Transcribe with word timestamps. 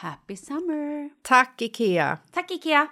Happy 0.00 0.36
summer! 0.36 1.08
Tack, 1.22 1.62
Ikea! 1.62 2.18
Tack 2.32 2.50
Ikea! 2.50 2.88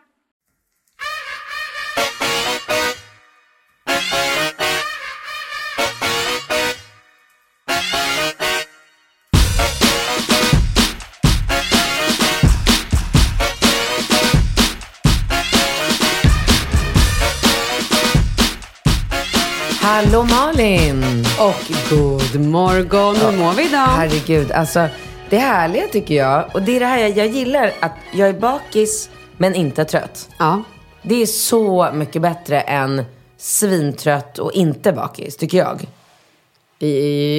Hallå 19.81 20.22
Malin! 20.22 21.04
Och 21.38 21.72
god 21.91 22.41
morgon, 22.41 23.16
hur 23.16 23.38
mår 23.38 23.53
vi 23.53 23.69
idag? 23.69 23.87
Herregud, 23.87 24.53
alltså 24.53 24.88
det 25.34 25.41
härliga 25.41 25.87
tycker 25.87 26.15
jag, 26.15 26.45
och 26.55 26.62
det 26.62 26.77
är 26.77 26.81
det 26.81 26.87
här 26.87 26.99
jag, 26.99 27.11
jag 27.11 27.27
gillar, 27.27 27.72
att 27.81 27.93
jag 28.12 28.28
är 28.28 28.33
bakis 28.33 29.11
men 29.37 29.55
inte 29.55 29.84
trött. 29.84 30.28
Ja. 30.39 30.62
Det 31.03 31.22
är 31.22 31.27
så 31.27 31.91
mycket 31.93 32.22
bättre 32.22 32.61
än 32.61 33.05
svintrött 33.37 34.39
och 34.39 34.53
inte 34.53 34.93
bakis, 34.93 35.37
tycker 35.37 35.59
jag. 35.59 35.87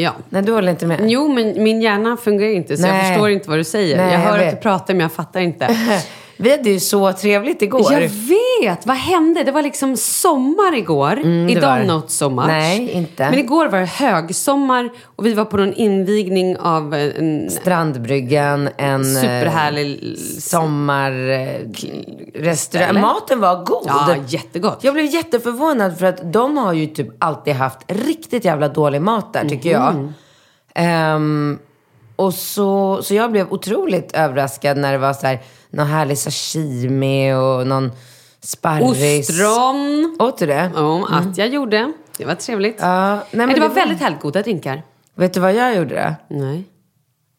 Ja. 0.01 0.13
Nej, 0.29 0.41
du 0.41 0.51
håller 0.51 0.71
inte 0.71 0.85
med? 0.85 0.99
Jo, 1.03 1.27
men 1.27 1.63
min 1.63 1.81
hjärna 1.81 2.17
fungerar 2.17 2.51
inte 2.51 2.77
så 2.77 2.87
jag 2.87 2.93
Nej. 2.93 3.13
förstår 3.13 3.29
inte 3.29 3.49
vad 3.49 3.59
du 3.59 3.63
säger. 3.63 3.97
Nej, 3.97 4.11
jag 4.13 4.19
hör 4.19 4.37
jag 4.37 4.47
att 4.47 4.55
du 4.55 4.61
pratar 4.61 4.93
men 4.93 5.01
jag 5.01 5.11
fattar 5.11 5.39
inte. 5.39 5.67
Vi 6.37 6.51
hade 6.51 6.69
ju 6.69 6.79
så 6.79 7.13
trevligt 7.13 7.61
igår. 7.61 7.93
Jag 7.93 7.99
vet! 8.09 8.85
Vad 8.85 8.97
hände? 8.97 9.43
Det 9.43 9.51
var 9.51 9.61
liksom 9.61 9.97
sommar 9.97 10.75
igår. 10.77 11.11
Mm, 11.11 11.49
Idag 11.49 11.77
var 11.79 11.83
not 11.83 12.11
so 12.11 12.29
much. 12.29 12.47
Nej, 12.47 12.91
inte. 12.91 13.29
Men 13.29 13.39
igår 13.39 13.69
var 13.69 13.79
det 13.79 13.85
högsommar 13.85 14.89
och 15.05 15.25
vi 15.25 15.33
var 15.33 15.45
på 15.45 15.57
någon 15.57 15.73
invigning 15.73 16.57
av 16.57 16.93
en 16.93 17.49
Strandbryggan, 17.49 18.69
en 18.77 19.01
eh, 19.01 19.07
superhärlig... 19.21 20.17
sommarrestaurang. 20.39 23.01
Maten 23.01 23.39
var 23.39 23.65
god. 23.65 23.83
Ja, 23.87 24.15
jättegott. 24.27 24.79
Jag 24.83 24.93
blev 24.93 25.05
jätteförvånad 25.05 25.99
för 25.99 26.05
att 26.05 26.33
de 26.33 26.57
har 26.57 26.73
ju 26.73 26.87
typ 26.87 27.07
alltid 27.19 27.53
haft 27.53 27.79
riktigt 27.87 28.45
jävla 28.45 28.67
dålig 28.67 29.01
mat 29.01 29.33
där 29.33 29.49
tycker 29.49 29.71
jag. 29.71 29.95
Mhm. 29.95 30.13
Och 32.15 32.33
så, 32.33 32.99
så 33.03 33.13
jag 33.13 33.31
blev 33.31 33.51
otroligt 33.53 34.11
överraskad 34.13 34.77
när 34.77 34.91
det 34.91 34.97
var 34.97 35.13
så 35.13 35.27
här, 35.27 35.41
någon 35.69 35.87
härlig 35.87 36.17
sashimi 36.17 37.33
och 37.33 37.67
någon 37.67 37.91
sparris. 38.41 39.29
Ostron. 39.29 40.17
Åt 40.19 40.37
du 40.37 40.45
det? 40.45 40.71
Ja, 40.75 41.07
att 41.11 41.37
jag 41.37 41.47
gjorde. 41.47 41.91
Det 42.17 42.25
var 42.25 42.35
trevligt. 42.35 42.81
Mm. 42.81 42.91
Ja, 42.91 43.15
nej, 43.15 43.25
men 43.31 43.47
men 43.47 43.55
det 43.55 43.61
var 43.61 43.75
väldigt 43.75 43.99
härligt 43.99 44.21
goda 44.21 44.41
drinkar. 44.41 44.83
Vet 45.15 45.33
du 45.33 45.39
vad 45.39 45.53
jag 45.53 45.75
gjorde 45.75 45.95
då? 46.29 46.35
Nej. 46.35 46.63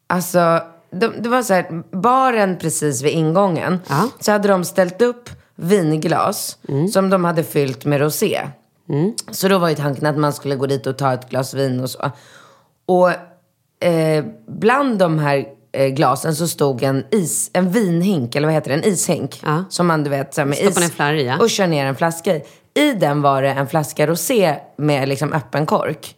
Alltså, 0.07 0.61
de, 0.91 1.13
det 1.19 1.29
var 1.29 1.43
så 1.43 1.53
här, 1.53 1.83
baren 1.97 2.57
precis 2.57 3.01
vid 3.01 3.11
ingången. 3.11 3.79
Ja. 3.89 4.09
Så 4.19 4.31
hade 4.31 4.47
de 4.47 4.63
ställt 4.63 5.01
upp 5.01 5.29
vinglas 5.55 6.57
som 6.93 7.09
de 7.09 7.25
hade 7.25 7.43
fyllt 7.43 7.85
med 7.85 8.01
rosé. 8.01 8.47
Så 9.31 9.47
då 9.47 9.57
var 9.57 9.69
ju 9.69 9.75
tanken 9.75 10.05
att 10.05 10.17
man 10.17 10.33
skulle 10.33 10.55
gå 10.55 10.65
dit 10.65 10.87
och 10.87 10.97
ta 10.97 11.13
ett 11.13 11.29
glas 11.29 11.53
vin 11.53 11.79
och 11.79 11.89
så. 11.89 12.11
Och 12.85 13.11
eh, 13.79 14.25
bland 14.47 14.99
de 14.99 15.19
här 15.19 15.45
eh, 15.71 15.87
glasen 15.87 16.35
så 16.35 16.47
stod 16.47 16.83
en, 16.83 17.05
is, 17.11 17.49
en 17.53 17.71
vinhink, 17.71 18.35
eller 18.35 18.47
vad 18.47 18.53
heter 18.53 18.69
det, 18.69 18.75
en 18.75 18.93
ishink. 18.93 19.41
Ja. 19.45 19.63
Som 19.69 19.87
man 19.87 20.03
du 20.03 20.09
vet, 20.09 20.33
så 20.33 20.41
här, 20.41 20.45
med 20.45 20.57
Stoppar 20.57 20.71
is. 20.71 20.79
ner 20.79 20.95
flärr 20.95 21.13
i, 21.13 21.25
ja. 21.25 21.37
Och 21.39 21.49
kör 21.49 21.67
ner 21.67 21.85
en 21.85 21.95
flaska 21.95 22.35
i. 22.35 22.41
I 22.73 22.93
den 22.93 23.21
var 23.21 23.41
det 23.41 23.49
en 23.49 23.67
flaska 23.67 24.07
rosé 24.07 24.55
med 24.77 25.09
liksom 25.09 25.33
öppen 25.33 25.65
kork. 25.65 26.15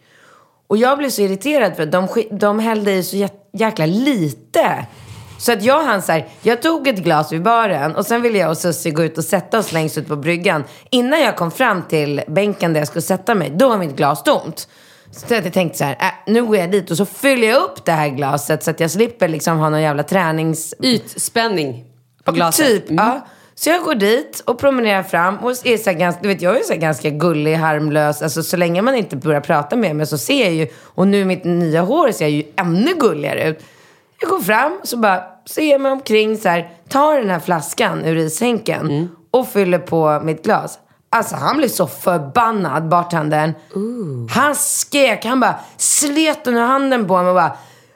Och 0.66 0.76
jag 0.76 0.98
blev 0.98 1.10
så 1.10 1.22
irriterad 1.22 1.76
för 1.76 1.86
de, 1.86 2.08
de 2.30 2.58
hällde 2.58 2.92
i 2.92 3.02
så 3.02 3.16
jä- 3.16 3.30
jäkla 3.52 3.86
lite 3.86 4.86
Så 5.38 5.52
att 5.52 5.62
jag 5.62 5.84
han 5.84 6.02
så 6.02 6.12
här, 6.12 6.28
jag 6.42 6.62
tog 6.62 6.88
ett 6.88 6.98
glas 6.98 7.32
vid 7.32 7.42
baren 7.42 7.96
och 7.96 8.06
sen 8.06 8.22
ville 8.22 8.38
jag 8.38 8.50
och 8.50 8.58
Susie 8.58 8.92
gå 8.92 9.02
ut 9.04 9.18
och 9.18 9.24
sätta 9.24 9.58
oss 9.58 9.72
längst 9.72 9.98
ut 9.98 10.08
på 10.08 10.16
bryggan. 10.16 10.64
Innan 10.90 11.20
jag 11.20 11.36
kom 11.36 11.50
fram 11.50 11.82
till 11.82 12.22
bänken 12.28 12.72
där 12.72 12.80
jag 12.80 12.88
skulle 12.88 13.02
sätta 13.02 13.34
mig, 13.34 13.50
då 13.56 13.68
var 13.68 13.78
mitt 13.78 13.96
glas 13.96 14.22
tomt. 14.22 14.68
Så 15.12 15.34
jag 15.34 15.52
tänkte 15.52 15.78
så 15.78 15.84
här, 15.84 15.96
äh, 16.00 16.32
nu 16.32 16.44
går 16.44 16.56
jag 16.56 16.70
dit 16.70 16.90
och 16.90 16.96
så 16.96 17.06
fyller 17.06 17.48
jag 17.48 17.62
upp 17.62 17.84
det 17.84 17.92
här 17.92 18.08
glaset 18.08 18.62
så 18.62 18.70
att 18.70 18.80
jag 18.80 18.90
slipper 18.90 19.28
liksom 19.28 19.58
ha 19.58 19.68
någon 19.68 19.82
jävla 19.82 20.02
tränings... 20.02 20.74
Ytspänning 20.82 21.84
på 22.24 22.32
glaset. 22.32 22.66
Typ, 22.66 22.84
ja. 22.88 23.26
Så 23.54 23.70
jag 23.70 23.82
går 23.82 23.94
dit 23.94 24.42
och 24.46 24.58
promenerar 24.58 25.02
fram 25.02 25.36
och 25.36 25.50
är 25.50 25.76
så 25.76 25.92
ganska, 25.92 26.22
du 26.22 26.28
vet 26.28 26.42
jag 26.42 26.56
är 26.56 26.62
så 26.62 26.74
ganska 26.74 27.10
gullig, 27.10 27.54
harmlös. 27.54 28.22
Alltså 28.22 28.42
så 28.42 28.56
länge 28.56 28.82
man 28.82 28.94
inte 28.94 29.16
börjar 29.16 29.40
prata 29.40 29.76
med 29.76 29.96
mig 29.96 30.06
så 30.06 30.18
ser 30.18 30.44
jag 30.44 30.54
ju, 30.54 30.66
och 30.82 31.08
nu 31.08 31.24
mitt 31.24 31.44
nya 31.44 31.82
hår 31.82 32.12
ser 32.12 32.24
jag 32.24 32.30
ju 32.32 32.44
ännu 32.56 32.94
gulligare 32.94 33.48
ut. 33.48 33.64
Jag 34.20 34.30
går 34.30 34.40
fram 34.40 34.80
så 34.82 34.96
bara 34.96 35.22
ser 35.46 35.70
jag 35.70 35.80
mig 35.80 35.92
omkring 35.92 36.36
så 36.36 36.48
här, 36.48 36.70
tar 36.88 37.18
den 37.18 37.30
här 37.30 37.40
flaskan 37.40 38.04
ur 38.04 38.16
ishänken 38.16 39.08
och 39.30 39.48
fyller 39.48 39.78
på 39.78 40.20
mitt 40.24 40.44
glas. 40.44 40.78
Alltså 41.12 41.36
han 41.36 41.56
blev 41.56 41.68
så 41.68 41.86
förbannad, 41.86 42.88
bartendern. 42.88 43.52
Han 44.30 44.54
skrek, 44.54 45.24
han 45.24 45.40
bara 45.40 45.54
slet 45.76 46.46
under 46.46 46.62
handen 46.62 47.06
på 47.08 47.16
mig 47.16 47.28
och 47.28 47.34
bara 47.34 47.52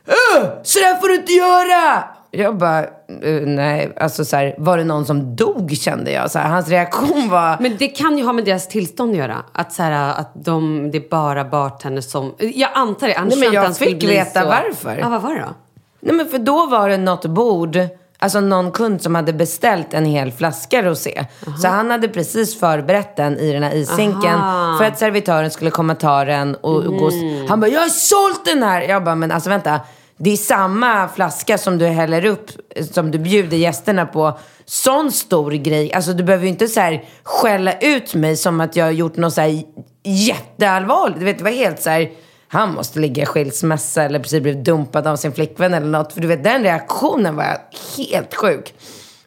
"Öh, 0.07 0.47
Så 0.63 0.79
där 0.79 1.01
får 1.01 1.09
du 1.09 1.15
inte 1.15 1.33
göra! 1.33 2.05
Jag 2.31 2.57
bara, 2.59 2.79
"Eh, 3.23 3.43
nej, 3.47 3.97
alltså 4.01 4.25
så 4.25 4.37
här, 4.37 4.55
var 4.59 4.79
det 4.79 4.85
någon 4.85 5.07
som 5.07 5.37
dog 5.37 5.77
kände 5.77 6.11
jag. 6.13 6.31
Så 6.31 6.39
här, 6.39 6.49
hans 6.49 6.69
reaktion 6.69 7.29
var, 7.29 7.57
Men 7.61 7.77
det 7.79 7.89
kan 7.89 8.19
ju 8.19 8.25
ha 8.25 8.33
med 8.33 8.45
deras 8.45 8.69
tillstånd 8.69 9.11
att 9.13 9.17
göra. 9.17 9.37
Att, 9.53 9.73
så 9.73 9.83
här, 9.83 10.21
att 10.21 10.31
de, 10.45 10.91
det 10.91 10.99
är 10.99 11.09
bara 11.11 11.45
bartenders 11.45 12.05
som... 12.05 12.35
Jag 12.39 12.71
antar 12.75 13.07
det, 13.09 13.15
annars 13.15 13.31
Nej, 13.31 13.39
men 13.39 13.53
jag 13.55 13.61
inte 13.63 13.67
han 13.67 13.75
fick 13.75 14.05
veta 14.05 14.41
så... 14.41 14.47
varför. 14.47 14.97
Ja, 14.99 15.09
vad 15.09 15.23
var 15.23 15.35
det 15.35 15.41
då? 15.41 15.55
nej 16.01 16.15
men 16.15 16.29
för 16.29 16.39
då 16.39 16.67
var 16.67 16.89
det 16.89 16.97
något 16.97 17.27
bord, 17.27 17.79
alltså 18.25 18.41
någon 18.41 18.73
kund 18.73 19.03
som 19.03 19.15
hade 19.15 19.32
beställt 19.32 19.94
en 19.94 20.05
hel 20.05 20.32
flaska 20.32 20.82
rosé. 20.82 21.25
Så 21.62 21.69
han 21.69 21.91
hade 21.91 22.09
precis 22.09 22.61
förberett 22.61 23.17
den 23.17 23.38
i 23.38 23.53
den 23.53 23.62
här 23.62 23.75
ishinken 23.75 24.35
Aha. 24.35 24.79
för 24.79 24.85
att 24.85 24.99
servitören 24.99 25.50
skulle 25.50 25.71
komma 25.71 25.94
ta 25.94 26.25
den 26.25 26.55
och, 26.55 26.76
och 26.76 26.97
gå. 26.97 27.11
Mm. 27.11 27.47
Han 27.49 27.61
bara, 27.61 27.71
jag 27.71 27.81
har 27.81 27.88
sålt 27.88 28.44
den 28.44 28.62
här! 28.62 28.82
Jag 28.82 29.05
bara, 29.05 29.15
men 29.15 29.32
alltså 29.32 29.50
vänta. 29.50 29.81
Det 30.17 30.31
är 30.31 30.37
samma 30.37 31.09
flaska 31.09 31.59
som 31.59 31.79
du 31.79 31.87
häller 31.87 32.25
upp, 32.25 32.50
som 32.93 33.11
du 33.11 33.19
bjuder 33.19 33.56
gästerna 33.56 34.06
på. 34.06 34.38
Sån 34.65 35.12
stor 35.12 35.50
grej. 35.53 35.93
Alltså 35.93 36.12
du 36.12 36.25
behöver 36.25 36.44
ju 36.44 36.50
inte 36.50 36.69
så 36.69 36.81
här 36.81 37.05
skälla 37.23 37.73
ut 37.79 38.15
mig 38.15 38.37
som 38.37 38.61
att 38.61 38.77
jag 38.77 38.85
har 38.85 38.93
gjort 38.93 39.17
något 39.17 39.35
så 39.35 39.41
här 39.41 39.62
jätteallvarligt. 40.05 41.19
Du 41.19 41.25
vet, 41.25 41.38
det 41.38 41.44
var 41.44 41.50
helt 41.50 41.82
så 41.82 41.91
här, 41.91 42.11
han 42.55 42.75
måste 42.75 42.99
ligga 42.99 43.23
i 43.23 43.27
skilsmässa 43.27 44.03
eller 44.03 44.19
precis 44.19 44.43
blivit 44.43 44.65
dumpad 44.65 45.06
av 45.06 45.17
sin 45.17 45.33
flickvän 45.33 45.75
eller 45.75 45.87
något. 45.87 46.12
För 46.12 46.21
du 46.21 46.29
vet, 46.29 46.45
den 46.45 46.62
reaktionen 46.62 47.37
var 47.37 47.59
helt 47.97 48.35
sjuk. 48.35 48.75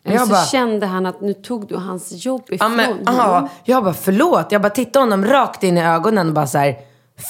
Men 0.03 0.13
Jag 0.13 0.21
så 0.21 0.29
bara, 0.29 0.45
kände 0.45 0.85
han 0.85 1.05
att 1.05 1.21
nu 1.21 1.33
tog 1.33 1.67
du 1.67 1.75
hans 1.75 2.25
jobb 2.25 2.43
ja, 2.47 2.55
ifrån 2.55 2.75
men, 2.75 2.85
honom. 2.85 3.03
ja, 3.17 3.49
jag 3.63 3.83
bara 3.83 3.93
förlåt. 3.93 4.51
Jag 4.51 4.61
bara 4.61 4.69
tittade 4.69 5.03
honom 5.03 5.25
rakt 5.25 5.63
in 5.63 5.77
i 5.77 5.83
ögonen 5.83 6.27
och 6.27 6.33
bara 6.33 6.47
så 6.47 6.57
här, 6.57 6.75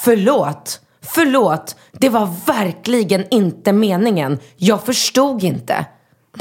förlåt. 0.04 0.80
Förlåt, 1.02 1.76
det 1.92 2.08
var 2.08 2.28
verkligen 2.46 3.24
inte 3.30 3.72
meningen. 3.72 4.38
Jag 4.56 4.84
förstod 4.84 5.42
inte. 5.42 5.86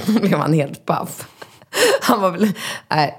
Då 0.06 0.20
blev 0.20 0.40
han 0.40 0.54
helt 0.54 0.86
paff. 0.86 1.28
Han 2.02 2.22
var 2.22 2.32
väl, 2.32 2.54
nej. 2.90 3.18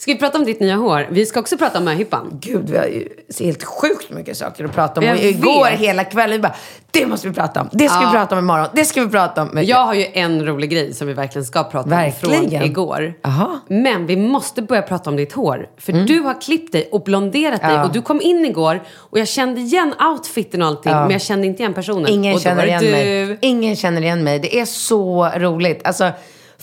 Ska 0.00 0.12
vi 0.12 0.18
prata 0.18 0.38
om 0.38 0.44
ditt 0.44 0.60
nya 0.60 0.76
hår? 0.76 1.06
Vi 1.10 1.26
ska 1.26 1.40
också 1.40 1.58
prata 1.58 1.78
om 1.78 1.84
möhippan. 1.84 2.38
Gud, 2.40 2.70
vi 2.70 2.76
har 2.78 2.84
ju 2.84 3.08
helt 3.40 3.64
sjukt 3.64 4.10
mycket 4.10 4.36
saker 4.36 4.64
att 4.64 4.74
prata 4.74 5.00
om. 5.00 5.06
Jag 5.06 5.16
Och 5.16 5.22
igår 5.22 5.70
vet. 5.70 5.80
hela 5.80 6.04
kvällen, 6.04 6.32
vi 6.36 6.38
bara, 6.42 6.54
det 6.90 7.06
måste 7.06 7.28
vi 7.28 7.34
prata 7.34 7.60
om. 7.60 7.68
Det 7.72 7.88
ska 7.88 8.00
Ja. 8.02 8.06
vi 8.06 8.12
prata 8.16 8.34
om 8.34 8.38
imorgon. 8.38 8.66
Det 8.74 8.84
ska 8.84 9.02
vi 9.02 9.08
prata 9.08 9.42
om. 9.42 9.50
Jag 9.62 9.84
har 9.86 9.94
ju 9.94 10.06
en 10.12 10.46
rolig 10.46 10.70
grej 10.70 10.94
som 10.94 11.06
vi 11.06 11.12
verkligen 11.12 11.44
ska 11.44 11.64
prata 11.64 11.88
Verkligen? 11.88 12.44
om 12.44 12.50
från 12.50 12.62
igår. 12.62 13.14
Jaha. 13.22 13.60
Men 13.68 14.06
vi 14.06 14.16
måste 14.16 14.62
börja 14.62 14.82
prata 14.82 15.10
om 15.10 15.16
ditt 15.16 15.32
hår. 15.32 15.68
För 15.78 15.92
du 15.92 16.20
har 16.20 16.40
klippt 16.40 16.72
dig 16.72 16.88
och 16.92 17.02
blonderat 17.02 17.60
dig. 17.60 17.70
Mm. 17.70 17.80
Ja. 17.80 17.86
Och 17.86 17.92
du 17.92 18.02
kom 18.02 18.20
in 18.20 18.44
igår 18.46 18.82
och 18.96 19.18
jag 19.18 19.28
kände 19.28 19.60
igen 19.60 19.94
outfiten 20.12 20.62
och 20.62 20.68
allting. 20.68 20.92
Men 20.92 21.10
jag 21.10 21.22
kände 21.22 21.46
inte 21.46 21.62
igen 21.62 21.74
personen. 21.74 22.06
Ingen 22.12 22.38
känner 22.38 22.66
igen 22.66 22.80
du. 22.84 22.90
mig. 22.90 23.38
Ingen 23.40 23.76
känner 23.76 24.02
igen 24.02 24.24
mig. 24.24 24.38
Det 24.38 24.60
är 24.60 24.64
så 24.64 25.28
roligt. 25.36 25.80
Alltså, 25.86 26.10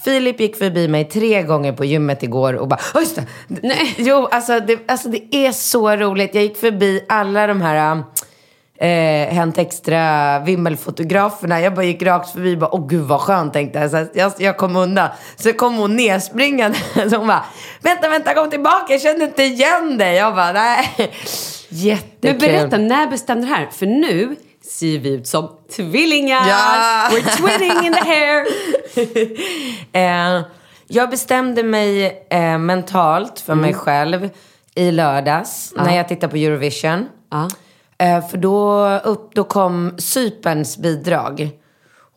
Filip 0.06 0.40
gick 0.40 0.56
förbi 0.56 0.88
mig 0.88 1.06
tre 1.06 1.44
gånger 1.44 1.74
på 1.74 1.86
gymmet 1.86 2.24
igår 2.24 2.54
och 2.54 2.68
bara, 2.68 2.80
"Ja, 2.94 3.00
just 3.00 3.16
det. 3.16 3.24
Nej. 3.48 3.96
Jo, 3.98 4.28
alltså 4.32 4.60
det, 4.60 4.80
alltså 4.88 5.10
det 5.10 5.36
är 5.36 5.52
så 5.52 5.96
roligt. 5.96 6.36
Jag 6.36 6.44
gick 6.44 6.58
förbi 6.58 7.06
alla 7.10 7.48
de 7.48 7.62
här 7.62 8.04
eh, 8.78 9.34
Hänt 9.34 9.58
Extra 9.58 10.40
vimmelfotograferna. 10.40 11.62
Jag 11.62 11.74
bara 11.74 11.86
gick 11.86 12.04
rakt 12.04 12.30
förbi 12.30 12.56
och 12.56 12.60
bara, 12.60 12.76
åh 12.76 12.88
gud 12.88 13.02
vad 13.04 13.22
skönt 13.22 13.54
tänkte 13.54 13.80
jag. 13.80 13.92
Så 13.92 14.06
jag, 14.14 14.32
jag 14.38 14.58
kom 14.58 14.76
undan. 14.76 15.10
Så 15.36 15.54
kom 15.54 15.76
hon 15.76 15.96
nerspringande. 15.96 16.78
Så 17.10 17.16
hon 17.16 17.28
bara, 17.28 17.46
vänta, 17.82 18.10
vänta, 18.10 18.34
kom 18.34 18.50
tillbaka. 18.50 18.94
Jag 18.94 19.02
kände 19.02 19.26
inte 19.26 19.44
igen 19.44 19.98
dig. 19.98 20.16
Jag 20.16 20.36
bara, 20.36 20.52
nej. 20.52 21.12
Jättekul. 21.70 22.10
Men 22.22 22.38
berätta, 22.38 22.78
när 22.78 23.08
bestämde 23.08 23.46
du 23.46 23.50
det 23.50 23.56
här? 23.56 23.68
För 23.72 23.86
nu 23.86 24.36
ser 24.68 25.00
vi 25.00 25.10
ut 25.10 25.28
som 25.28 25.50
tvillingar. 25.76 26.48
Ja. 26.48 27.10
We're 27.12 27.38
twinning 27.38 27.86
in 27.86 27.94
the 27.94 28.06
hair. 28.06 28.46
Eh, 29.92 30.46
jag 30.88 31.10
bestämde 31.10 31.64
mig 31.64 32.06
eh, 32.30 32.58
mentalt 32.58 33.40
för 33.40 33.56
mig 33.56 33.74
själv 33.74 34.30
i 34.76 34.92
lördags 34.92 35.74
när 35.76 35.98
jag 35.98 36.08
tittade 36.08 36.32
på 36.32 36.38
Eurovision. 36.38 37.08
Ja. 37.32 37.50
Eh, 37.98 38.28
för 38.28 38.38
då, 38.38 38.90
upp, 39.04 39.36
då 39.36 39.44
kom 39.44 39.96
Cyperns 39.98 40.78
bidrag. 40.78 41.52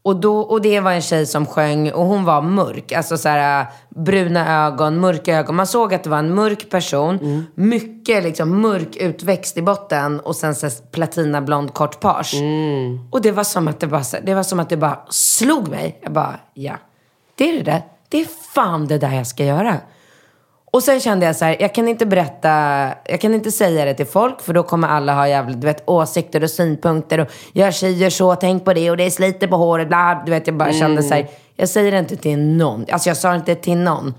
Och, 0.09 0.17
då, 0.17 0.39
och 0.41 0.63
det 0.63 0.81
var 0.81 0.93
en 0.93 1.03
tjej 1.03 1.27
som 1.27 1.47
sjöng 1.47 1.93
och 1.93 2.05
hon 2.07 2.25
var 2.25 2.43
mörk. 2.43 2.93
Alltså 2.93 3.17
så 3.17 3.29
här, 3.29 3.67
bruna 3.89 4.67
ögon, 4.67 5.01
mörka 5.01 5.37
ögon. 5.39 5.55
Man 5.57 5.67
såg 5.67 5.95
att 5.95 6.05
det 6.05 6.11
var 6.11 6.19
en 6.19 6.35
mörk 6.35 6.71
person. 6.71 7.47
Mycket 7.55 8.23
liksom 8.23 8.61
mörk 8.61 8.97
utväxt 8.97 9.57
i 9.57 9.63
botten 9.63 10.21
och 10.21 10.37
sen 10.37 10.55
så 10.55 10.69
platinablond 10.93 11.75
kort 11.75 12.01
page. 12.01 12.35
Och 13.11 13.23
det 13.23 13.33
var 13.33 13.45
som 13.45 13.69
att 13.69 13.81
det 13.81 13.87
bara, 13.87 14.03
det 14.23 14.35
var 14.35 14.43
som 14.43 14.61
att 14.61 14.69
det 14.69 14.77
bara 14.77 14.99
slog 15.11 15.69
mig. 15.69 15.99
Jag 16.03 16.13
bara, 16.13 16.41
ja. 16.55 16.75
Det 17.35 17.51
är 17.51 17.57
det 17.57 17.63
där. 17.71 17.83
Det 18.09 18.21
är 18.21 18.27
fan 18.55 18.87
det 18.87 18.99
där 18.99 19.13
jag 19.15 19.27
ska 19.27 19.45
göra. 19.45 19.77
Och 20.71 20.83
sen 20.83 21.01
kände 21.01 21.27
jag 21.27 21.37
så 21.37 21.45
här, 21.45 21.57
jag 21.61 21.75
kan 21.75 21.89
inte 21.89 22.07
berätta, 22.07 22.49
jag 23.05 23.21
kan 23.21 23.35
inte 23.35 23.51
säga 23.51 23.85
det 23.85 23.95
till 23.95 24.07
folk 24.07 24.41
för 24.41 24.53
då 24.53 24.63
kommer 24.63 24.89
alla 24.89 25.15
ha 25.15 25.29
jävligt, 25.29 25.61
du 25.61 25.67
vet, 25.67 25.83
åsikter 25.87 26.43
och 26.43 26.51
synpunkter 26.51 27.19
och 27.19 27.29
gör 27.53 27.71
tjejer 27.71 28.11
så, 28.11 28.35
tänk 28.35 28.65
på 28.65 28.73
det 28.73 28.91
och 28.91 28.97
det 28.97 29.11
sliter 29.11 29.47
på 29.47 29.57
håret, 29.57 29.89
bla, 29.89 30.23
du 30.27 30.31
vet, 30.31 30.47
jag 30.47 30.57
bara 30.57 30.73
kände 30.73 31.03
så 31.03 31.15
här, 31.15 31.27
jag 31.57 31.69
säger 31.69 31.93
det 31.93 31.99
inte 31.99 32.17
till 32.17 32.39
någon, 32.39 32.87
alltså 32.93 33.11
jag 33.11 33.17
sa 33.17 33.31
det 33.31 33.37
inte 33.37 33.55
till 33.55 33.79
någon. 33.79 34.15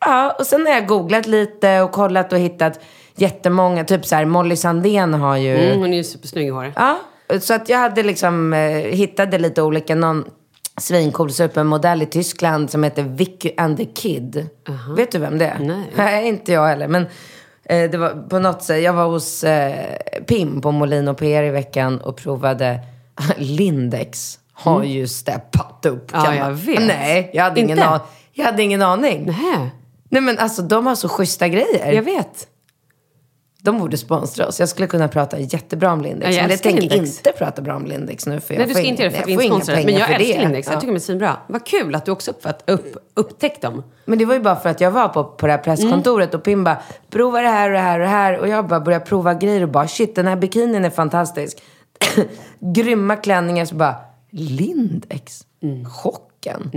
Ja, 0.00 0.36
och 0.38 0.46
sen 0.46 0.66
har 0.66 0.72
jag 0.72 0.86
googlat 0.86 1.26
lite 1.26 1.80
och 1.80 1.92
kollat 1.92 2.32
och 2.32 2.38
hittat 2.38 2.80
jättemånga, 3.16 3.84
typ 3.84 4.06
så 4.06 4.16
här, 4.16 4.24
Molly 4.24 4.56
Sandén 4.56 5.14
har 5.14 5.36
ju 5.36 5.58
Mm, 5.58 5.80
hon 5.80 5.92
är 5.92 5.96
ju 5.96 6.04
supersnygg 6.04 6.46
i 6.46 6.50
håret. 6.50 6.72
Ja, 6.76 6.98
så 7.40 7.54
att 7.54 7.68
jag 7.68 7.78
hade 7.78 8.02
liksom, 8.02 8.52
eh, 8.52 8.70
hittade 8.70 9.38
lite 9.38 9.62
olika, 9.62 9.94
någon 9.94 10.24
svincool 10.80 11.32
supermodell 11.32 12.02
i 12.02 12.06
Tyskland 12.06 12.70
som 12.70 12.84
heter 12.84 13.02
Vicky 13.02 13.50
and 13.56 13.76
the 13.76 13.84
Kid. 13.84 14.46
Vet 14.96 15.12
du 15.12 15.18
vem 15.18 15.38
det 15.38 15.46
är? 15.46 15.58
Nej. 15.58 15.90
Nej, 15.96 16.28
inte 16.28 16.52
jag 16.52 16.66
heller. 16.68 16.88
Men 16.88 17.02
eh, 17.64 17.90
det 17.90 17.98
var 17.98 18.28
på 18.28 18.38
något 18.38 18.62
sätt, 18.62 18.82
jag 18.82 18.92
var 18.92 19.06
hos 19.06 19.44
eh, 19.44 19.96
Pim 20.28 20.60
på 20.60 20.70
Molino 20.72 21.14
PR 21.14 21.42
i 21.42 21.50
veckan 21.50 22.00
och 22.00 22.16
provade 22.16 22.80
Lindex. 23.36 24.38
Har 24.52 24.82
ju 24.84 25.08
steppat 25.08 25.86
upp. 25.86 26.14
Mm. 26.14 26.24
Ja, 26.24 26.34
jag 26.34 26.44
man- 26.44 26.56
vet. 26.56 26.80
Nej, 26.86 27.30
jag 27.34 27.42
hade, 27.44 27.60
ingen, 27.60 27.78
Inte? 27.78 27.88
an- 27.88 28.00
jag 28.32 28.44
hade 28.44 28.62
ingen 28.62 28.82
aning. 28.82 29.26
Nähä, 29.26 29.70
Nej 30.08 30.22
men 30.22 30.38
alltså 30.38 30.62
de 30.62 30.86
har 30.86 30.94
så 30.94 31.08
schyssta 31.08 31.48
grejer. 31.48 31.92
jag 31.92 32.02
vet. 32.02 32.46
De 33.62 33.78
borde 33.78 33.96
sponsra 33.96 34.46
oss. 34.46 34.60
Jag 34.60 34.68
skulle 34.68 34.86
kunna 34.86 35.08
prata 35.08 35.38
jättebra 35.38 35.92
om 35.92 36.00
Lindex. 36.00 36.36
Ja, 36.36 36.42
men 36.42 36.50
jag 36.50 36.62
tänker 36.62 36.96
inte 36.96 37.32
prata 37.32 37.62
bra 37.62 37.76
om 37.76 37.86
Lindex 37.86 38.26
nu. 38.26 38.40
För 38.40 38.54
jag 38.54 38.58
Nej, 38.58 38.68
du 38.68 38.74
ska 38.74 38.82
inte 38.82 39.02
göra 39.02 39.10
det 39.12 39.16
för 39.16 39.22
att 39.22 39.28
vi 39.28 39.32
inte 39.32 39.46
sponsrar. 39.46 39.74
Men 39.74 39.94
jag 39.94 40.10
älskar 40.10 40.18
det. 40.18 40.40
Lindex. 40.40 40.66
Ja. 40.66 40.72
Jag 40.72 40.80
tycker 40.80 40.92
de 40.92 40.96
är 40.96 41.00
svinbra. 41.00 41.36
Vad 41.46 41.66
kul 41.66 41.94
att 41.94 42.04
du 42.04 42.12
också 42.12 42.30
uppfatt, 42.30 42.70
upp, 42.70 42.96
upptäckt 43.14 43.62
dem. 43.62 43.82
Men 44.04 44.18
det 44.18 44.24
var 44.24 44.34
ju 44.34 44.40
bara 44.40 44.56
för 44.56 44.68
att 44.68 44.80
jag 44.80 44.90
var 44.90 45.08
på, 45.08 45.24
på 45.24 45.46
det 45.46 45.52
här 45.52 45.58
presskontoret 45.58 46.34
och 46.34 46.42
Pim 46.42 46.64
bara, 46.64 46.82
prova 47.10 47.40
det 47.40 47.48
här 47.48 47.68
och 47.68 47.74
det 47.74 47.80
här 47.80 47.98
och 47.98 48.04
det 48.04 48.10
här. 48.10 48.38
Och 48.38 48.48
jag 48.48 48.66
bara 48.66 48.80
började 48.80 49.04
prova 49.04 49.34
grejer 49.34 49.62
och 49.62 49.68
bara, 49.68 49.88
shit 49.88 50.14
den 50.14 50.26
här 50.26 50.36
bikinin 50.36 50.84
är 50.84 50.90
fantastisk. 50.90 51.62
Grymma 52.58 53.16
klänningar. 53.16 53.64
Så 53.64 53.74
bara, 53.74 53.94
Lindex? 54.30 55.46
Chocken. 55.92 56.70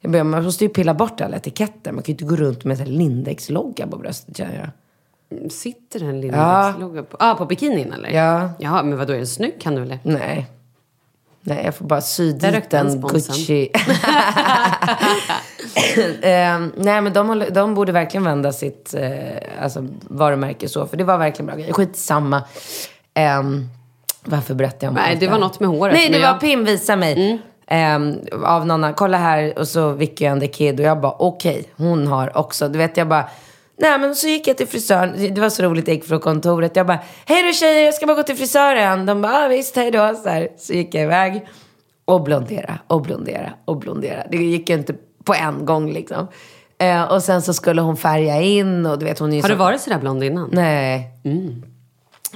Jag 0.00 0.12
bara, 0.12 0.24
man 0.24 0.44
måste 0.44 0.64
ju 0.64 0.70
pilla 0.70 0.94
bort 0.94 1.20
alla 1.20 1.36
etiketter. 1.36 1.92
Man 1.92 2.02
kan 2.02 2.12
ju 2.12 2.12
inte 2.12 2.24
gå 2.24 2.36
runt 2.36 2.64
med 2.64 2.80
en 2.80 2.86
Lindex-logga 2.86 3.86
på 3.86 3.96
bröstet 3.96 4.36
känner 4.36 4.54
jag. 4.58 4.68
Sitter 5.50 6.00
det 6.00 6.06
en 6.06 6.20
Lindex-logga 6.20 7.02
på? 7.02 7.16
Ah, 7.20 7.34
på 7.34 7.46
bikinin 7.46 7.92
eller? 7.92 8.10
Ja. 8.10 8.50
Ja, 8.58 8.82
men 8.82 8.98
vadå, 8.98 9.12
är 9.12 9.16
den 9.16 9.26
snygg 9.26 9.60
kan 9.60 9.74
du 9.74 9.80
väl? 9.80 9.98
Nej. 10.02 10.46
Nej, 11.46 11.62
jag 11.64 11.74
får 11.74 11.84
bara 11.84 12.00
sy 12.00 12.32
dit 12.32 12.44
rökte 12.44 12.76
han 12.78 12.86
en 12.86 12.92
sponsorn. 12.98 13.36
Gucci. 13.36 13.70
Ehm, 16.22 16.72
nej, 16.76 17.00
men 17.00 17.12
de, 17.12 17.28
håller, 17.28 17.50
de 17.50 17.74
borde 17.74 17.92
verkligen 17.92 18.24
vända 18.24 18.52
sitt 18.52 18.94
eh, 18.94 19.62
alltså, 19.62 19.86
varumärke 20.02 20.68
så. 20.68 20.86
För 20.86 20.96
det 20.96 21.04
var 21.04 21.18
verkligen 21.18 21.46
bra 21.46 21.54
grejer. 21.56 21.72
Skitsamma. 21.72 22.42
Um, 23.38 23.68
varför 24.24 24.54
berättar 24.54 24.86
jag 24.86 24.90
om 24.90 24.94
Nej, 24.94 25.10
allt 25.12 25.20
det 25.20 25.28
var 25.28 25.38
något 25.38 25.60
med 25.60 25.68
håret, 25.68 25.94
Nej, 25.94 26.08
det 26.10 26.18
var 26.18 26.26
jag- 26.26 26.40
Pim 26.40 26.64
visa 26.64 26.96
mig. 26.96 27.38
ehm, 27.66 28.18
av 28.44 28.60
någon 28.66 28.70
annan. 28.70 28.94
Kolla 28.94 29.18
här 29.18 29.58
och 29.58 29.68
så 29.68 29.92
Vicky 29.92 30.26
and 30.26 30.40
the 30.40 30.48
Kid. 30.48 30.80
Och 30.80 30.86
jag 30.86 31.00
bara 31.00 31.12
okej, 31.18 31.64
hon 31.76 32.06
har 32.06 32.38
också. 32.38 32.68
Du 32.68 32.78
vet 32.78 32.96
jag 32.96 33.08
bara. 33.08 33.28
Nej 33.76 33.98
men 33.98 34.14
så 34.14 34.26
gick 34.28 34.48
jag 34.48 34.56
till 34.56 34.68
frisören. 34.68 35.34
Det 35.34 35.40
var 35.40 35.50
så 35.50 35.62
roligt, 35.62 35.88
jag 35.88 35.94
gick 35.94 36.04
från 36.04 36.20
kontoret. 36.20 36.76
Jag 36.76 36.86
bara, 36.86 36.98
hej 37.26 37.42
då 37.46 37.52
tjejer, 37.52 37.84
jag 37.84 37.94
ska 37.94 38.06
bara 38.06 38.16
gå 38.16 38.22
till 38.22 38.36
frisören. 38.36 39.06
De 39.06 39.22
bara, 39.22 39.44
ah, 39.44 39.48
visst, 39.48 39.76
hej 39.76 39.90
då. 39.90 40.14
Så, 40.22 40.28
här. 40.28 40.48
så 40.58 40.72
gick 40.72 40.94
jag 40.94 41.02
iväg. 41.02 41.46
Och 42.04 42.22
blondera, 42.22 42.78
och 42.86 43.02
blondera, 43.02 43.52
och 43.64 43.76
blondera. 43.78 44.24
Det 44.30 44.36
gick 44.36 44.68
ju 44.68 44.74
inte 44.74 44.94
på 45.24 45.34
en 45.34 45.64
gång 45.66 45.92
liksom. 45.92 46.28
Eh, 46.78 47.02
och 47.02 47.22
sen 47.22 47.42
så 47.42 47.54
skulle 47.54 47.82
hon 47.82 47.96
färga 47.96 48.40
in 48.40 48.86
och 48.86 48.98
du 48.98 49.04
vet 49.04 49.18
hon 49.18 49.32
är 49.32 49.36
ju 49.36 49.42
Har 49.42 49.48
du 49.48 49.54
så- 49.54 49.58
varit 49.58 49.80
sådär 49.80 49.98
blond 49.98 50.24
innan? 50.24 50.48
Nej. 50.52 51.10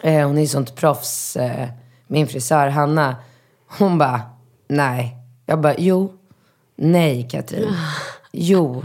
Eh, 0.02 0.26
hon 0.26 0.36
är 0.38 0.42
ju 0.42 0.46
sånt 0.46 0.76
proffs. 0.76 1.36
Eh, 1.36 1.68
min 2.06 2.26
frisör 2.26 2.68
Hanna. 2.68 3.16
Hon 3.78 3.98
bara, 3.98 4.20
nej. 4.68 5.16
Jag 5.46 5.60
bara, 5.60 5.74
jo. 5.78 6.12
Nej 6.76 7.28
Katrin. 7.30 7.68
Jo. 8.32 8.84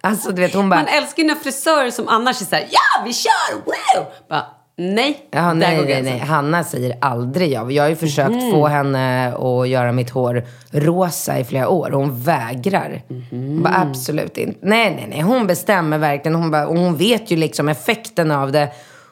Alltså 0.00 0.30
du 0.32 0.42
vet 0.42 0.54
hon 0.54 0.70
bara. 0.70 0.76
Man 0.76 0.88
älskar 0.88 1.22
ju 1.22 1.28
när 1.28 1.34
frisörer 1.34 1.90
som 1.90 2.08
annars 2.08 2.40
är 2.40 2.44
såhär, 2.44 2.66
ja 2.70 3.04
vi 3.04 3.12
kör, 3.12 3.54
wow! 3.54 4.06
Bara, 4.28 4.46
nej, 4.76 5.28
Ja, 5.30 5.40
där 5.40 5.54
nej, 5.54 5.76
går 5.76 5.84
nej, 5.84 5.92
gränsen. 5.92 6.16
nej. 6.16 6.26
Hanna 6.26 6.64
säger 6.64 6.98
aldrig 7.00 7.52
ja. 7.52 7.70
Jag 7.70 7.82
har 7.82 7.88
ju 7.90 7.96
försökt 7.96 8.50
få 8.52 8.66
henne 8.66 9.34
att 9.36 9.68
göra 9.68 9.92
mitt 9.92 10.10
hår 10.10 10.44
rosa 10.70 11.38
i 11.38 11.44
flera 11.44 11.68
år. 11.68 11.90
Hon 11.90 12.20
vägrar. 12.22 13.02
Hon 13.30 13.62
bara, 13.62 13.74
absolut 13.88 14.38
inte. 14.38 14.58
Nej, 14.62 14.94
nej, 14.94 15.06
nej. 15.10 15.20
Hon 15.20 15.46
bestämmer 15.46 15.98
verkligen. 15.98 16.34
Hon, 16.34 16.50
bara, 16.50 16.66
och 16.66 16.76
hon 16.78 16.96
vet 16.96 17.30
ju 17.30 17.36
liksom 17.36 17.68
effekten 17.68 18.30
av 18.30 18.52
det. 18.52 18.68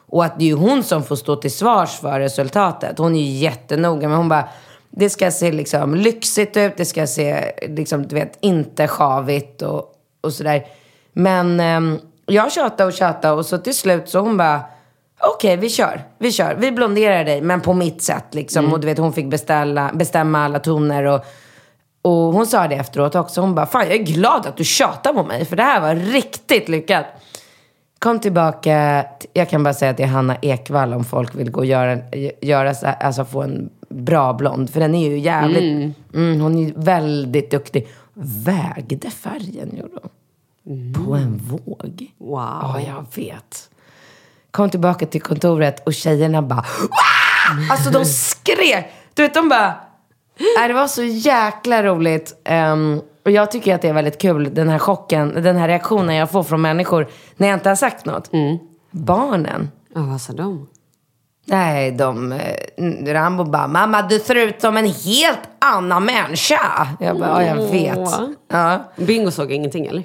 Och 0.09 0.25
att 0.25 0.39
det 0.39 0.45
är 0.45 0.47
ju 0.47 0.53
hon 0.55 0.83
som 0.83 1.03
får 1.03 1.15
stå 1.15 1.35
till 1.35 1.51
svars 1.51 1.99
för 1.99 2.19
resultatet. 2.19 2.97
Hon 2.97 3.15
är 3.15 3.19
ju 3.19 3.31
jättenoga. 3.37 4.07
Men 4.07 4.17
hon 4.17 4.29
bara, 4.29 4.49
det 4.91 5.09
ska 5.09 5.31
se 5.31 5.51
liksom 5.51 5.95
lyxigt 5.95 6.57
ut. 6.57 6.73
Det 6.77 6.85
ska 6.85 7.07
se 7.07 7.51
liksom, 7.67 8.07
du 8.07 8.15
vet, 8.15 8.37
inte 8.41 8.87
sjavigt 8.87 9.61
och, 9.61 9.93
och 10.21 10.33
sådär. 10.33 10.65
Men 11.17 11.59
ehm, 11.59 11.99
jag 12.25 12.51
tjatade 12.51 12.87
och 12.87 12.93
tjatade 12.93 13.33
och 13.33 13.45
så 13.45 13.57
till 13.57 13.75
slut 13.75 14.09
så 14.09 14.19
hon 14.19 14.37
bara, 14.37 14.61
okej 15.19 15.57
vi 15.57 15.69
kör, 15.69 16.01
vi 16.17 16.31
kör. 16.31 16.55
Vi 16.55 16.71
blonderar 16.71 17.23
dig 17.23 17.41
men 17.41 17.61
på 17.61 17.73
mitt 17.73 18.01
sätt 18.01 18.25
liksom. 18.31 18.73
Och 18.73 18.79
du 18.79 18.87
vet 18.87 18.97
hon 18.97 19.13
fick 19.13 19.25
beställa, 19.25 19.91
bestämma 19.93 20.45
alla 20.45 20.59
toner 20.59 21.03
och, 21.03 21.25
och 22.01 22.33
hon 22.33 22.47
sa 22.47 22.67
det 22.67 22.75
efteråt 22.75 23.15
också. 23.15 23.41
Hon 23.41 23.55
bara, 23.55 23.65
fan 23.65 23.81
jag 23.81 23.95
är 23.95 24.03
glad 24.03 24.45
att 24.45 24.57
du 24.57 24.63
tjatar 24.63 25.13
på 25.13 25.23
mig 25.23 25.45
för 25.45 25.55
det 25.55 25.63
här 25.63 25.81
var 25.81 25.95
riktigt 25.95 26.69
lyckat. 26.69 27.05
Kom 27.99 28.19
tillbaka, 28.19 29.05
jag 29.33 29.49
kan 29.49 29.63
bara 29.63 29.73
säga 29.73 29.91
att 29.91 29.97
det 29.97 30.03
är 30.03 30.07
Hanna 30.07 30.37
Ekvall 30.41 30.93
om 30.93 31.03
folk 31.03 31.35
vill 31.35 31.51
gå 31.51 31.59
och 31.59 31.65
göra, 31.65 31.97
göra 32.41 32.73
alltså 32.99 33.25
få 33.25 33.41
en 33.41 33.69
bra 33.89 34.33
blond. 34.33 34.69
För 34.69 34.79
den 34.79 34.95
är 34.95 35.09
ju 35.09 35.19
jävligt, 35.19 35.95
mm, 36.13 36.41
hon 36.41 36.57
är 36.57 36.61
ju 36.61 36.73
väldigt 36.75 37.51
duktig. 37.51 37.87
Vägde 38.13 39.09
färgen 39.09 39.77
gjorde 39.77 39.99
hon. 40.01 40.11
På 40.95 41.13
en 41.13 41.37
våg. 41.37 42.11
Wow. 42.17 42.39
Ja, 42.61 42.81
jag 42.87 43.05
vet. 43.15 43.69
Kom 44.51 44.69
tillbaka 44.69 45.05
till 45.05 45.21
kontoret 45.21 45.87
och 45.87 45.93
tjejerna 45.93 46.41
bara 46.41 46.65
Wah! 46.79 47.71
Alltså 47.71 47.89
de 47.89 48.05
skrek. 48.05 48.85
Du 49.13 49.21
vet, 49.21 49.33
de 49.33 49.49
bara... 49.49 49.73
Nej, 50.57 50.67
det 50.67 50.73
var 50.73 50.87
så 50.87 51.03
jäkla 51.03 51.83
roligt. 51.83 52.41
Ehm, 52.43 53.01
och 53.25 53.31
jag 53.31 53.51
tycker 53.51 53.75
att 53.75 53.81
det 53.81 53.87
är 53.87 53.93
väldigt 53.93 54.21
kul, 54.21 54.53
den 54.53 54.69
här 54.69 54.79
chocken, 54.79 55.43
den 55.43 55.55
här 55.55 55.67
reaktionen 55.67 56.15
jag 56.15 56.31
får 56.31 56.43
från 56.43 56.61
människor 56.61 57.07
när 57.37 57.47
jag 57.47 57.55
inte 57.55 57.69
har 57.69 57.75
sagt 57.75 58.05
något. 58.05 58.29
Barnen. 58.91 59.71
Ja, 59.95 60.01
vad 60.01 60.21
sa 60.21 60.33
de? 60.33 60.67
Nej, 61.45 61.91
de... 61.91 62.31
eh, 62.31 63.13
Rambo 63.13 63.43
bara, 63.43 63.67
mamma 63.67 64.01
du 64.01 64.19
ser 64.19 64.35
ut 64.35 64.61
som 64.61 64.77
en 64.77 64.85
helt 64.87 65.39
annan 65.59 66.05
människa. 66.05 66.87
Jag 66.99 67.19
bara, 67.19 67.43
ja 67.43 67.55
jag 67.55 67.71
vet. 67.71 68.09
Ja. 68.51 68.83
Bingo 68.95 69.31
såg 69.31 69.51
ingenting 69.51 69.85
eller? 69.85 70.03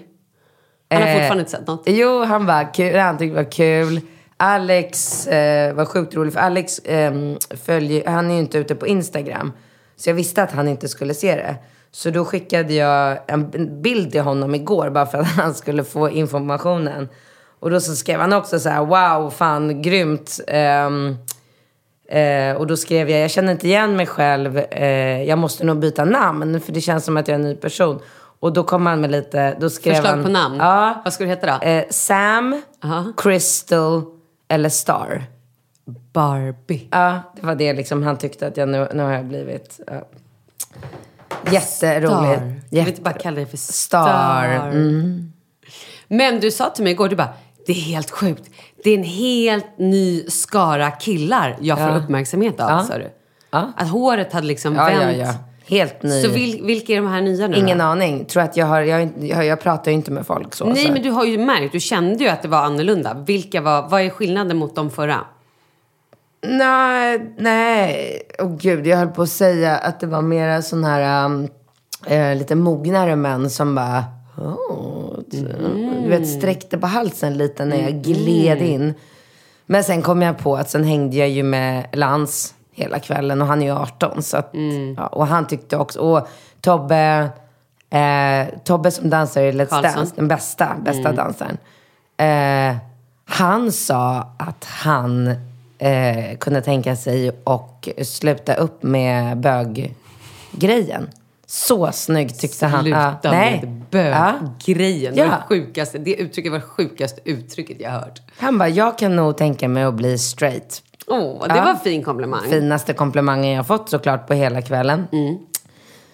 Han 0.93 1.03
har 1.03 1.09
Eh, 1.09 1.15
fortfarande 1.15 1.41
inte 1.41 1.51
sett 1.51 1.67
något. 1.67 1.83
Jo, 1.87 2.25
han 2.25 2.47
var 2.47 2.75
kul. 2.75 2.97
Han 2.97 3.19
tyckte 3.19 3.37
det 3.37 3.45
var 3.45 3.53
kul. 3.53 4.01
Alex 4.37 5.27
eh, 5.27 5.75
var 5.75 5.85
sjukt 5.85 6.15
rolig. 6.15 6.33
För 6.33 6.41
Alex 6.41 6.81
ehm, 6.85 7.37
följer, 7.65 8.07
han 8.07 8.31
är 8.31 8.35
ju 8.35 8.41
inte 8.41 8.59
ute 8.59 8.75
på 8.75 8.87
Instagram. 8.87 9.53
Så 9.97 10.11
jag 10.11 10.15
visste 10.15 10.43
att 10.43 10.53
han 10.53 10.69
inte 10.69 10.89
skulle 10.89 11.15
se 11.15 11.35
det. 11.37 11.57
Så 11.91 12.11
då 12.11 12.25
skickade 12.25 12.75
jag 12.75 13.19
en 13.27 13.83
bild 13.83 14.13
till 14.13 14.21
honom 14.21 14.55
igår 14.55 14.91
bara 14.91 15.07
för 15.07 15.19
att 15.19 15.27
han 15.37 15.55
skulle 15.55 15.85
få 15.85 16.11
informationen. 16.11 17.09
Och 17.61 17.71
då 17.71 17.81
så 17.81 17.97
skrev 17.97 18.21
han 18.21 18.33
också 18.33 18.59
så 18.61 18.69
här, 18.69 18.85
wow, 18.85 19.31
fan 19.31 19.83
grymt. 19.83 20.41
Ehm, 20.47 21.17
Eh, 22.13 22.57
och 22.57 22.67
då 22.67 22.77
skrev 22.77 23.11
jag, 23.11 23.21
jag 23.21 23.31
känner 23.31 23.53
inte 23.53 23.67
igen 23.67 23.97
mig 23.97 24.07
själv. 24.07 24.59
Eh, 24.59 25.23
jag 25.23 25.39
måste 25.39 25.65
nog 25.65 25.79
byta 25.79 26.05
namn 26.05 26.61
för 26.61 26.73
det 26.73 26.81
känns 26.81 27.05
som 27.05 27.17
att 27.17 27.29
jag 27.29 27.35
är 27.35 27.39
en 27.39 27.49
ny 27.49 27.55
person. 27.55 28.01
Och 28.43 28.53
då 28.53 28.63
kom 28.65 28.87
han 28.87 29.01
med 29.01 29.11
lite, 29.11 29.57
då 29.61 29.71
skrev 29.71 29.95
Förslag 29.95 30.11
han, 30.11 30.23
på 30.23 30.29
namn? 30.29 30.57
Ja. 30.59 31.01
Vad 31.05 31.13
ska 31.13 31.25
du 31.25 31.31
heta 31.31 31.59
då? 31.59 31.67
Eh, 31.67 31.85
Sam, 31.91 32.63
Aha. 32.85 33.13
Crystal 33.17 34.03
eller 34.49 34.69
Star. 34.69 35.25
Barbie. 36.13 36.89
Ja, 36.91 37.21
det 37.37 37.47
var 37.47 37.55
det 37.55 37.73
liksom 37.73 38.03
han 38.03 38.19
tyckte 38.19 38.47
att 38.47 38.57
jag 38.57 38.69
nu, 38.69 38.89
nu 38.95 39.03
har 39.03 39.13
jag 39.13 39.25
blivit. 39.25 39.81
Ja. 39.87 40.09
Jätteroligt. 41.51 42.39
Kan 42.41 42.61
vi 42.71 42.77
Jätte- 42.77 42.91
inte 42.91 43.03
bara 43.03 43.15
kalla 43.15 43.37
det 43.41 43.47
för 43.47 43.57
Star. 43.57 44.03
Star? 44.07 44.69
Mm. 44.69 45.33
Men 46.09 46.41
du 46.41 46.51
sa 46.51 46.71
till 46.71 46.85
mig 46.85 46.93
igår, 46.93 47.09
du 47.09 47.17
bara, 47.17 47.33
det 47.67 47.73
är 47.73 47.77
helt 47.77 48.11
sjukt. 48.11 48.51
Det 48.85 48.91
är 48.91 48.99
en 48.99 49.05
helt 49.05 49.79
ny 49.79 50.25
skara 50.29 50.91
killar 50.91 51.57
jag 51.61 51.79
får 51.79 51.89
Ja. 51.89 51.97
uppmärksamhet 51.97 52.61
av, 52.61 52.71
Ja. 52.71 52.83
sa 52.83 52.99
du. 52.99 53.11
Ja. 53.51 53.73
Att 53.77 53.89
håret 53.89 54.33
hade 54.33 54.47
liksom 54.47 54.75
vänt. 54.75 55.39
Helt 55.73 56.03
ny. 56.03 56.23
Så 56.23 56.29
vil, 56.29 56.63
vilka 56.63 56.93
är 56.93 56.97
de 56.97 57.07
här 57.07 57.21
nya 57.21 57.49
nu 57.49 57.57
Ingen 57.57 57.79
då? 57.79 57.85
aning. 57.85 58.25
Tror 58.25 58.43
att 58.43 58.57
jag 58.57 58.67
har, 58.67 58.81
jag, 58.81 59.11
jag, 59.21 59.47
jag 59.47 59.61
pratar 59.61 59.91
ju 59.91 59.95
inte 59.95 60.11
med 60.11 60.27
folk 60.27 60.55
så. 60.55 60.65
Nej, 60.65 60.87
så. 60.87 60.93
men 60.93 61.03
du 61.03 61.11
har 61.11 61.25
ju 61.25 61.39
märkt, 61.39 61.73
du 61.73 61.81
kände 61.81 62.25
ju 62.25 62.31
att 62.31 62.43
det 62.43 62.49
var 62.49 62.59
annorlunda. 62.59 63.15
Vilka 63.15 63.61
var, 63.61 63.89
vad 63.89 64.03
är 64.03 64.11
skillnaden 64.11 64.57
mot 64.57 64.75
de 64.75 64.91
förra? 64.91 65.19
Nej, 66.47 67.35
nej. 67.39 68.23
Åh 68.39 68.57
gud, 68.57 68.87
jag 68.87 68.97
höll 68.97 69.09
på 69.09 69.23
att 69.23 69.29
säga 69.29 69.77
att 69.77 70.01
det 70.01 70.07
var 70.07 70.23
mera 70.23 70.63
sån 70.63 70.85
här 70.85 71.33
eh, 72.07 72.37
lite 72.37 72.55
mognare 72.55 73.17
män 73.17 73.51
som 73.51 73.75
bara, 73.75 74.05
oh, 74.39 75.19
du 75.27 76.09
vet, 76.09 76.29
sträckte 76.29 76.79
på 76.79 76.87
halsen 76.87 77.39
lite 77.39 77.65
när 77.65 77.83
jag 77.83 78.03
gled 78.03 78.63
in. 78.63 78.95
Men 79.67 79.85
sen 79.85 80.03
kom 80.03 80.23
jag 80.23 80.39
på 80.39 80.57
att 80.57 80.71
sen 80.71 80.85
hängde 80.85 81.17
jag 81.17 81.29
ju 81.29 81.43
med 81.43 81.87
Lans 81.93 82.55
hela 82.73 82.99
kvällen 82.99 83.43
och 83.43 83.49
han 83.49 83.63
är 83.63 83.67
ju 83.67 83.73
18. 83.73 84.23
Så 84.23 84.37
att, 84.37 84.51
ja, 84.97 85.07
och 85.07 85.27
han 85.27 85.47
tyckte 85.47 85.77
också, 85.77 86.01
och 86.01 86.29
Tobbe, 86.61 87.31
eh, 87.91 88.59
Tobbe 88.65 88.91
som 88.91 89.11
dansar 89.11 89.43
i 89.43 89.53
Let's 89.53 89.67
Karlsson. 89.67 89.95
Dance, 89.95 90.13
den 90.17 90.29
bästa, 90.29 90.77
bästa 90.85 91.13
dansaren. 91.13 91.59
Eh, 92.17 92.77
han 93.25 93.73
sa 93.73 94.35
att 94.39 94.65
han 94.65 95.29
eh, 95.79 96.37
kunde 96.41 96.63
tänka 96.63 96.97
sig 96.97 97.31
och 97.45 97.89
sluta 98.03 98.55
upp 98.55 98.83
med 98.83 99.39
böggrejen. 99.41 101.09
Så 101.55 101.93
snygg 101.93 102.39
tyckte 102.39 102.67
han. 102.67 102.83
Sluta 102.83 103.19
Ja, 103.23 103.31
nej. 103.31 103.61
med 103.63 103.83
böggrejen. 103.91 105.15
Ja. 105.17 105.25
det, 105.25 105.43
sjukaste, 105.49 105.99
det 105.99 106.15
uttrycket 106.17 106.53
var 106.53 106.59
det 106.59 106.65
sjukaste 106.65 107.21
uttrycket 107.25 107.77
jag 107.81 107.91
hört. 107.91 108.21
Han 108.39 108.59
bara, 108.59 108.69
jag 108.69 108.99
kan 108.99 109.17
nog 109.17 109.37
tänka 109.37 109.69
mig 109.69 109.83
att 109.85 109.95
bli 109.95 110.19
straight. 110.19 110.83
Åh, 111.07 111.49
det 111.49 111.55
Ja. 111.57 111.63
var 111.65 111.71
en 111.71 111.79
fin 111.79 112.03
komplimang. 112.05 112.41
Finaste 112.49 112.93
komplimangen 112.93 113.53
jag 113.53 113.67
fått 113.67 113.89
såklart 113.91 114.27
på 114.27 114.35
hela 114.35 114.63
kvällen. 114.63 115.07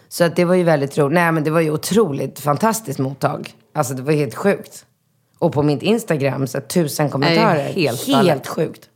Så 0.08 0.24
att 0.24 0.36
det 0.36 0.44
var 0.44 0.54
ju 0.54 0.62
väldigt 0.62 0.98
roligt. 0.98 1.14
Nej 1.14 1.32
men 1.32 1.44
det 1.44 1.50
var 1.50 1.60
ju 1.60 1.70
otroligt 1.70 2.40
fantastiskt 2.40 2.98
mottag. 2.98 3.50
Alltså 3.74 3.94
det 3.94 4.02
var 4.02 4.12
helt 4.12 4.34
sjukt. 4.34 4.84
Och 5.38 5.52
på 5.52 5.62
mitt 5.62 5.82
Instagram 5.82 6.46
så 6.46 6.60
tusen 6.60 7.10
kommentarer. 7.10 7.62
helt 7.72 8.06
helt 8.06 8.26
galet. 8.26 8.46
sjukt. 8.48 8.88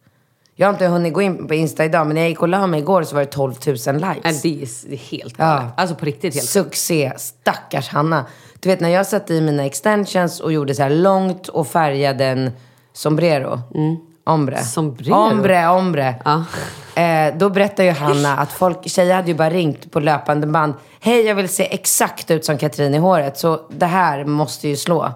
Jag 0.54 0.66
har 0.66 0.72
inte 0.72 0.86
hunnit 0.86 1.14
gå 1.14 1.22
in 1.22 1.48
på 1.48 1.54
Insta 1.54 1.84
idag 1.84 2.06
men 2.06 2.14
när 2.14 2.22
jag 2.22 2.28
gick 2.28 2.42
och 2.42 2.48
la 2.48 2.66
mig 2.66 2.80
igår 2.80 3.02
så 3.02 3.14
var 3.14 3.22
det 3.22 3.30
12 3.30 3.52
000 3.66 3.74
likes. 3.76 3.84
Nej, 4.24 4.40
det, 4.42 4.62
är, 4.62 4.88
det 4.88 4.94
är 4.94 4.96
helt 4.96 5.34
Ja. 5.38 5.70
Alltså 5.76 5.96
på 5.96 6.04
riktigt 6.04 6.34
helt 6.34 6.48
Succé, 6.48 7.12
stackars 7.16 7.88
Hanna. 7.88 8.26
Du 8.60 8.68
vet 8.68 8.80
när 8.80 8.88
jag 8.88 9.06
satte 9.06 9.34
i 9.34 9.40
mina 9.40 9.64
extensions 9.64 10.40
och 10.40 10.52
gjorde 10.52 10.74
så 10.74 10.82
här 10.82 10.90
långt 10.90 11.48
och 11.48 11.66
färgade 11.66 12.24
en 12.24 12.50
sombrero. 12.92 13.60
Ombre. 14.24 14.62
Sombrero? 14.62 15.14
Ombre, 15.14 15.68
ombre. 15.68 16.14
Ja. 16.24 16.44
Eh, 17.02 17.34
då 17.36 17.50
berättade 17.50 17.84
ju 17.84 17.94
Hanna 17.94 18.36
att 18.36 18.52
folk, 18.52 18.88
tjejer 18.88 19.14
hade 19.14 19.28
ju 19.28 19.34
bara 19.34 19.50
ringt 19.50 19.92
på 19.92 20.00
löpande 20.00 20.46
band. 20.46 20.74
Hej, 21.00 21.22
jag 21.22 21.34
vill 21.34 21.48
se 21.48 21.74
exakt 21.74 22.30
ut 22.30 22.44
som 22.44 22.58
Katrin 22.58 22.94
i 22.94 22.98
håret. 22.98 23.38
Så 23.38 23.60
det 23.70 23.86
här 23.86 24.24
måste 24.24 24.68
ju 24.68 24.76
slå. 24.76 25.12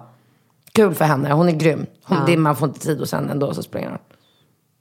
Kul 0.73 0.95
för 0.95 1.05
henne, 1.05 1.33
hon 1.33 1.49
är 1.49 1.51
grym. 1.51 1.85
Hon, 2.03 2.17
det, 2.25 2.37
man 2.37 2.55
får 2.55 2.67
inte 2.67 2.79
tid 2.79 2.99
hos 2.99 3.11
henne 3.11 3.31
ändå, 3.31 3.53
så 3.53 3.63
springer 3.63 3.89
hon. 3.89 3.99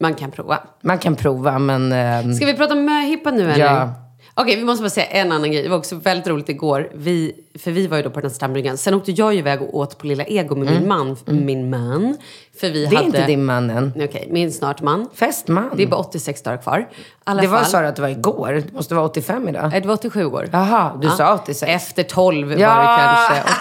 Man 0.00 0.14
kan 0.14 0.30
prova. 0.30 0.58
Man 0.82 0.98
kan 0.98 1.16
prova, 1.16 1.58
men... 1.58 1.92
ehm, 1.92 2.34
Ska 2.34 2.46
vi 2.46 2.54
prata 2.54 2.74
möhippa 2.74 3.30
nu 3.30 3.50
eller? 3.50 3.64
Ja. 3.64 3.90
Okej, 4.38 4.56
vi 4.56 4.64
måste 4.64 4.82
bara 4.82 4.90
säga 4.90 5.06
en 5.06 5.32
annan 5.32 5.52
grej. 5.52 5.62
Det 5.62 5.68
var 5.68 5.76
också 5.78 5.96
väldigt 5.96 6.26
roligt 6.26 6.48
igår. 6.48 6.90
Vi, 6.94 7.32
för 7.58 7.70
vi 7.70 7.86
var 7.86 7.96
ju 7.96 8.02
då 8.02 8.10
på 8.10 8.20
den 8.20 8.30
här 8.30 8.34
stambryggan. 8.34 8.76
Sen 8.76 8.94
åkte 8.94 9.12
jag 9.12 9.32
ju 9.32 9.38
iväg 9.38 9.62
och 9.62 9.74
åt 9.76 9.98
på 9.98 10.06
Lilla 10.06 10.24
Ego 10.24 10.54
med 10.56 10.72
min 10.74 10.88
man. 10.88 11.16
Min 11.26 11.70
man. 11.70 12.16
För 12.60 12.70
vi 12.70 12.78
Mm. 12.86 12.90
Det 12.90 12.96
är 12.96 12.96
hade... 12.96 13.06
inte 13.06 13.26
din 13.26 13.44
man 13.44 13.70
än. 13.70 13.92
Okej, 13.96 14.28
min 14.30 14.52
snart 14.52 14.82
man. 14.82 15.08
Festman. 15.14 15.70
Det 15.76 15.82
är 15.82 15.86
bara 15.86 16.00
86 16.00 16.42
dagar 16.42 16.56
kvar. 16.62 16.88
Alla 17.24 17.42
Det 17.42 17.48
var, 17.48 17.58
fall. 17.58 17.66
sa 17.66 17.80
du 17.80 17.86
att 17.86 17.96
det 17.96 18.02
var 18.02 18.08
igår? 18.08 18.52
Det 18.66 18.72
måste 18.72 18.94
vara 18.94 19.04
85 19.06 19.48
idag. 19.48 19.68
Nej, 19.70 19.80
det 19.80 19.88
var 19.88 19.94
87 19.94 20.24
år. 20.24 20.48
Jaha, 20.52 20.98
du 21.02 21.08
sa 21.10 21.34
86. 21.34 21.72
Efter 21.72 22.02
12 22.02 22.48
var 22.48 22.56
Ja. 22.56 22.68
det 22.80 23.02
kanske. 23.38 23.54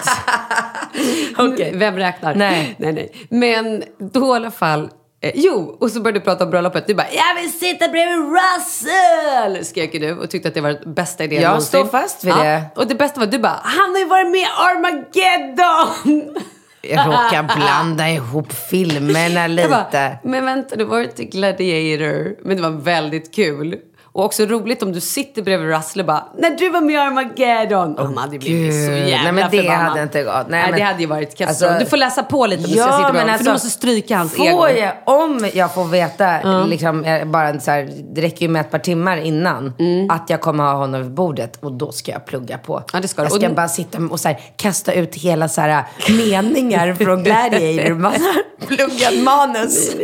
Okej. 1.53 1.71
Vem 1.75 1.95
räknar? 1.95 2.35
Nej. 2.35 2.75
nej, 2.79 2.93
nej. 2.93 3.11
Men 3.29 3.83
då 4.11 4.33
i 4.33 4.35
alla 4.35 4.51
fall. 4.51 4.89
Eh, 5.21 5.31
jo, 5.35 5.77
och 5.79 5.91
så 5.91 5.99
började 6.01 6.19
du 6.19 6.23
prata 6.23 6.43
om 6.43 6.49
bröllopet. 6.51 6.87
Du 6.87 6.93
bara, 6.93 7.07
jag 7.11 7.41
vill 7.41 7.51
sitta 7.53 7.87
bredvid 7.87 8.17
Russell! 8.17 9.65
Skrek 9.65 9.91
du 9.91 10.17
och 10.17 10.29
tyckte 10.29 10.47
att 10.47 10.53
det 10.53 10.61
var 10.61 10.69
den 10.69 10.93
bästa 10.93 11.23
idén 11.23 11.41
Jag 11.41 11.49
någonsin. 11.49 11.67
står 11.67 11.85
fast 11.85 12.23
vid 12.23 12.33
det. 12.35 12.61
Och 12.75 12.87
det 12.87 12.95
bästa 12.95 13.19
var 13.19 13.25
att 13.25 13.31
du 13.31 13.39
bara, 13.39 13.59
han 13.63 13.89
har 13.91 13.97
ju 13.99 14.05
varit 14.05 14.31
med 14.31 14.41
i 14.41 14.45
Armageddon! 14.57 16.37
Jag 16.81 17.07
råkar 17.07 17.55
blanda 17.55 18.09
ihop 18.09 18.53
filmerna 18.53 19.41
Jag 19.41 19.51
lite. 19.51 19.69
bara, 19.69 20.17
men 20.23 20.45
vänta, 20.45 20.75
det 20.75 20.85
var 20.85 21.01
inte 21.01 21.23
Gladiator. 21.23 22.35
Men 22.47 22.57
det 22.57 22.63
var 22.63 22.69
väldigt 22.69 23.35
kul. 23.35 23.75
Och 24.15 24.25
också 24.25 24.45
roligt 24.45 24.83
om 24.83 24.91
du 24.91 25.01
sitter 25.01 25.41
bredvid 25.41 25.69
Russell 25.69 25.99
och 25.99 26.05
bara, 26.05 26.27
när 26.37 26.49
du 26.57 26.69
var 26.69 26.81
med 26.81 26.93
i 26.95 26.97
Armageddon. 26.97 27.95
Och 27.97 28.05
han 28.05 28.17
hade 28.17 28.39
blivit 28.39 28.73
så 28.73 28.91
jävla 28.91 29.23
Nej, 29.23 29.31
men 29.31 29.51
det 29.51 29.57
förbannad. 29.57 29.87
hade 29.87 30.01
inte 30.03 30.23
gått. 30.23 30.33
Nej, 30.33 30.43
Nej, 30.49 30.71
men- 30.71 30.79
det 30.79 30.85
hade 30.85 30.99
ju 31.01 31.05
varit 31.07 31.37
katastrof. 31.37 31.69
Alltså- 31.71 31.83
du 31.85 31.89
får 31.89 31.97
läsa 31.97 32.23
på 32.23 32.45
lite 32.45 32.63
om 32.63 32.71
du 32.71 32.77
ska 32.77 32.83
sitta 32.83 32.97
bredvid 33.01 33.21
honom, 33.21 33.37
för 33.37 33.45
du 33.45 33.51
måste 33.51 33.69
stryka 33.69 34.17
hans 34.17 34.33
får 34.35 34.45
ego. 34.45 34.67
Jag, 34.67 34.93
om 35.05 35.49
jag 35.53 35.73
får 35.73 35.85
veta, 35.85 36.63
liksom, 36.65 37.03
eh, 37.03 37.25
bara 37.25 37.59
så 37.59 37.71
här, 37.71 37.89
det 38.13 38.21
räcker 38.21 38.41
ju 38.41 38.47
med 38.51 38.59
ett 38.61 38.71
par 38.71 38.79
timmar 38.79 39.17
innan, 39.17 39.73
att 40.09 40.29
jag 40.29 40.41
kommer 40.41 40.63
ha 40.63 40.73
honom 40.73 41.01
vid 41.01 41.11
bordet 41.11 41.57
och 41.63 41.71
då 41.73 41.91
ska 41.91 42.11
jag 42.11 42.25
plugga 42.25 42.57
på. 42.57 42.83
Ja, 42.93 42.99
det 42.99 43.07
ska 43.07 43.21
du. 43.21 43.25
jag 43.25 43.33
ska 43.41 43.49
Och- 43.49 43.55
bara 43.55 43.67
sitta 43.67 43.97
och 44.11 44.19
så 44.19 44.27
här, 44.27 44.39
kasta 44.57 44.93
ut 44.93 45.15
hela 45.15 45.47
så 45.47 45.61
här, 45.61 45.83
meningar 46.09 46.93
från 46.93 47.23
Gladiator. 47.23 47.93
Man 48.05 48.11
har 48.13 48.65
pluggat 48.67 49.23
manus. 49.23 49.95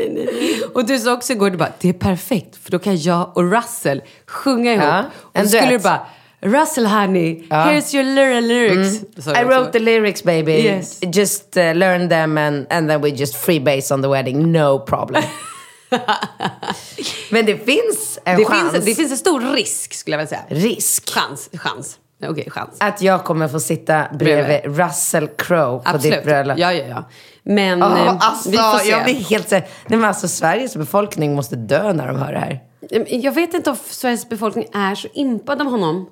Och 0.73 0.85
du 0.85 0.99
sa 0.99 1.13
också 1.13 1.33
igår, 1.33 1.49
du 1.49 1.57
bara, 1.57 1.69
det 1.79 1.89
är 1.89 1.93
perfekt 1.93 2.55
för 2.63 2.71
då 2.71 2.79
kan 2.79 2.97
jag 2.97 3.31
och 3.37 3.51
Russell 3.51 4.00
sjunga 4.27 4.73
ihop. 4.73 4.83
Ja, 4.85 5.03
och 5.23 5.39
så 5.41 5.47
skulle 5.57 5.71
du 5.71 5.79
bara, 5.79 6.05
Russell 6.43 6.85
honey, 6.85 7.43
Ja. 7.49 7.55
here's 7.55 7.95
your 7.95 8.41
lyrics. 8.41 8.99
Du 9.15 9.31
I 9.31 9.43
wrote 9.43 9.71
the 9.71 9.79
lyrics 9.79 10.23
baby. 10.23 10.51
Yes. 10.51 10.99
Just 11.13 11.57
uh, 11.57 11.73
learn 11.73 12.09
them 12.09 12.37
and, 12.37 12.67
and 12.69 12.89
then 12.89 13.01
we 13.01 13.09
just 13.09 13.35
freebase 13.35 13.93
on 13.93 14.01
the 14.01 14.07
wedding. 14.09 14.51
No 14.51 14.79
problem. 14.79 15.23
Men 17.29 17.45
det 17.45 17.57
finns 17.65 18.19
en 18.25 18.37
det, 18.37 18.45
chans. 18.45 18.71
finns, 18.71 18.85
det 18.85 18.95
finns 18.95 19.11
en 19.11 19.17
stor 19.17 19.53
risk 19.53 19.93
skulle 19.93 20.13
jag 20.17 20.17
vilja 20.17 20.29
säga. 20.29 20.41
risk. 20.69 21.09
Chans, 21.09 21.49
chans. 21.53 21.97
Okej, 22.23 22.47
chans. 22.51 22.77
Att 22.79 23.01
jag 23.01 23.23
kommer 23.23 23.47
få 23.47 23.59
sitta 23.59 24.05
bredvid 24.19 24.77
Russell 24.77 25.27
Crowe 25.27 25.79
på 25.79 25.81
Absolut. 25.85 26.03
ditt 26.17 26.23
bröllop. 26.23 26.57
Ja, 26.57 26.73
ja, 26.73 26.85
ja. 26.89 27.09
Men 27.43 27.83
Oh, 27.83 28.17
alltså, 28.19 28.49
vi 28.49 28.57
får 28.57 28.77
se. 28.79 28.89
jag 28.89 29.03
blir 29.03 29.15
helt 29.15 29.49
så... 29.49 29.55
Nej, 29.55 29.67
men 29.87 30.03
alltså, 30.05 30.27
Sveriges 30.27 30.75
befolkning 30.75 31.35
måste 31.35 31.55
dö 31.55 31.93
när 31.93 32.07
de 32.07 32.15
hör 32.15 32.33
det 32.33 32.39
här. 32.39 32.59
Jag 33.07 33.31
vet 33.31 33.53
inte 33.53 33.69
om 33.69 33.75
Sveriges 33.75 34.29
befolkning 34.29 34.67
är 34.73 34.95
så 34.95 35.07
impad 35.13 35.61
av 35.61 35.67
honom. 35.67 36.09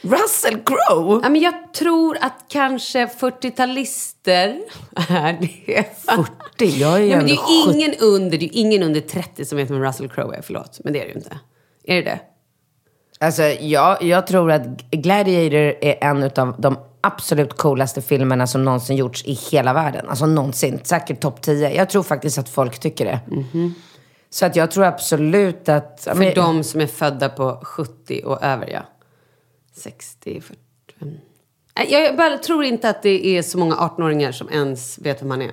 Russell 0.00 0.58
Crowe? 0.64 1.20
Ja, 1.22 1.28
men 1.28 1.40
jag 1.40 1.74
tror 1.74 2.18
att 2.20 2.44
kanske 2.48 3.06
40-talister 3.06 4.60
är 5.08 5.32
det. 5.40 5.84
40? 6.56 6.80
Jag 6.80 6.94
är 6.94 6.98
ju 6.98 7.06
ja, 7.06 7.16
men 7.16 7.26
det 7.26 7.32
är 7.32 7.34
ju 7.34 7.66
70. 7.66 7.74
ingen 7.74 7.94
under, 8.00 8.38
det 8.38 8.44
är 8.44 8.50
ingen 8.52 8.82
under 8.82 9.00
30 9.00 9.44
som 9.44 9.58
vet 9.58 9.70
vem 9.70 9.82
Russell 9.82 10.08
Crowe 10.08 10.36
är. 10.36 10.42
Förlåt, 10.42 10.80
men 10.84 10.92
det 10.92 10.98
är 10.98 11.04
det 11.04 11.10
ju 11.10 11.16
inte. 11.16 11.38
Är 11.84 11.94
det 11.94 12.02
det? 12.02 12.20
Alltså, 13.20 13.42
jag, 13.42 14.02
jag 14.02 14.26
tror 14.26 14.52
att 14.52 14.66
Gladiator 14.90 15.84
är 15.84 16.04
en 16.04 16.22
av 16.22 16.54
de 16.58 16.78
absolut 17.00 17.56
coolaste 17.56 18.02
filmerna 18.02 18.46
som 18.46 18.64
någonsin 18.64 18.96
gjorts 18.96 19.24
i 19.24 19.32
hela 19.32 19.72
världen. 19.72 20.08
Alltså 20.08 20.26
någonsin. 20.26 20.80
Säkert 20.82 21.20
topp 21.20 21.42
10. 21.42 21.74
Jag 21.74 21.90
tror 21.90 22.02
faktiskt 22.02 22.38
att 22.38 22.48
folk 22.48 22.78
tycker 22.78 23.04
det. 23.04 23.20
Så 24.34 24.46
att 24.46 24.56
jag 24.56 24.70
tror 24.70 24.84
absolut 24.84 25.68
att... 25.68 26.02
ja, 26.06 26.12
För 26.14 26.18
men- 26.18 26.34
de 26.34 26.64
som 26.64 26.80
är 26.80 26.86
födda 26.86 27.28
på 27.28 27.60
70 27.64 28.22
och 28.24 28.42
över, 28.42 28.68
ja. 28.70 28.80
60, 29.76 30.40
40... 30.40 30.58
Nej, 31.76 31.92
Jag 31.92 32.16
bara 32.16 32.38
tror 32.38 32.64
inte 32.64 32.88
att 32.88 33.02
det 33.02 33.26
är 33.26 33.42
så 33.42 33.58
många 33.58 33.74
18-åringar 33.74 34.32
som 34.32 34.48
ens 34.50 34.98
vet 34.98 35.22
vem 35.22 35.30
han 35.30 35.42
är. 35.42 35.52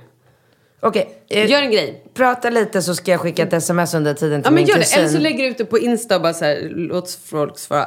Okej, 0.80 1.22
eh, 1.28 1.50
Gör 1.50 1.62
en 1.62 1.70
grej. 1.70 2.04
prata 2.14 2.50
lite 2.50 2.82
så 2.82 2.94
ska 2.94 3.10
jag 3.10 3.20
skicka 3.20 3.42
ett 3.42 3.52
sms 3.52 3.94
under 3.94 4.14
tiden 4.14 4.42
till 4.42 4.46
Ja, 4.46 4.50
men 4.50 4.54
min 4.54 4.66
gör 4.66 4.74
det. 4.76 4.80
kusin. 4.82 4.98
Eller 4.98 5.08
så 5.08 5.18
lägger 5.18 5.44
du 5.44 5.50
ut 5.50 5.58
det 5.58 5.64
på 5.64 5.78
Insta 5.78 6.16
och 6.16 6.22
bara 6.22 6.34
så 6.34 6.44
här, 6.44 6.68
låt 6.74 7.10
folk 7.10 7.58
svara. 7.58 7.86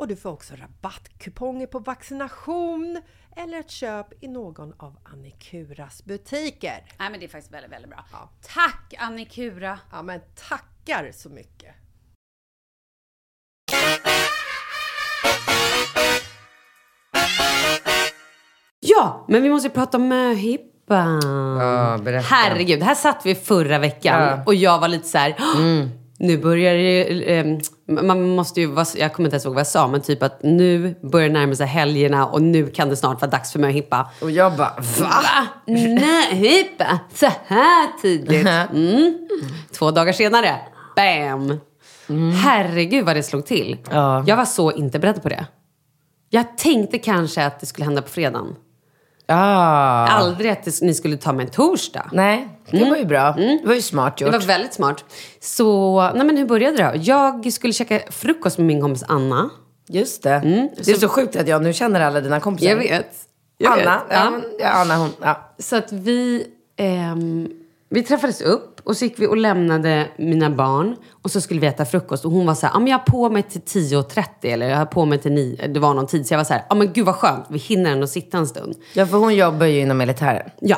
och 0.00 0.08
du 0.08 0.16
får 0.16 0.30
också 0.30 0.54
rabattkuponger 0.54 1.66
på 1.66 1.78
vaccination 1.78 3.02
eller 3.36 3.58
ett 3.60 3.70
köp 3.70 4.24
i 4.24 4.28
någon 4.28 4.72
av 4.76 4.96
Annikuras 5.04 6.04
butiker. 6.04 6.84
Nej 6.98 7.10
men 7.10 7.20
det 7.20 7.26
är 7.26 7.28
faktiskt 7.28 7.52
väldigt, 7.54 7.72
väldigt 7.72 7.90
bra. 7.90 8.04
Tack 8.54 8.94
Annikura! 8.98 9.78
Ja, 9.92 10.02
men 10.02 10.20
tackar 10.48 11.12
så 11.12 11.28
mycket! 11.28 11.74
Ja, 18.80 19.24
men 19.28 19.42
vi 19.42 19.50
måste 19.50 19.70
prata 19.70 19.96
om 19.96 20.08
möhippan. 20.08 21.20
Ja, 21.60 21.98
berätta. 22.04 22.26
Herregud, 22.34 22.82
här 22.82 22.94
satt 22.94 23.26
vi 23.26 23.34
förra 23.34 23.78
veckan 23.78 24.22
Ja. 24.22 24.42
och 24.46 24.54
jag 24.54 24.78
var 24.78 24.88
lite 24.88 25.08
så 25.08 25.18
här. 25.18 25.34
Nu 26.20 26.38
börjar 26.38 26.74
det 26.74 27.38
eh, 27.38 27.46
Man 27.86 28.28
måste 28.28 28.60
ju 28.60 28.66
vara, 28.66 28.86
jag 28.96 29.12
kommer 29.12 29.26
inte 29.26 29.34
ens 29.34 29.44
ihåg 29.44 29.54
vad 29.54 29.60
jag 29.60 29.66
sa, 29.66 29.88
men 29.88 30.00
typ 30.00 30.22
att 30.22 30.42
nu 30.42 30.94
börjar 31.02 31.28
det 31.28 31.32
närma 31.32 31.54
sig 31.54 31.66
helgerna 31.66 32.26
och 32.26 32.42
nu 32.42 32.66
kan 32.66 32.88
det 32.88 32.96
snart 32.96 33.20
vara 33.20 33.30
dags 33.30 33.52
för 33.52 33.58
möhippa. 33.58 34.10
Och 34.20 34.30
jag 34.30 34.56
bara, 34.56 34.74
va? 34.98 35.08
Va? 35.22 35.72
Möhippa? 35.72 36.98
Så 37.14 37.26
här 37.46 38.00
tidigt? 38.02 38.46
Mm. 38.46 39.28
Två 39.72 39.90
dagar 39.90 40.12
senare, 40.12 40.56
bam! 40.96 41.60
Herregud 42.44 43.06
vad 43.06 43.16
det 43.16 43.22
slog 43.22 43.46
till. 43.46 43.78
Ja. 43.90 44.24
Jag 44.26 44.36
var 44.36 44.44
så 44.44 44.72
inte 44.72 44.98
beredd 44.98 45.22
på 45.22 45.28
det. 45.28 45.46
Jag 46.30 46.58
tänkte 46.58 46.98
kanske 46.98 47.44
att 47.44 47.60
det 47.60 47.66
skulle 47.66 47.84
hända 47.84 48.02
på 48.02 48.08
fredagen. 48.08 48.54
Ja. 49.30 50.08
Aldrig 50.08 50.50
att 50.50 50.64
det, 50.64 50.82
ni 50.82 50.94
skulle 50.94 51.16
ta 51.16 51.32
med 51.32 51.44
en 51.46 51.50
torsdag. 51.52 52.10
Nej, 52.12 52.48
det 52.70 52.90
var 52.90 52.96
ju 52.96 53.04
bra. 53.04 53.32
Det 53.32 53.60
var 53.64 53.74
ju 53.74 53.82
smart 53.82 54.20
gjort. 54.20 54.32
Det 54.32 54.38
var 54.38 54.46
väldigt 54.46 54.74
smart. 54.74 55.04
Så, 55.40 56.00
nej 56.14 56.26
men 56.26 56.36
hur 56.36 56.46
började 56.46 56.76
det 56.76 56.82
då? 56.82 57.02
Jag 57.02 57.52
skulle 57.52 57.72
käka 57.72 58.00
frukost 58.10 58.58
med 58.58 58.66
min 58.66 58.80
kompis 58.80 59.04
Anna. 59.08 59.50
Just 59.88 60.22
det. 60.22 60.70
Det 60.84 60.90
är 60.90 60.94
så 60.96 61.08
sjukt 61.08 61.36
att 61.36 61.48
jag 61.48 61.62
nu 61.62 61.72
känner 61.72 62.00
alla 62.00 62.20
dina 62.20 62.40
kompisar. 62.40 62.68
Jag 62.70 62.76
vet. 62.76 63.10
Jag 63.58 63.72
Anna. 63.72 64.00
vet. 64.08 64.16
Ja. 64.18 64.32
Ja, 64.60 64.68
Anna 64.68 64.96
hon. 64.96 65.10
Ja. 65.22 65.54
Så 65.58 65.76
att 65.76 65.92
vi, 65.92 66.46
ehm, 66.76 67.48
vi 67.88 68.02
träffades 68.02 68.40
upp 68.40 68.79
och 68.84 68.96
så 68.96 69.04
gick 69.04 69.18
vi 69.18 69.26
och 69.26 69.36
lämnade 69.36 70.08
mina 70.16 70.50
barn. 70.50 70.96
Och 71.22 71.30
så 71.30 71.40
skulle 71.40 71.60
vi 71.60 71.66
äta 71.66 71.84
frukost 71.84 72.24
och 72.24 72.30
hon 72.30 72.46
var 72.46 72.54
så 72.54 72.66
här, 72.66 72.74
ja 72.74 72.78
men 72.78 72.88
jag 72.88 72.98
har 72.98 73.04
på 73.04 73.30
mig 73.30 73.42
till 73.42 73.60
10.30 73.60 74.24
eller 74.42 74.68
jag 74.68 74.76
har 74.76 74.86
på 74.86 75.04
mig 75.04 75.18
till 75.18 75.32
9. 75.32 75.66
Det 75.66 75.80
var 75.80 75.94
någon 75.94 76.06
tid. 76.06 76.26
Så 76.26 76.34
jag 76.34 76.38
var 76.38 76.44
så 76.44 76.52
här, 76.52 76.62
ja 76.68 76.74
men 76.74 76.92
gud 76.92 77.06
vad 77.06 77.14
skönt, 77.14 77.44
vi 77.48 77.58
hinner 77.58 77.92
ändå 77.92 78.06
sitta 78.06 78.38
en 78.38 78.46
stund. 78.46 78.74
ja, 78.94 79.06
för 79.06 79.18
hon 79.18 79.34
jobbar 79.36 79.66
ju 79.66 79.80
inom 79.80 79.98
militären. 79.98 80.50
Ja. 80.60 80.76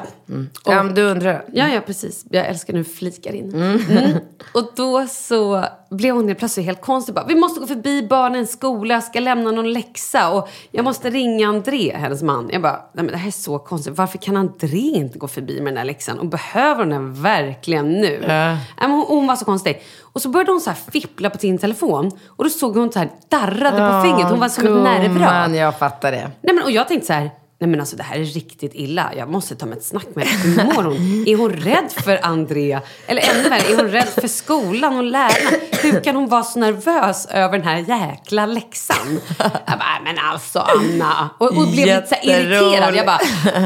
Och, 0.65 0.73
Ja, 0.73 0.83
men 0.83 0.95
du 0.95 1.03
undrar. 1.03 1.45
Ja, 1.53 1.69
ja, 1.69 1.81
precis. 1.87 2.25
Jag 2.31 2.47
älskar 2.47 2.73
när 2.73 2.81
du 2.81 2.85
flikar 2.85 3.33
in. 3.33 3.55
Mm. 3.55 4.19
Och 4.55 4.71
då 4.77 5.07
så 5.07 5.65
blev 5.91 6.15
hon 6.15 6.27
helt 6.29 6.38
plötsligt 6.38 6.67
helt 6.67 6.81
konstig. 6.81 7.15
Bara, 7.15 7.27
vi 7.27 7.35
måste 7.35 7.61
gå 7.61 7.67
förbi 7.67 8.07
barnens 8.11 8.53
skola, 8.53 8.95
jag 8.95 9.05
ska 9.05 9.21
lämna 9.21 9.51
någon 9.51 9.73
läxa 9.73 10.31
och 10.31 10.49
jag 10.71 10.85
måste 10.85 11.11
ringa 11.11 11.49
André, 11.49 11.97
hennes 11.97 12.23
man. 12.23 12.51
Jag 12.53 12.62
bara, 12.62 12.73
nej 12.73 13.05
men 13.05 13.07
det 13.07 13.17
här 13.17 13.27
är 13.27 13.31
så 13.33 13.59
konstigt. 13.59 13.97
Varför 13.97 14.19
kan 14.19 14.37
André 14.37 14.79
inte 14.79 15.19
gå 15.19 15.29
förbi 15.29 15.61
med 15.61 15.73
den 15.73 15.77
här 15.77 15.85
läxan? 15.85 16.19
Och 16.19 16.27
behöver 16.27 16.81
hon 16.81 16.88
den 16.88 17.23
verkligen 17.23 17.91
nu? 18.00 18.24
Men 18.81 18.90
hon, 18.90 19.05
hon 19.09 19.26
var 19.26 19.37
så 19.37 19.44
konstig. 19.44 19.83
Och 20.02 20.22
så 20.22 20.28
började 20.28 20.52
hon 20.52 20.61
så 20.61 20.70
här 20.70 20.78
fippla 20.92 21.31
på 21.31 21.38
sin 21.38 21.59
telefon. 21.59 22.11
Och 22.26 22.44
då 22.44 22.50
såg 22.50 22.76
hon 22.76 22.92
så 22.92 22.98
här 22.98 23.11
darrade 23.28 23.76
på 23.92 24.02
fingret. 24.02 24.31
Hon 24.31 24.40
var 24.40 24.48
som 24.48 24.64
ett. 24.66 24.70
Gumman, 25.12 25.55
jag 25.55 25.78
fattar 25.78 26.12
det. 26.12 26.31
Nej, 26.42 26.55
men, 26.55 26.64
och 26.64 26.70
jag 26.70 26.88
tänkte 26.88 27.07
så 27.07 27.12
här, 27.12 27.31
nej 27.62 27.70
men 27.70 27.81
alltså 27.81 27.96
det 27.96 28.03
här 28.03 28.16
är 28.16 28.25
riktigt 28.25 28.75
illa. 28.75 29.11
Jag 29.16 29.29
måste 29.31 29.55
ta 29.55 29.66
med 29.66 29.79
ett 29.79 29.85
snack 29.85 30.07
med 30.14 30.27
henne. 30.27 30.62
Hur 30.62 30.75
mår 30.75 30.83
hon? 30.83 31.25
Är 31.27 31.37
hon 31.37 31.53
rädd 31.53 31.92
för 32.05 32.18
Andrea? 32.22 32.81
Eller 33.07 33.22
ännu 33.31 33.48
värre, 33.48 33.72
är 33.72 33.77
hon 33.77 33.88
rädd 33.88 34.09
för 34.09 34.29
skolan 34.29 34.96
och 34.96 35.05
lärarna? 35.05 35.57
Hur 35.83 36.01
kan 36.01 36.16
hon 36.16 36.29
vara 36.29 36.42
så 36.42 36.59
nervös 36.59 37.27
över 37.27 37.59
den 37.59 37.66
här 37.66 37.77
jäkla 37.79 38.46
läxan? 38.46 39.20
Jag 39.38 39.79
bara, 39.79 40.01
men 40.05 40.18
alltså 40.33 40.59
Anna. 40.59 41.31
Och, 41.38 41.46
och 41.46 41.68
blev 41.68 41.87
lite 41.87 42.07
så 42.07 42.14
irriterad. 42.29 42.94
Jag 42.96 43.07
bara, 43.07 43.20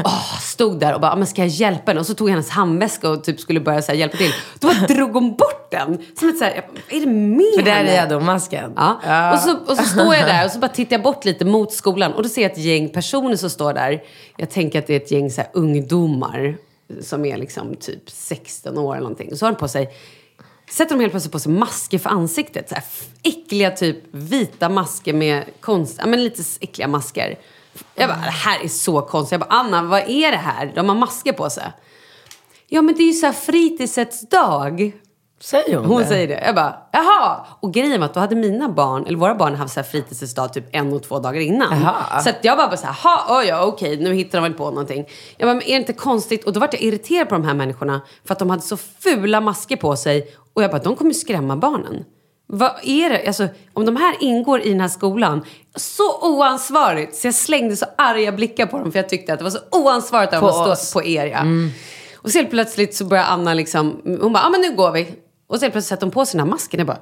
åh, 0.05 0.39
stod 0.41 0.79
där 0.79 0.93
och 0.93 1.01
bara, 1.01 1.15
men 1.15 1.27
ska 1.27 1.41
jag 1.41 1.47
hjälpa 1.47 1.91
henne? 1.91 1.99
Och 1.99 2.05
så 2.05 2.13
tog 2.13 2.27
jag 2.29 2.31
hennes 2.33 2.49
handväska 2.49 3.09
och 3.09 3.23
typ 3.23 3.39
skulle 3.39 3.59
börja 3.59 3.81
så 3.81 3.91
här, 3.91 3.99
hjälpa 3.99 4.17
till. 4.17 4.33
Då 4.59 4.67
bara 4.67 4.87
drog 4.87 5.13
hon 5.13 5.35
bort 5.35 5.71
den. 5.71 5.97
Som 6.19 6.29
ett 6.29 6.37
så 6.37 6.43
här, 6.43 6.53
jag 6.55 6.97
är 6.97 7.05
det 7.05 7.11
med 7.11 7.45
För 7.55 7.61
där 7.61 7.71
henne? 7.71 7.89
är 7.91 8.03
Adomasken. 8.03 8.73
Ja. 8.75 9.33
Och, 9.33 9.39
så, 9.39 9.57
och 9.67 9.77
så 9.77 9.83
står 9.83 10.15
jag 10.15 10.25
där 10.27 10.45
och 10.45 10.51
så 10.51 10.59
bara 10.59 10.67
tittar 10.67 10.93
jag 10.93 11.03
bort 11.03 11.25
lite 11.25 11.45
mot 11.45 11.73
skolan 11.73 12.13
och 12.13 12.23
då 12.23 12.29
ser 12.29 12.41
jag 12.41 12.51
ett 12.51 12.57
gäng 12.57 12.89
personer 12.89 13.35
som 13.35 13.49
står 13.49 13.73
där. 13.73 13.86
Jag 14.37 14.49
tänker 14.49 14.79
att 14.79 14.87
det 14.87 14.93
är 14.93 14.99
ett 14.99 15.11
gäng 15.11 15.31
så 15.31 15.41
här, 15.41 15.49
ungdomar 15.53 16.57
som 17.01 17.25
är 17.25 17.37
liksom 17.37 17.75
typ 17.75 18.09
16 18.09 18.77
år 18.77 18.93
eller 18.93 19.01
någonting. 19.01 19.31
Och 19.31 19.37
så 19.37 19.45
har 19.45 19.51
de 19.51 19.59
på 19.59 19.67
sig 19.67 19.93
Sätter 20.69 20.95
de 20.95 21.01
helt 21.01 21.13
plötsligt 21.13 21.31
på 21.31 21.39
sig 21.39 21.51
masker 21.51 21.97
för 21.97 22.09
ansiktet. 22.09 22.69
Så 22.69 22.75
här, 22.75 22.83
äckliga 23.23 23.71
typ 23.71 23.97
vita 24.11 24.69
masker 24.69 25.13
med 25.13 25.43
konst, 25.59 25.95
ja, 25.99 26.05
men 26.05 26.23
lite 26.23 26.43
äckliga 26.59 26.87
masker. 26.87 27.39
Jag 27.95 28.09
bara, 28.09 28.17
det 28.17 28.31
här 28.31 28.63
är 28.63 28.67
så 28.67 29.01
konstigt. 29.01 29.31
Jag 29.31 29.41
bara, 29.41 29.59
Anna 29.59 29.83
vad 29.83 30.09
är 30.09 30.31
det 30.31 30.37
här? 30.37 30.71
De 30.75 30.89
har 30.89 30.95
masker 30.95 31.33
på 31.33 31.49
sig. 31.49 31.71
Ja 32.67 32.81
men 32.81 32.95
det 32.95 33.03
är 33.03 33.07
ju 33.07 33.13
så 33.13 33.25
här 33.25 33.33
fritidshets 33.33 34.29
dag. 34.29 34.91
Säger 35.39 35.77
hon, 35.77 35.85
Hon 35.85 36.01
det? 36.01 36.07
säger 36.07 36.27
det. 36.27 36.43
Jag 36.45 36.55
bara, 36.55 36.75
jaha. 36.91 37.45
Och 37.59 37.73
grejen 37.73 37.99
var 37.99 38.05
att 38.05 38.13
då 38.13 38.19
hade 38.19 38.35
mina 38.35 38.69
barn, 38.69 39.05
eller 39.07 39.17
våra 39.17 39.35
barn 39.35 39.55
haft 39.55 39.73
så 39.73 39.79
här 39.79 39.87
fritidsdag 39.87 40.53
typ 40.53 40.65
en 40.71 40.93
och 40.93 41.03
två 41.03 41.19
dagar 41.19 41.41
innan. 41.41 41.81
Jaha. 41.81 42.21
Så 42.21 42.29
att 42.29 42.35
jag 42.41 42.55
var 42.55 42.67
bara 42.67 42.77
så 42.77 42.85
här, 42.85 42.93
ha, 42.93 43.39
oj, 43.39 43.45
ja, 43.47 43.63
okej, 43.65 43.97
nu 43.97 44.13
hittar 44.13 44.37
de 44.37 44.43
väl 44.43 44.53
på 44.53 44.69
någonting. 44.69 45.05
Jag 45.37 45.47
bara, 45.47 45.53
men 45.53 45.63
är 45.63 45.67
det 45.71 45.75
inte 45.75 45.93
konstigt? 45.93 46.43
Och 46.45 46.53
då 46.53 46.59
var 46.59 46.69
jag 46.71 46.81
irriterad 46.81 47.29
på 47.29 47.35
de 47.35 47.43
här 47.43 47.53
människorna 47.53 48.01
för 48.25 48.33
att 48.33 48.39
de 48.39 48.49
hade 48.49 48.61
så 48.61 48.77
fula 48.77 49.41
masker 49.41 49.75
på 49.75 49.95
sig. 49.95 50.27
Och 50.53 50.63
jag 50.63 50.71
bara, 50.71 50.81
de 50.81 50.95
kommer 50.95 51.13
skrämma 51.13 51.55
barnen. 51.55 52.03
Vad 52.47 52.71
är 52.83 53.09
det? 53.09 53.27
Alltså, 53.27 53.47
om 53.73 53.85
de 53.85 53.95
här 53.95 54.15
ingår 54.19 54.61
i 54.61 54.69
den 54.69 54.81
här 54.81 54.87
skolan, 54.87 55.45
så 55.75 56.19
oansvarigt. 56.21 57.15
Så 57.15 57.27
jag 57.27 57.35
slängde 57.35 57.75
så 57.77 57.85
arga 57.97 58.31
blickar 58.31 58.65
på 58.65 58.77
dem 58.79 58.91
för 58.91 58.99
jag 58.99 59.09
tyckte 59.09 59.33
att 59.33 59.39
det 59.39 59.43
var 59.43 59.51
så 59.51 59.59
oansvarigt 59.71 60.33
av 60.33 60.41
dem 60.41 60.49
att 60.49 60.67
oss. 60.67 60.79
stå 60.87 60.99
på 60.99 61.05
er. 61.05 61.25
Ja. 61.25 61.39
Och 62.15 62.31
så 62.31 62.37
helt 62.37 62.49
plötsligt 62.49 62.95
så 62.95 63.05
börjar 63.05 63.23
Anna 63.23 63.53
liksom, 63.53 64.01
hon 64.21 64.33
bara, 64.33 64.43
ja 64.43 64.49
men 64.49 64.61
nu 64.61 64.75
går 64.75 64.91
vi. 64.91 65.07
Och 65.47 65.55
så 65.55 65.61
helt 65.65 65.73
plötsligt 65.73 65.89
sätter 65.89 66.05
hon 66.05 66.11
på 66.11 66.25
sig 66.25 66.37
den 66.37 66.47
här 66.47 66.51
masken. 66.53 66.77
Jag 66.77 66.87
bara, 66.87 66.99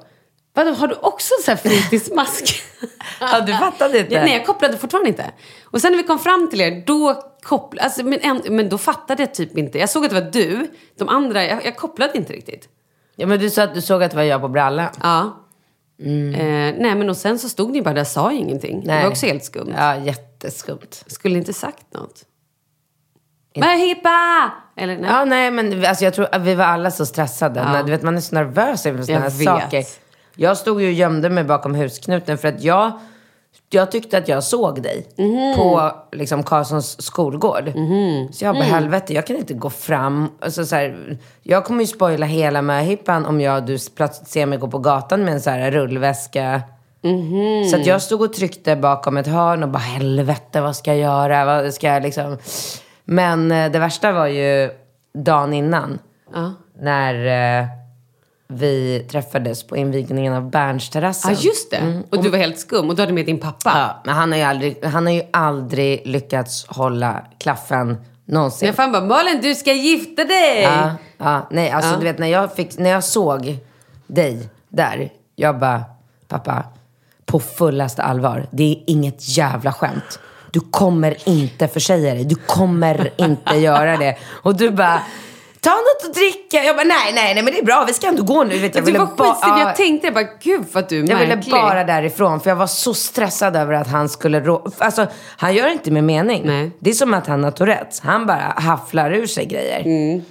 vadå 0.54 0.72
har 0.72 0.88
du 0.88 0.94
också 0.94 1.34
en 1.38 1.44
sån 1.44 1.52
här 1.52 1.70
fritidsmask? 1.70 2.62
Ja, 3.20 3.40
du 3.40 3.52
fattade 3.52 3.98
inte? 3.98 4.24
Nej, 4.24 4.32
jag 4.32 4.46
kopplade 4.46 4.76
fortfarande 4.76 5.08
inte. 5.08 5.32
Och 5.64 5.80
sen 5.80 5.92
när 5.92 5.98
vi 5.98 6.04
kom 6.04 6.18
fram 6.18 6.50
till 6.50 6.60
er, 6.60 6.82
då 6.86 7.22
kopplade, 7.42 7.84
alltså, 7.84 8.04
men, 8.04 8.20
en, 8.20 8.40
men 8.48 8.68
då 8.68 8.78
fattade 8.78 9.22
jag 9.22 9.34
typ 9.34 9.58
inte. 9.58 9.78
Jag 9.78 9.90
såg 9.90 10.04
att 10.04 10.10
det 10.10 10.20
var 10.20 10.30
du, 10.30 10.70
de 10.98 11.08
andra, 11.08 11.44
jag, 11.44 11.66
jag 11.66 11.76
kopplade 11.76 12.18
inte 12.18 12.32
riktigt. 12.32 12.68
Ja, 13.16 13.26
men 13.26 13.40
du 13.40 13.50
sa 13.50 13.62
att 13.62 13.74
du 13.74 13.82
såg 13.82 14.02
att 14.02 14.10
det 14.10 14.16
var 14.16 14.24
jag 14.24 14.40
på 14.40 14.48
brallan. 14.48 14.88
Ja. 15.02 15.42
Eh, 15.98 16.74
nej 16.78 16.94
men 16.94 17.10
och 17.10 17.16
sen 17.16 17.38
så 17.38 17.48
stod 17.48 17.70
ni 17.70 17.82
bara 17.82 17.94
där 17.94 18.00
och 18.00 18.06
sa 18.06 18.32
ingenting. 18.32 18.80
Det 18.80 18.86
Nej. 18.86 19.02
var 19.02 19.10
också 19.10 19.26
helt 19.26 19.44
skumt. 19.44 19.74
Ja, 19.76 19.96
jätteskumt. 19.96 21.04
Skulle 21.06 21.38
inte 21.38 21.52
sagt 21.52 21.94
något. 21.94 22.24
Möhippa! 23.60 24.50
Eller 24.76 24.96
nej. 24.96 25.10
Ja, 25.10 25.24
nej, 25.24 25.50
men 25.50 25.84
alltså, 25.84 26.04
jag 26.04 26.14
tror 26.14 26.28
att 26.32 26.42
vi 26.42 26.54
var 26.54 26.64
alla 26.64 26.90
så 26.90 27.06
stressade. 27.06 27.60
Ja. 27.60 27.82
Du 27.82 27.90
vet, 27.90 28.02
man 28.02 28.16
är 28.16 28.20
så 28.20 28.34
nervös 28.34 28.86
inför 28.86 29.02
sådana 29.04 29.22
här 29.22 29.30
vet. 29.30 29.44
saker. 29.44 29.84
Jag 30.36 30.56
stod 30.56 30.82
ju 30.82 30.86
och 30.86 30.92
gömde 30.92 31.30
mig 31.30 31.44
bakom 31.44 31.74
husknuten 31.74 32.38
för 32.38 32.48
att 32.48 32.62
jag, 32.62 32.92
jag 33.70 33.90
tyckte 33.90 34.18
att 34.18 34.28
jag 34.28 34.44
såg 34.44 34.82
dig 34.82 35.06
Mhm. 35.18 35.56
på 35.56 35.92
liksom, 36.12 36.42
Karlssons 36.42 37.02
skolgård. 37.02 37.72
Så 38.32 38.44
jag 38.44 38.54
bara, 38.54 38.64
Mm. 38.64 38.74
helvete, 38.74 39.14
jag 39.14 39.26
kan 39.26 39.36
inte 39.36 39.54
gå 39.54 39.70
fram. 39.70 40.28
Alltså, 40.40 40.64
så 40.66 40.76
här, 40.76 41.18
jag 41.42 41.64
kommer 41.64 41.80
ju 41.80 41.86
spoila 41.86 42.26
hela 42.26 42.62
möhippan 42.62 43.26
om 43.26 43.40
jag 43.40 43.66
du 43.66 43.78
plötsligt 43.96 44.28
ser 44.28 44.46
mig 44.46 44.58
gå 44.58 44.68
på 44.68 44.78
gatan 44.78 45.24
med 45.24 45.34
en 45.34 45.40
så 45.40 45.50
här 45.50 45.70
rullväska. 45.70 46.62
Mhm. 47.02 47.64
Så 47.70 47.76
jag 47.90 48.02
stod 48.02 48.22
och 48.22 48.32
tryckte 48.32 48.76
bakom 48.76 49.16
ett 49.16 49.26
hörn 49.26 49.62
och 49.62 49.68
bara, 49.68 49.78
helvete, 49.78 50.60
vad 50.60 50.76
ska 50.76 50.90
jag 50.94 51.00
göra? 51.00 51.44
Vad 51.44 51.74
ska 51.74 51.86
jag 51.86 52.02
liksom... 52.02 52.38
Men 53.08 53.52
eh, 53.52 53.70
det 53.72 53.78
värsta 53.78 54.12
var 54.12 54.26
ju 54.26 54.70
dagen 55.14 55.52
innan. 55.52 55.98
När 56.80 57.14
eh, 57.60 57.66
vi 58.48 59.06
träffades 59.10 59.66
på 59.66 59.76
invigningen 59.76 60.32
av 60.32 60.50
Bernsterrassen. 60.50 61.32
Ja, 61.34 61.40
just 61.40 61.70
det. 61.70 62.02
Och 62.10 62.22
du 62.22 62.30
var 62.30 62.38
helt 62.38 62.58
skum 62.58 62.88
och 62.88 62.96
du 62.96 63.02
hade 63.02 63.12
med 63.12 63.26
din 63.26 63.40
pappa. 63.40 63.72
Ja, 63.74 64.02
men 64.04 64.14
han 64.14 64.32
har, 64.32 64.38
ju 64.38 64.44
aldrig, 64.44 64.84
han 64.84 65.06
har 65.06 65.12
ju 65.12 65.22
aldrig 65.32 66.02
lyckats 66.06 66.66
hålla 66.68 67.22
klaffen 67.38 67.96
någonsin. 68.24 68.66
Jag 68.66 68.76
fan 68.76 68.92
bara, 68.92 69.04
Malin 69.04 69.40
du 69.42 69.54
ska 69.54 69.72
gifta 69.72 70.24
dig! 70.24 70.62
Ja, 70.62 70.90
ja, 71.18 71.48
nej, 71.50 71.70
alltså 71.70 71.90
Ja. 71.92 71.98
du 71.98 72.04
vet 72.04 72.18
när 72.18 72.26
jag, 72.26 72.52
fick, 72.54 72.78
när 72.78 72.90
jag 72.90 73.04
såg 73.04 73.58
dig 74.06 74.48
där, 74.68 75.12
jag 75.36 75.58
bara, 75.58 75.84
pappa, 76.28 76.64
på 77.24 77.40
fullaste 77.40 78.02
allvar, 78.02 78.46
det 78.50 78.64
är 78.72 78.82
inget 78.86 79.36
jävla 79.38 79.72
skämt. 79.72 80.20
Du 80.56 80.60
kommer 80.70 81.16
inte 81.28 81.68
försäga 81.68 82.14
dig, 82.14 82.24
du 82.24 82.34
kommer 82.34 83.10
inte 83.16 83.54
göra 83.56 83.96
det. 83.96 84.16
Och 84.42 84.56
du 84.56 84.70
bara, 84.70 85.00
ta 85.60 85.70
något 85.70 86.08
att 86.08 86.14
dricka. 86.14 86.64
Jag 86.64 86.76
bara, 86.76 86.84
nej, 86.86 87.12
nej, 87.14 87.34
nej, 87.34 87.42
men 87.44 87.52
det 87.54 87.58
är 87.60 87.64
bra, 87.64 87.84
vi 87.86 87.92
ska 87.94 88.06
ändå 88.06 88.22
gå 88.22 88.44
nu. 88.44 88.58
Vet, 88.58 88.74
jag 88.74 88.84
Du 88.84 88.86
ville 88.86 88.98
var 88.98 89.06
ba- 89.06 89.24
skitstiv. 89.24 89.48
ja, 89.50 89.58
Jag 89.60 89.76
tänkte 89.76 90.06
jag 90.06 90.14
bara, 90.14 90.28
gud 90.42 90.64
vad 90.72 90.88
du 90.88 91.04
är 91.04 91.10
jag 91.10 91.18
ville 91.18 91.42
bara 91.50 91.84
därifrån, 91.84 92.40
för 92.40 92.50
jag 92.50 92.56
var 92.56 92.66
så 92.66 92.94
stressad 92.94 93.56
över 93.56 93.72
att 93.72 93.86
han 93.88 94.08
skulle 94.08 94.40
rå... 94.40 94.66
Alltså, 94.78 95.06
han 95.36 95.54
gör 95.54 95.68
inte 95.72 95.90
med 95.90 96.04
mening. 96.04 96.42
Nej. 96.46 96.70
Det 96.78 96.90
är 96.90 96.94
som 96.94 97.14
att 97.14 97.26
han 97.26 97.44
har 97.44 97.50
Tourettes. 97.50 98.00
Han 98.00 98.26
bara 98.26 98.54
hafflar 98.56 99.10
ur 99.10 99.26
sig 99.26 99.46
grejer. 99.46 99.80
Mm. 99.80 100.22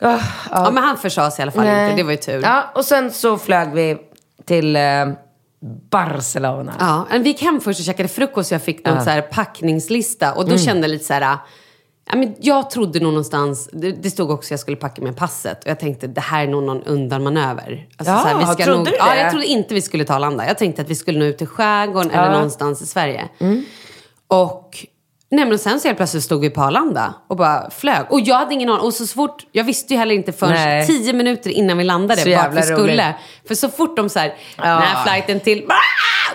Ah, 0.00 0.18
Ja, 0.50 0.70
men 0.70 0.84
han 0.84 0.96
försade 0.98 1.30
sig 1.30 1.40
i 1.40 1.42
alla 1.42 1.52
fall 1.52 1.64
Nej. 1.64 1.84
inte. 1.84 1.96
Det 1.96 2.02
var 2.02 2.10
ju 2.10 2.16
tur. 2.16 2.42
Ja, 2.42 2.64
och 2.74 2.84
sen 2.84 3.10
så 3.12 3.38
flög 3.38 3.72
vi 3.72 3.96
till 4.44 4.76
eh, 4.76 4.82
Barcelona. 5.90 6.74
Ja, 6.78 7.06
men 7.10 7.22
vi 7.22 7.28
gick 7.28 7.42
hem 7.42 7.60
först 7.60 7.80
och 7.80 7.86
käkade 7.86 8.08
frukost 8.08 8.50
och 8.50 8.54
jag 8.54 8.62
fick 8.62 8.86
någon 8.86 9.04
så 9.04 9.10
här 9.10 9.22
packningslista. 9.22 10.32
Och 10.32 10.44
då 10.44 10.50
Mm. 10.50 10.58
kände 10.58 10.80
jag 10.82 10.90
lite 10.90 11.04
så 11.04 11.12
här... 11.14 11.38
Ja, 12.10 12.16
men 12.16 12.34
jag 12.40 12.70
trodde 12.70 13.00
nog 13.00 13.12
någonstans, 13.12 13.68
det, 13.72 13.92
det 13.92 14.10
stod 14.10 14.30
också 14.30 14.46
att 14.46 14.50
jag 14.50 14.60
skulle 14.60 14.76
packa 14.76 15.02
med 15.02 15.16
passet. 15.16 15.64
Och 15.64 15.70
jag 15.70 15.80
tänkte 15.80 16.06
det 16.06 16.20
här 16.20 16.44
är 16.44 16.48
nog 16.48 16.62
någon 16.62 16.82
undanmanöver. 16.82 17.86
Alltså, 17.96 18.14
Ja, 18.14 18.20
så 18.20 18.28
här, 18.28 18.38
vi 18.38 18.44
ska 18.44 18.54
trodde 18.64 18.78
nog, 18.78 18.86
du 18.86 18.96
Ja, 18.98 19.14
det? 19.14 19.20
jag 19.20 19.30
trodde 19.30 19.46
inte 19.46 19.74
vi 19.74 19.82
skulle 19.82 20.04
ta 20.04 20.14
Arlanda. 20.14 20.46
Jag 20.46 20.58
tänkte 20.58 20.82
att 20.82 20.88
vi 20.90 20.94
skulle 20.94 21.18
nå 21.18 21.24
ut 21.24 21.38
till 21.38 21.46
skärgården 21.46 22.10
eller 22.10 22.32
någonstans 22.32 22.82
i 22.82 22.86
Sverige. 22.86 23.28
Mm. 23.38 23.64
Och 24.28 24.86
nej, 25.36 25.44
men 25.46 25.58
sen 25.58 25.80
så 25.80 25.88
helt 25.88 25.96
plötsligt 25.98 26.24
stod 26.24 26.40
vi 26.40 26.50
på 26.50 26.60
Arlanda 26.62 27.14
och 27.28 27.36
bara 27.36 27.70
flög. 27.70 28.06
Och 28.10 28.20
jag 28.20 28.36
hade 28.36 28.54
ingen 28.54 28.68
aning. 28.70 28.80
Och 28.86 28.94
så 28.94 29.06
fort, 29.06 29.46
jag 29.52 29.64
visste 29.64 29.92
ju 29.94 29.98
heller 29.98 30.14
inte 30.14 30.32
förrän 30.32 30.52
Nej. 30.52 30.86
tio 30.86 31.12
minuter 31.12 31.50
innan 31.50 31.78
vi 31.78 31.84
landade 31.84 32.20
Så 32.20 32.30
vart 32.36 32.54
vi 32.54 32.62
skulle. 32.62 32.78
roligt. 32.82 33.04
För 33.48 33.54
så 33.54 33.68
fort 33.68 33.96
de 33.96 34.08
så 34.08 34.18
här, 34.18 34.34
Ja. 34.56 34.62
den 34.64 34.82
här 34.82 35.04
flighten 35.04 35.40
till... 35.40 35.68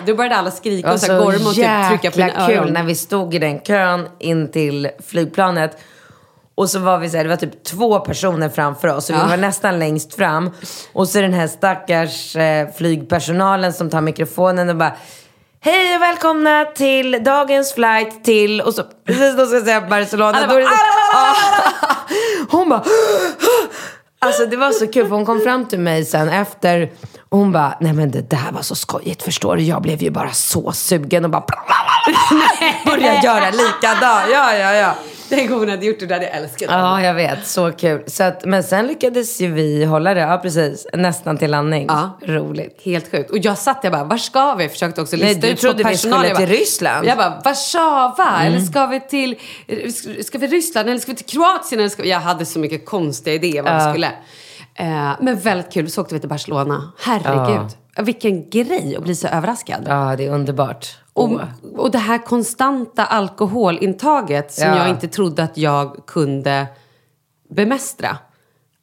Då 0.06 0.14
började 0.14 0.36
alla 0.36 0.50
skrika 0.50 0.88
Det 0.88 0.94
och 0.94 1.00
så 1.00 1.12
här 1.12 1.18
gorma 1.20 1.48
och 1.48 1.54
typ 1.54 1.88
trycka 1.88 2.10
på 2.10 2.18
mina 2.18 2.46
kul 2.46 2.56
öron. 2.58 2.72
när 2.72 2.82
vi 2.82 2.94
stod 2.94 3.34
i 3.34 3.38
den 3.38 3.60
kön 3.60 4.08
in 4.18 4.50
till 4.50 4.88
flygplanet. 5.08 5.78
Och 6.54 6.70
så 6.70 6.78
var 6.78 6.98
vi 6.98 7.10
så 7.10 7.16
här, 7.16 7.24
det 7.24 7.30
var 7.30 7.36
typ 7.36 7.64
två 7.64 7.98
personer 8.00 8.48
framför 8.48 8.88
oss. 8.88 9.10
Och 9.10 9.16
vi 9.16 9.20
Ja. 9.20 9.26
var 9.26 9.36
nästan 9.36 9.78
längst 9.78 10.14
fram. 10.14 10.50
Och 10.92 11.08
så 11.08 11.20
den 11.20 11.32
här 11.32 11.46
stackars 11.46 12.36
eh, 12.36 12.68
flygpersonalen 12.78 13.72
som 13.72 13.90
tar 13.90 14.00
mikrofonen 14.00 14.68
och 14.68 14.76
bara 14.76 14.92
Hej 15.62 15.96
och 15.96 16.02
välkomna 16.02 16.64
till 16.64 17.24
dagens 17.24 17.74
flight 17.74 18.24
till... 18.24 18.60
Och 18.60 18.74
så 18.74 18.82
precis 19.06 19.36
då 19.36 19.46
ska 19.46 19.54
jag 19.56 19.64
säga 19.64 19.80
Barcelona. 19.80 20.38
Alla 20.38 20.46
då 20.46 20.54
är 20.54 20.60
det, 20.60 20.64
bara, 20.64 20.76
Ja. 21.12 21.34
Hon 22.50 22.68
bara... 22.68 22.84
Alltså 24.22 24.46
det 24.46 24.56
var 24.56 24.70
så 24.70 24.86
kul 24.86 25.08
för 25.08 25.14
hon 25.14 25.26
kom 25.26 25.40
fram 25.40 25.68
till 25.68 25.80
mig 25.80 26.04
sen 26.04 26.28
efter 26.28 26.92
och 27.28 27.38
hon 27.38 27.52
bara, 27.52 27.76
nej 27.80 27.92
men 27.92 28.10
det 28.10 28.30
där 28.30 28.52
var 28.52 28.62
så 28.62 28.74
skojigt 28.74 29.22
förstår 29.22 29.56
du. 29.56 29.62
Jag 29.62 29.82
blev 29.82 30.02
ju 30.02 30.10
bara 30.10 30.32
så 30.32 30.72
sugen 30.72 31.24
och 31.24 31.30
bara 31.30 31.44
började 32.84 33.20
göra 33.26 33.50
likadant. 33.50 34.26
Ja, 34.32 34.54
ja, 34.56 34.72
ja. 34.74 34.94
Tänk 35.30 35.50
om 35.50 35.58
hon 35.58 35.68
hade 35.68 35.86
gjort 35.86 36.00
det, 36.00 36.06
det 36.06 36.14
hade 36.14 36.26
jag 36.26 36.36
älskat. 36.36 36.68
Ja, 36.70 37.02
jag 37.02 37.14
vet. 37.14 37.46
Så 37.46 37.72
kul. 37.72 38.02
Så 38.06 38.22
att, 38.24 38.44
men 38.44 38.62
sen 38.62 38.86
lyckades 38.86 39.40
ju 39.40 39.52
vi 39.52 39.84
hålla 39.84 40.14
det, 40.14 40.20
ja 40.20 40.38
precis, 40.42 40.86
nästan 40.92 41.38
till 41.38 41.50
landning. 41.50 41.86
Ja. 41.88 42.18
Roligt. 42.22 42.80
Helt 42.84 43.10
sjukt. 43.10 43.30
Och 43.30 43.38
jag 43.38 43.58
satt 43.58 43.82
där 43.82 43.90
bara, 43.90 44.04
var 44.04 44.16
ska 44.16 44.54
vi? 44.54 44.68
Försökte 44.68 45.00
också 45.02 45.16
Nej, 45.16 45.24
lista 45.26 45.40
du 45.46 45.52
ut 45.52 45.60
trodde 45.60 45.82
på 45.82 45.88
vi 45.88 45.94
personal. 45.94 46.18
skulle 46.18 46.28
Jag 46.28 46.36
bara- 46.36 46.46
till 46.46 46.56
Ryssland. 46.56 47.06
Jag 47.06 47.16
bara, 47.18 47.40
Warszawa? 47.44 48.42
Eller 48.44 48.60
ska 48.60 48.86
vi 48.86 49.00
till 49.00 49.36
ska 50.24 50.38
vi 50.38 50.46
Ryssland? 50.46 50.88
Eller 50.88 51.00
ska 51.00 51.12
vi 51.12 51.16
till 51.16 51.26
Kroatien? 51.26 51.80
Eller 51.80 51.88
ska... 51.90 52.04
Jag 52.04 52.20
hade 52.20 52.46
så 52.46 52.58
mycket 52.58 52.86
konstiga 52.86 53.34
idéer 53.34 53.62
vad 53.62 53.74
vi 53.86 53.90
skulle. 53.92 54.06
Eh, 54.74 55.12
men 55.20 55.38
väldigt 55.38 55.72
kul. 55.72 55.90
Så 55.90 56.00
åkte 56.02 56.14
vi 56.14 56.20
till 56.20 56.28
Barcelona. 56.28 56.92
Herregud. 57.00 57.66
Vilken 57.98 58.50
grej 58.50 58.94
att 58.96 59.02
bli 59.02 59.14
så 59.14 59.28
överraskad. 59.28 59.84
Ja, 59.88 60.14
det 60.18 60.26
är 60.26 60.30
underbart. 60.30 60.96
Och, 61.12 61.40
och 61.76 61.90
det 61.90 61.98
här 61.98 62.18
konstanta 62.18 63.04
alkoholintaget 63.04 64.52
som 64.52 64.68
Ja. 64.68 64.76
jag 64.76 64.88
inte 64.88 65.08
trodde 65.08 65.42
att 65.42 65.56
jag 65.56 66.06
kunde 66.06 66.66
bemästra. 67.50 68.16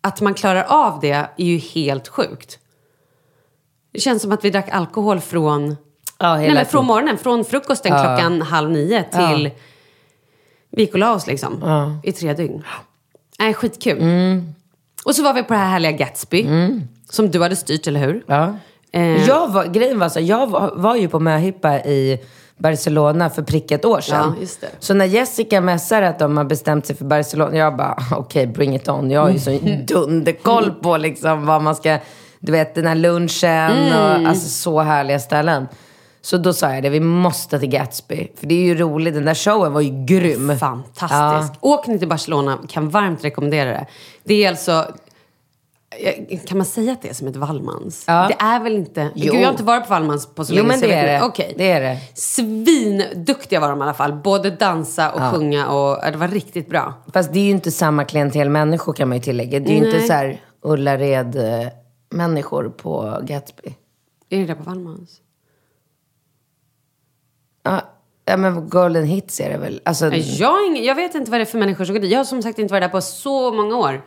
Att 0.01 0.21
man 0.21 0.33
klarar 0.33 0.63
av 0.63 0.99
det 0.99 1.11
är 1.11 1.29
ju 1.37 1.57
helt 1.57 2.07
sjukt. 2.07 2.59
Det 3.91 3.99
känns 3.99 4.21
som 4.21 4.31
att 4.31 4.45
vi 4.45 4.49
drack 4.49 4.69
alkohol 4.69 5.19
från, 5.19 5.77
Ja, 6.19 6.35
nej, 6.35 6.53
men 6.53 6.65
från 6.65 6.85
morgonen. 6.85 7.17
Från 7.17 7.45
frukosten 7.45 7.91
klockan 7.91 8.41
halv 8.41 8.69
nio 8.71 9.03
till 9.03 9.51
vi 10.69 10.81
gick 10.81 10.93
och 10.93 10.99
la 10.99 11.13
oss 11.13 11.27
liksom. 11.27 11.63
I 12.03 12.11
tre 12.11 12.33
dygn. 12.33 12.63
Nej, 13.39 13.53
skitkul. 13.53 13.97
Mm. 14.01 14.53
Och 15.05 15.15
så 15.15 15.23
var 15.23 15.33
vi 15.33 15.43
på 15.43 15.53
det 15.53 15.59
här 15.59 15.69
härliga 15.69 15.91
Gatsby. 15.91 16.47
Som 17.09 17.31
du 17.31 17.41
hade 17.41 17.55
styrt, 17.55 17.87
eller 17.87 17.99
hur? 17.99 18.23
Ja. 18.27 18.55
Eh. 18.91 19.27
Jag 19.27 19.47
var, 19.53 19.65
grejen 19.65 19.99
var 19.99 20.09
så, 20.09 20.19
jag 20.19 20.47
var, 20.47 20.71
var 20.75 20.95
ju 20.95 21.07
på 21.09 21.19
möhippa 21.19 21.79
i 21.79 22.19
Barcelona 22.57 23.29
för 23.29 23.41
prick 23.41 23.71
ett 23.71 23.85
år 23.85 24.01
sedan. 24.01 24.33
Ja, 24.35 24.41
just 24.41 24.61
det. 24.61 24.67
Så 24.79 24.93
när 24.93 25.05
Jessica 25.05 25.61
messar 25.61 26.01
att 26.01 26.19
de 26.19 26.37
har 26.37 26.43
bestämt 26.43 26.85
sig 26.85 26.95
för 26.95 27.05
Barcelona, 27.05 27.57
jag 27.57 27.75
bara 27.77 27.97
okej, 28.11 28.47
bring 28.47 28.75
it 28.75 28.87
on. 28.89 29.11
Jag 29.11 29.21
har 29.21 29.29
ju 29.29 29.39
så 29.39 29.49
Mm. 29.51 29.85
dunderkoll 29.87 30.71
på 30.71 30.97
liksom 30.97 31.45
vad 31.45 31.61
man 31.61 31.75
ska, 31.75 31.97
du 32.39 32.51
vet 32.51 32.75
den 32.75 32.87
här 32.87 32.95
lunchen 32.95 33.71
Mm. 33.71 33.93
och 34.23 34.29
alltså 34.29 34.49
så 34.49 34.79
härliga 34.81 35.19
ställen. 35.19 35.67
Så 36.21 36.37
då 36.37 36.53
sa 36.53 36.73
jag 36.73 36.83
det, 36.83 36.89
vi 36.89 36.99
måste 36.99 37.59
till 37.59 37.69
Gatsby. 37.69 38.27
För 38.39 38.47
det 38.47 38.55
är 38.55 38.63
ju 38.63 38.75
roligt, 38.75 39.13
den 39.13 39.25
där 39.25 39.33
showen 39.35 39.73
var 39.73 39.81
ju 39.81 40.05
grym. 40.05 40.57
Fantastisk. 40.59 41.53
Åk 41.61 41.87
ni 41.87 41.99
till 41.99 42.07
Barcelona, 42.07 42.57
kan 42.69 42.89
varmt 42.89 43.23
rekommendera 43.25 43.69
det. 43.69 43.85
Det 44.23 44.45
är 44.45 44.49
alltså... 44.49 44.85
eh, 45.89 46.39
Kan 46.39 46.57
man 46.57 46.65
säga 46.65 46.91
att 46.91 47.01
det 47.01 47.09
är 47.09 47.13
som 47.13 47.27
ett 47.27 47.35
Wallmans? 47.35 48.03
Ja. 48.07 48.27
Det 48.27 48.35
är 48.43 48.59
väl 48.63 48.75
inte... 48.75 49.09
Jo. 49.15 49.31
Gud, 49.33 49.41
jag 49.41 49.45
har 49.45 49.51
inte 49.51 49.63
varit 49.63 49.83
på 49.83 49.89
Wallmans 49.89 50.35
på 50.35 50.45
så 50.45 50.53
Jo, 50.53 50.57
länge 50.57 50.67
men 50.67 50.79
så 50.79 50.85
jag 50.85 50.91
det 50.91 50.95
är 51.09 51.19
det. 51.19 51.25
Okej. 51.25 51.53
Det 51.57 51.71
är 51.71 51.81
det. 51.81 51.99
Svinduktiga 52.13 53.59
var 53.59 53.69
de 53.69 53.79
i 53.79 53.83
alla 53.83 53.93
fall. 53.93 54.13
Både 54.13 54.49
dansa 54.49 55.11
och 55.11 55.21
sjunga 55.21 55.67
och 55.67 55.99
ja, 56.03 56.11
det 56.11 56.17
var 56.17 56.27
riktigt 56.27 56.69
bra. 56.69 56.93
Fast 57.13 57.33
det 57.33 57.39
är 57.39 57.43
ju 57.43 57.49
inte 57.51 57.71
samma 57.71 58.03
klientel 58.05 58.49
människor 58.49 58.93
kan 58.93 59.07
man 59.09 59.17
ju 59.17 59.23
tillägga. 59.23 59.59
Det 59.59 59.69
är 59.69 59.79
ju 59.79 59.85
inte 59.85 60.01
så 60.07 60.13
här 60.13 60.41
Ullared-människor 60.61 62.69
på 62.69 63.19
Gatsby. 63.23 63.75
Är 64.29 64.39
det 64.39 64.45
där 64.45 64.55
på 64.55 64.63
Wallmans? 64.63 65.21
Ja, 67.63 67.81
ja, 68.25 68.37
men 68.37 68.69
Golden 68.69 69.05
Hits 69.05 69.39
är 69.39 69.49
det 69.49 69.57
väl? 69.57 69.81
Alltså, 69.85 70.13
Jag, 70.15 70.77
jag 70.77 70.95
vet 70.95 71.15
inte 71.15 71.31
vad 71.31 71.39
det 71.39 71.43
är 71.43 71.45
för 71.45 71.57
människor 71.57 71.85
som 71.85 71.95
går 71.95 72.01
dit. 72.01 72.11
Jag 72.11 72.19
har 72.19 72.25
som 72.25 72.41
sagt 72.41 72.59
inte 72.59 72.73
varit 72.73 72.83
där 72.83 72.89
på 72.89 73.01
så 73.01 73.53
många 73.53 73.77
år. 73.77 74.01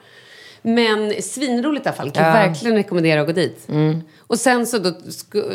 Men 0.62 1.22
svinroligt 1.22 1.86
i 1.86 1.88
alla 1.88 1.96
fall. 1.96 2.10
Kan 2.10 2.26
Ja. 2.26 2.32
verkligen 2.32 2.76
rekommendera 2.76 3.20
att 3.20 3.26
gå 3.26 3.32
dit. 3.32 3.66
Och 4.18 4.38
sen 4.38 4.66
så, 4.66 4.78
då, 4.78 4.92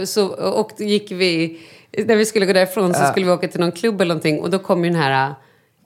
så 0.05 0.27
och 0.27 0.71
då 0.77 0.83
gick 0.83 1.11
vi, 1.11 1.59
när 2.05 2.15
vi 2.15 2.25
skulle 2.25 2.45
gå 2.45 2.53
därifrån 2.53 2.93
så 2.93 3.05
skulle 3.05 3.25
vi 3.25 3.31
åka 3.31 3.47
till 3.47 3.59
någon 3.59 3.71
klubb 3.71 4.01
eller 4.01 4.15
någonting. 4.15 4.41
Och 4.41 4.49
då 4.49 4.59
kom 4.59 4.85
ju 4.85 4.89
den 4.91 4.99
här 5.01 5.33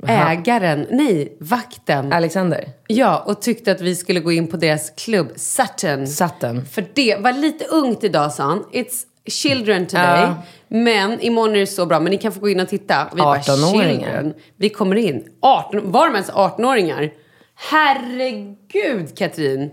äh, 0.07 0.31
ägaren, 0.31 0.87
nej, 0.89 1.37
vakten. 1.39 2.13
Alexander? 2.13 2.69
Ja, 2.87 3.23
och 3.25 3.41
tyckte 3.41 3.71
att 3.71 3.81
vi 3.81 3.95
skulle 3.95 4.19
gå 4.19 4.31
in 4.31 4.47
på 4.47 4.57
deras 4.57 4.89
klubb, 4.97 5.31
Saturn. 5.35 6.07
Saturn. 6.07 6.65
För 6.65 6.85
det 6.93 7.15
var 7.19 7.31
lite 7.31 7.65
ungt 7.65 8.03
idag, 8.03 8.33
sa 8.33 8.43
han. 8.43 8.63
It's 8.71 9.03
children 9.25 9.85
today. 9.87 10.21
Ja. 10.21 10.35
Men 10.67 11.21
imorgon 11.21 11.55
är 11.55 11.59
det 11.59 11.67
så 11.67 11.85
bra. 11.85 11.99
Men 11.99 12.11
ni 12.11 12.17
kan 12.17 12.31
få 12.31 12.39
gå 12.39 12.49
in 12.49 12.59
och 12.59 12.67
titta. 12.69 13.05
Och 13.05 13.17
Vi 13.17 13.21
bara, 13.21 13.37
18-åringar. 13.39 13.83
"Children?" 13.99 14.33
Vi 14.55 14.69
kommer 14.69 14.95
in. 14.95 15.23
18, 15.41 15.91
var 15.91 16.07
de 16.07 16.13
ens 16.15 16.29
18-åringar? 16.29 17.11
Herregud, 17.59 19.17
Katrin. 19.17 19.71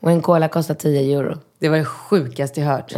Och 0.00 0.10
en 0.10 0.22
cola 0.22 0.48
kostar 0.48 0.74
10 0.74 1.18
euro. 1.18 1.38
Det 1.58 1.68
var 1.68 1.76
det 1.76 1.84
sjukaste 1.84 2.60
jag 2.60 2.68
hört. 2.68 2.92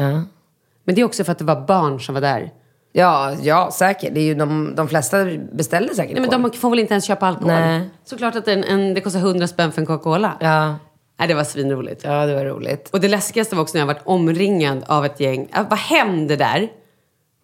Men 0.85 0.95
det 0.95 1.01
är 1.01 1.05
också 1.05 1.25
för 1.25 1.33
att 1.33 1.39
det 1.39 1.45
var 1.45 1.67
barn 1.67 2.01
som 2.01 2.15
var 2.15 2.23
där. 2.23 2.53
Ja, 2.93 3.33
ja 3.43 3.71
säkert. 3.73 4.15
Det 4.15 4.21
är 4.21 4.25
ju 4.25 4.35
de, 4.35 4.75
de 4.77 4.89
flesta 4.89 5.25
beställer 5.53 5.95
säkert 5.95 6.19
Nej, 6.19 6.29
men 6.31 6.43
de 6.43 6.53
får 6.53 6.71
väl 6.71 6.79
inte 6.79 6.95
ens 6.95 7.05
köpa 7.05 7.27
alkohol? 7.27 7.53
Nej. 7.53 7.91
Såklart 8.05 8.37
att 8.37 8.49
en, 8.49 8.65
en, 8.65 8.95
det 8.95 9.01
kostar 9.01 9.21
100 9.21 9.47
spänn 9.47 9.73
för 9.73 9.81
en 9.81 9.87
Coca-Cola. 9.87 10.37
Ja. 10.41 10.77
Nej, 11.19 11.29
det 11.29 11.35
var 11.35 11.45
svinroligt. 11.45 12.05
ja, 12.05 12.27
det 12.27 12.35
var 12.35 12.45
roligt. 12.45 12.91
Och 12.93 13.01
det 13.01 13.09
läskigaste 13.09 13.57
var 13.57 13.63
också 13.63 13.75
när 13.75 13.81
jag 13.81 13.87
varit 13.87 14.03
omringad 14.05 14.85
av 14.87 15.05
ett 15.05 15.21
gäng. 15.21 15.49
Vad 15.71 15.79
hände 15.79 16.37
där? 16.37 16.69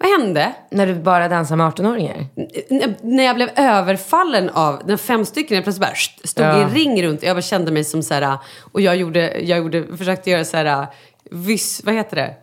Vad 0.03 0.21
hände? 0.21 0.53
När 0.71 0.87
du 0.87 0.95
bara 0.95 1.29
dansar 1.29 1.57
med 1.57 1.67
18-åringar? 1.67 2.27
N- 2.71 2.95
när 3.03 3.25
jag 3.25 3.37
blev 3.37 3.51
överfallen 3.57 4.51
av 4.51 4.83
när 4.87 4.97
fem 4.97 5.25
stycken 5.25 5.55
jag 5.55 5.65
plötsligt 5.65 5.87
bara 5.89 5.93
st- 5.93 6.29
stod 6.29 6.47
Ja. 6.47 6.59
i 6.59 6.63
en 6.63 6.71
ring 6.71 7.03
runt. 7.03 7.23
Jag 7.23 7.37
bara 7.37 7.43
kände 7.43 7.73
mig 7.73 7.85
som 7.85 8.03
så 8.03 8.15
här, 8.15 8.39
och 8.73 8.81
jag 8.81 8.97
gjorde, 8.97 9.41
jag 9.41 9.59
gjorde, 9.59 9.97
försökte 9.97 10.31
göra 10.31 10.45
så 10.45 10.57
här, 10.57 10.87
vis, 11.31 11.81
vad 11.85 11.95
heter 11.95 12.17
det? 12.17 12.35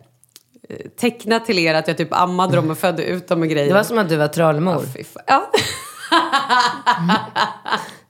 Teckna 1.00 1.40
till 1.40 1.58
er 1.58 1.74
att 1.74 1.88
jag 1.88 1.96
typ 1.96 2.14
ammade 2.14 2.56
dem 2.56 2.70
och 2.70 2.78
födde 2.78 3.04
ut 3.04 3.28
dem 3.28 3.42
och 3.42 3.48
grejer. 3.48 3.68
Det 3.68 3.74
var 3.74 3.82
som 3.82 3.98
att 3.98 4.08
du 4.08 4.16
var 4.16 4.28
trollmor. 4.28 4.82
Fan. 5.14 5.22
Ja. 5.26 5.50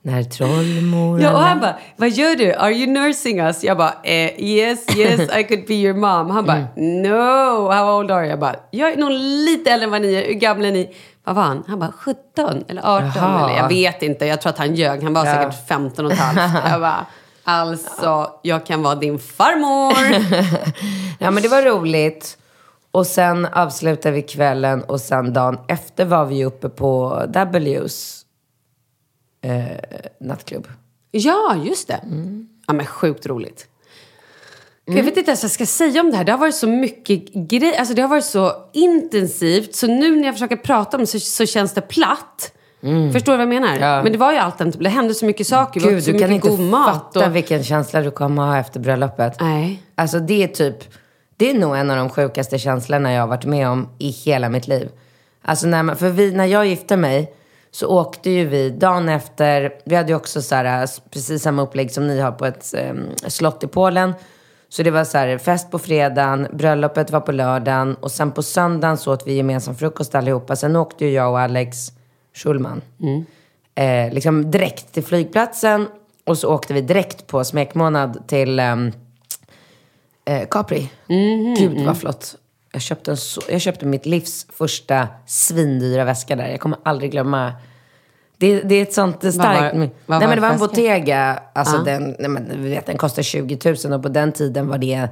När 0.09 0.23
trollmor... 0.23 1.21
ja, 1.21 1.31
och 1.33 1.39
han 1.39 1.59
bara, 1.59 1.75
vad 1.95 2.09
gör 2.09 2.35
du? 2.35 2.53
Are 2.53 2.71
you 2.73 2.87
nursing 2.87 3.39
us? 3.39 3.63
Jag 3.63 3.77
bara, 3.77 3.93
eh, 4.03 4.43
yes, 4.43 4.97
yes, 4.97 5.19
I 5.37 5.43
could 5.43 5.65
be 5.67 5.73
your 5.73 5.93
mom. 5.93 6.29
Han 6.29 6.45
bara, 6.45 6.67
no, 6.75 7.71
how 7.71 7.99
old 7.99 8.11
are 8.11 8.21
you? 8.21 8.29
Jag 8.29 8.39
bara, 8.39 8.55
jag 8.71 8.91
är 8.93 8.97
nog 8.97 9.11
lite 9.11 9.71
äldre 9.71 9.85
än 9.85 9.91
vad 9.91 10.01
ni 10.01 10.13
är. 10.15 10.25
Hur 10.25 10.33
gamla 10.33 10.67
är 10.67 10.71
ni? 10.71 10.95
Vad 11.23 11.35
var 11.35 11.43
han? 11.43 11.63
Han 11.67 11.79
bara, 11.79 11.91
17 11.99 12.63
eller 12.67 12.81
18 12.81 13.11
Jaha. 13.15 13.49
eller 13.49 13.61
jag 13.61 13.67
vet 13.69 14.03
inte. 14.03 14.25
Jag 14.25 14.41
tror 14.41 14.49
att 14.49 14.57
han 14.57 14.75
ljög. 14.75 15.03
Han 15.03 15.13
var 15.13 15.25
Ja. 15.25 15.33
säkert 15.35 15.67
15 15.67 16.05
och 16.05 16.11
ett 16.11 16.17
halvt. 16.19 16.53
Jag 16.71 16.81
bara, 16.81 17.05
alltså, 17.43 18.29
jag 18.41 18.65
kan 18.65 18.83
vara 18.83 18.95
din 18.95 19.19
farmor. 19.19 19.93
Ja, 21.21 21.31
men 21.31 21.43
det 21.43 21.49
var 21.49 21.61
roligt. 21.61 22.37
Och 22.91 23.07
sen 23.07 23.45
avslutade 23.53 24.15
vi 24.15 24.21
kvällen 24.21 24.83
och 24.83 25.01
sen 25.01 25.33
dagen 25.33 25.57
efter 25.67 26.05
var 26.05 26.25
vi 26.25 26.45
uppe 26.45 26.69
på 26.69 27.21
W's 27.27 28.18
eh, 29.41 29.61
nattklubb. 30.19 30.67
Ja, 31.11 31.55
just 31.65 31.87
det. 31.87 31.99
Ja, 32.67 32.73
men 32.73 32.85
sjukt 32.85 33.25
roligt. 33.25 33.67
För 34.87 34.95
Jag 34.95 35.03
vet 35.03 35.17
inte 35.17 35.31
ens 35.31 35.43
vad 35.43 35.47
jag 35.47 35.53
ska 35.53 35.65
säga 35.65 36.01
om 36.01 36.11
det 36.11 36.17
här. 36.17 36.23
Det 36.23 36.31
har 36.31 36.39
varit 36.39 36.55
så 36.55 36.67
mycket 36.67 37.33
grejer. 37.33 37.79
Alltså 37.79 37.93
det 37.93 38.01
har 38.01 38.09
varit 38.09 38.25
så 38.25 38.51
intensivt. 38.73 39.75
Så 39.75 39.87
nu 39.87 40.15
när 40.15 40.25
jag 40.25 40.35
försöker 40.35 40.55
prata 40.55 40.97
om 40.97 41.01
det 41.01 41.07
så, 41.07 41.19
så 41.19 41.45
känns 41.45 41.73
det 41.73 41.81
platt. 41.81 42.51
Förstår 43.13 43.31
du 43.33 43.37
vad 43.37 43.55
jag 43.55 43.61
menar? 43.61 43.77
Ja. 43.79 44.03
Men 44.03 44.11
det 44.11 44.17
var 44.17 44.31
ju 44.31 44.37
allt. 44.37 44.79
Det 44.79 44.89
hände 44.89 45.13
så 45.13 45.25
mycket 45.25 45.47
saker. 45.47 45.79
Gud, 45.79 46.03
så 46.03 46.11
du 46.11 46.19
kan 46.19 46.31
inte 46.31 46.57
fatta 46.71 47.27
Och... 47.27 47.35
vilken 47.35 47.63
känsla 47.63 48.01
du 48.01 48.11
kommer 48.11 48.43
ha 48.43 48.57
efter 48.57 48.79
bröllopet. 48.79 49.33
Nej. 49.39 49.83
Alltså 49.95 50.19
det 50.19 50.43
är 50.43 50.47
typ, 50.47 50.75
det 51.37 51.49
är 51.49 51.53
nog 51.53 51.77
en 51.77 51.91
av 51.91 51.97
de 51.97 52.09
sjukaste 52.09 52.59
känslorna 52.59 53.13
jag 53.13 53.21
har 53.21 53.27
varit 53.27 53.45
med 53.45 53.69
om 53.69 53.89
i 53.97 54.09
hela 54.09 54.49
mitt 54.49 54.67
liv. 54.67 54.89
Alltså 55.41 55.67
när, 55.67 55.83
man, 55.83 55.97
för 55.97 56.09
vi, 56.09 56.31
när 56.31 56.45
jag 56.45 56.65
gifte 56.67 56.97
mig 56.97 57.33
så 57.71 57.87
åkte 57.87 58.29
ju 58.29 58.45
vi 58.45 58.69
dagen 58.69 59.09
efter, 59.09 59.73
vi 59.85 59.95
hade 59.95 60.09
ju 60.09 60.15
också 60.15 60.41
så 60.41 60.55
här, 60.55 60.89
precis 61.09 61.43
samma 61.43 61.61
upplägg 61.61 61.91
som 61.91 62.07
ni 62.07 62.19
har 62.19 62.31
på 62.31 62.45
ett 62.45 62.73
um, 62.91 63.05
slott 63.27 63.63
i 63.63 63.67
Polen. 63.67 64.13
Så 64.69 64.83
det 64.83 64.91
var 64.91 65.03
så 65.03 65.17
här, 65.17 65.37
fest 65.37 65.71
på 65.71 65.79
fredagen, 65.79 66.47
bröllopet 66.53 67.11
var 67.11 67.19
på 67.19 67.31
lördagen 67.31 67.95
och 67.95 68.11
sen 68.11 68.31
på 68.31 68.43
söndagen 68.43 68.97
så 68.97 69.13
åt 69.13 69.27
vi 69.27 69.33
gemensam 69.33 69.75
frukost 69.75 70.15
allihopa. 70.15 70.55
Sen 70.55 70.75
åkte 70.75 71.05
ju 71.05 71.11
jag 71.11 71.31
och 71.31 71.39
Alex 71.39 71.91
Schulman 72.33 72.81
eh, 73.75 74.13
liksom 74.13 74.51
direkt 74.51 74.93
till 74.93 75.03
flygplatsen 75.03 75.87
och 76.25 76.37
så 76.37 76.53
åkte 76.53 76.73
vi 76.73 76.81
direkt 76.81 77.27
på 77.27 77.43
smekmånad 77.43 78.27
till 78.27 78.59
ehm, 78.59 78.91
eh, 80.25 80.47
Capri. 80.47 80.91
Gud 81.57 81.85
vad 81.85 81.97
flott. 81.97 82.35
Jag 82.71 82.81
köpte, 82.81 83.11
en 83.11 83.17
så, 83.17 83.41
jag 83.49 83.61
köpte 83.61 83.85
mitt 83.85 84.05
livs 84.05 84.45
första 84.57 85.07
svindyra 85.25 86.03
väska 86.03 86.35
där. 86.35 86.47
Jag 86.47 86.59
kommer 86.59 86.77
aldrig 86.83 87.11
glömma. 87.11 87.53
Det, 88.37 88.61
det 88.61 88.75
är 88.75 88.81
ett 88.81 88.93
sånt 88.93 89.15
starkt... 89.17 89.41
var- 89.43 89.59
vad 89.61 89.79
nej 89.79 89.91
var 90.05 90.19
men 90.19 90.29
det 90.35 90.41
var 90.41 90.49
en? 90.49 90.59
Bottega. 90.59 91.39
Alltså 91.53 91.77
den, 91.77 92.15
nej 92.19 92.29
men, 92.29 92.63
vet, 92.63 92.85
den 92.85 92.97
kostar 92.97 93.23
20 93.23 93.75
000 93.85 93.93
och 93.93 94.03
på 94.03 94.09
den 94.09 94.31
tiden 94.31 94.67
var 94.67 94.77
det 94.77 95.07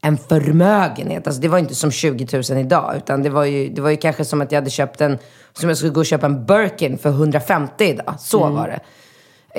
en 0.00 0.16
förmögenhet. 0.18 1.26
Alltså 1.26 1.42
det 1.42 1.48
var 1.48 1.58
inte 1.58 1.74
som 1.74 1.90
20 1.90 2.42
000 2.50 2.58
idag. 2.60 2.94
Utan 2.96 3.22
det 3.22 3.30
var, 3.30 3.44
ju, 3.44 3.68
det 3.68 3.80
var 3.80 3.90
ju 3.90 3.96
kanske 3.96 4.24
som 4.24 4.40
att 4.40 4.52
jag 4.52 4.60
hade 4.60 4.70
köpt 4.70 5.00
en... 5.00 5.18
Som 5.52 5.68
jag 5.68 5.78
skulle 5.78 5.92
gå 5.92 6.00
och 6.00 6.06
köpa 6.06 6.26
en 6.26 6.46
Birkin 6.46 6.98
för 6.98 7.08
150 7.10 7.84
idag. 7.84 8.14
Så 8.18 8.42
Mm. 8.44 8.56
var 8.56 8.68
det. 8.68 8.80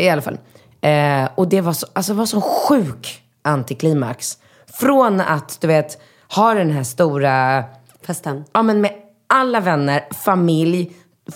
I 0.01 0.09
alla 0.09 0.21
fall. 0.21 0.37
Eh, 0.81 1.29
och 1.35 1.47
det 1.47 1.61
var 1.61 1.73
så, 1.73 1.87
alltså 1.93 2.13
det 2.13 2.17
var 2.19 2.25
så 2.25 2.41
sjuk 2.41 3.21
antiklimax. 3.41 4.37
Från 4.73 5.21
att, 5.21 5.57
du 5.61 5.67
vet, 5.67 6.01
ha 6.35 6.53
den 6.53 6.71
här 6.71 6.83
stora... 6.83 7.63
Festen. 8.05 8.43
Ja, 8.51 8.61
men 8.63 8.81
med 8.81 8.91
alla 9.27 9.59
vänner, 9.59 10.07
familj, 10.11 10.91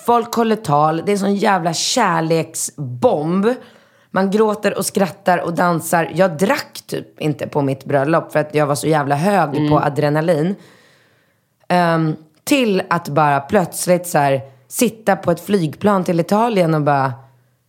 folk 0.06 0.34
håller 0.36 0.56
tal. 0.56 1.01
Det 1.06 1.12
är 1.12 1.13
en 1.13 1.19
sån 1.19 1.36
jävla 1.36 1.73
kärleksbomb. 1.73 3.53
Man 4.12 4.32
gråter 4.32 4.77
och 4.77 4.86
skrattar 4.86 5.38
och 5.38 5.53
dansar. 5.53 6.12
Jag 6.15 6.38
drack 6.38 6.82
typ 6.88 7.21
inte 7.21 7.47
på 7.47 7.62
mitt 7.62 7.86
bröllop 7.86 8.32
för 8.32 8.39
att 8.39 8.56
jag 8.56 8.65
var 8.67 8.75
så 8.75 8.88
jävla 8.88 9.15
hög 9.15 9.69
på 9.69 9.79
adrenalin. 9.79 10.56
Ehm, 11.67 12.15
till 12.43 12.82
att 12.89 13.08
bara 13.10 13.39
plötsligt 13.39 14.08
så 14.08 14.17
här, 14.17 14.41
sitta 14.67 15.15
på 15.15 15.32
ett 15.32 15.45
flygplan 15.45 16.03
till 16.03 16.19
Italien 16.19 16.73
och 16.73 16.82
bara, 16.82 17.13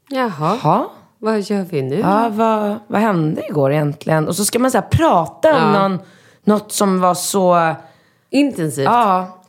Jaha. 0.09 0.59
ja, 0.63 0.93
Vad 1.19 1.41
gör 1.41 1.63
vi 1.71 1.83
nu? 1.83 1.99
ja 1.99 2.29
vad, 2.33 2.79
vad 2.87 3.01
hände 3.01 3.47
igår 3.47 3.73
egentligen? 3.73 4.29
Och 4.29 4.37
så 4.37 4.45
ska 4.45 4.59
man 4.59 4.71
så 4.71 4.79
här, 4.79 4.89
prata 4.89 5.65
om 5.65 5.73
någon, 5.73 5.99
något 6.45 6.73
som 6.73 7.01
var 7.01 7.15
så... 7.15 7.75
Intensivt. 8.31 8.85
Ja. 8.85 9.41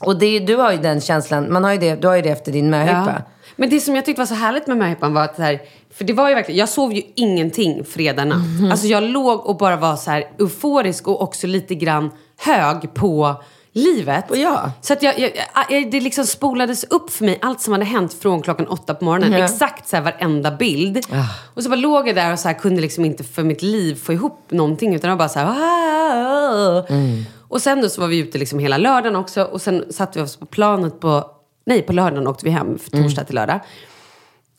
Och 0.00 0.18
det, 0.18 0.38
du 0.38 0.56
har 0.56 0.72
ju 0.72 0.78
den 0.78 1.00
känslan, 1.00 1.52
man 1.52 1.64
har 1.64 1.72
ju 1.72 1.78
det, 1.78 1.94
du 1.94 2.08
har 2.08 2.14
ju 2.14 2.22
det 2.22 2.30
efter 2.30 2.52
din 2.52 2.70
möhippa. 2.70 3.22
Men 3.56 3.70
det 3.70 3.80
som 3.80 3.94
jag 3.94 4.04
tyckte 4.04 4.20
var 4.20 4.26
så 4.26 4.34
härligt 4.34 4.66
med 4.66 4.76
möhippan 4.76 5.14
var 5.14 5.24
att 5.24 5.36
så 5.36 5.42
här, 5.42 5.60
för 5.94 6.04
det 6.04 6.12
var 6.12 6.28
ju 6.28 6.34
verkligen, 6.34 6.58
jag 6.58 6.68
sov 6.68 6.92
ju 6.92 7.02
ingenting 7.14 7.84
fredag 7.84 8.24
natt. 8.24 8.38
Mhm. 8.60 8.70
Alltså 8.70 8.86
jag 8.86 9.02
låg 9.02 9.46
och 9.46 9.56
bara 9.56 9.76
var 9.76 9.96
så 9.96 10.10
här 10.10 10.24
euforisk 10.38 11.08
och 11.08 11.22
också 11.22 11.46
lite 11.46 11.74
grann 11.74 12.10
hög 12.36 12.94
på 12.94 13.42
livet. 13.74 14.24
Ja. 14.36 14.70
Så 14.80 14.92
att 14.92 15.02
jag, 15.02 15.18
jag, 15.18 15.30
jag, 15.70 15.90
det 15.90 16.00
liksom 16.00 16.26
spolades 16.26 16.84
upp 16.84 17.10
för 17.12 17.24
mig 17.24 17.38
allt 17.42 17.60
som 17.60 17.72
hade 17.72 17.84
hänt 17.84 18.14
från 18.14 18.42
klockan 18.42 18.66
åtta 18.66 18.94
på 18.94 19.04
morgonen. 19.04 19.32
Ja. 19.32 19.44
Exakt 19.44 19.88
så 19.88 19.96
här 19.96 20.02
varenda 20.02 20.50
bild. 20.50 20.98
Ah. 21.12 21.24
Och 21.54 21.62
så 21.62 21.68
bara 21.68 21.76
låg 21.76 22.08
jag 22.08 22.14
där 22.14 22.32
och 22.32 22.38
så 22.38 22.48
här, 22.48 22.54
kunde 22.58 22.80
liksom 22.80 23.04
inte 23.04 23.24
för 23.24 23.42
mitt 23.42 23.62
liv 23.62 23.94
få 23.94 24.12
ihop 24.12 24.40
någonting. 24.48 24.94
Utan 24.94 25.08
jag 25.10 25.18
bara 25.18 25.28
så 25.28 25.38
här... 25.38 25.46
"Ah." 25.46 26.86
Mm. 26.88 27.24
Och 27.48 27.62
sen 27.62 27.80
då 27.82 27.88
så 27.88 28.00
var 28.00 28.08
vi 28.08 28.18
ute 28.18 28.38
liksom 28.38 28.58
hela 28.58 28.78
lördagen 28.78 29.16
också. 29.16 29.42
Och 29.42 29.62
sen 29.62 29.84
satte 29.92 30.18
vi 30.18 30.24
oss 30.24 30.36
på 30.36 30.46
planet 30.46 31.00
på... 31.00 31.30
Nej, 31.66 31.82
på 31.82 31.92
lördagen 31.92 32.26
åkte 32.26 32.44
vi 32.44 32.50
hem. 32.50 32.78
För 32.78 32.90
torsdag 32.90 33.20
Mm. 33.20 33.26
till 33.26 33.34
lördag. 33.34 33.60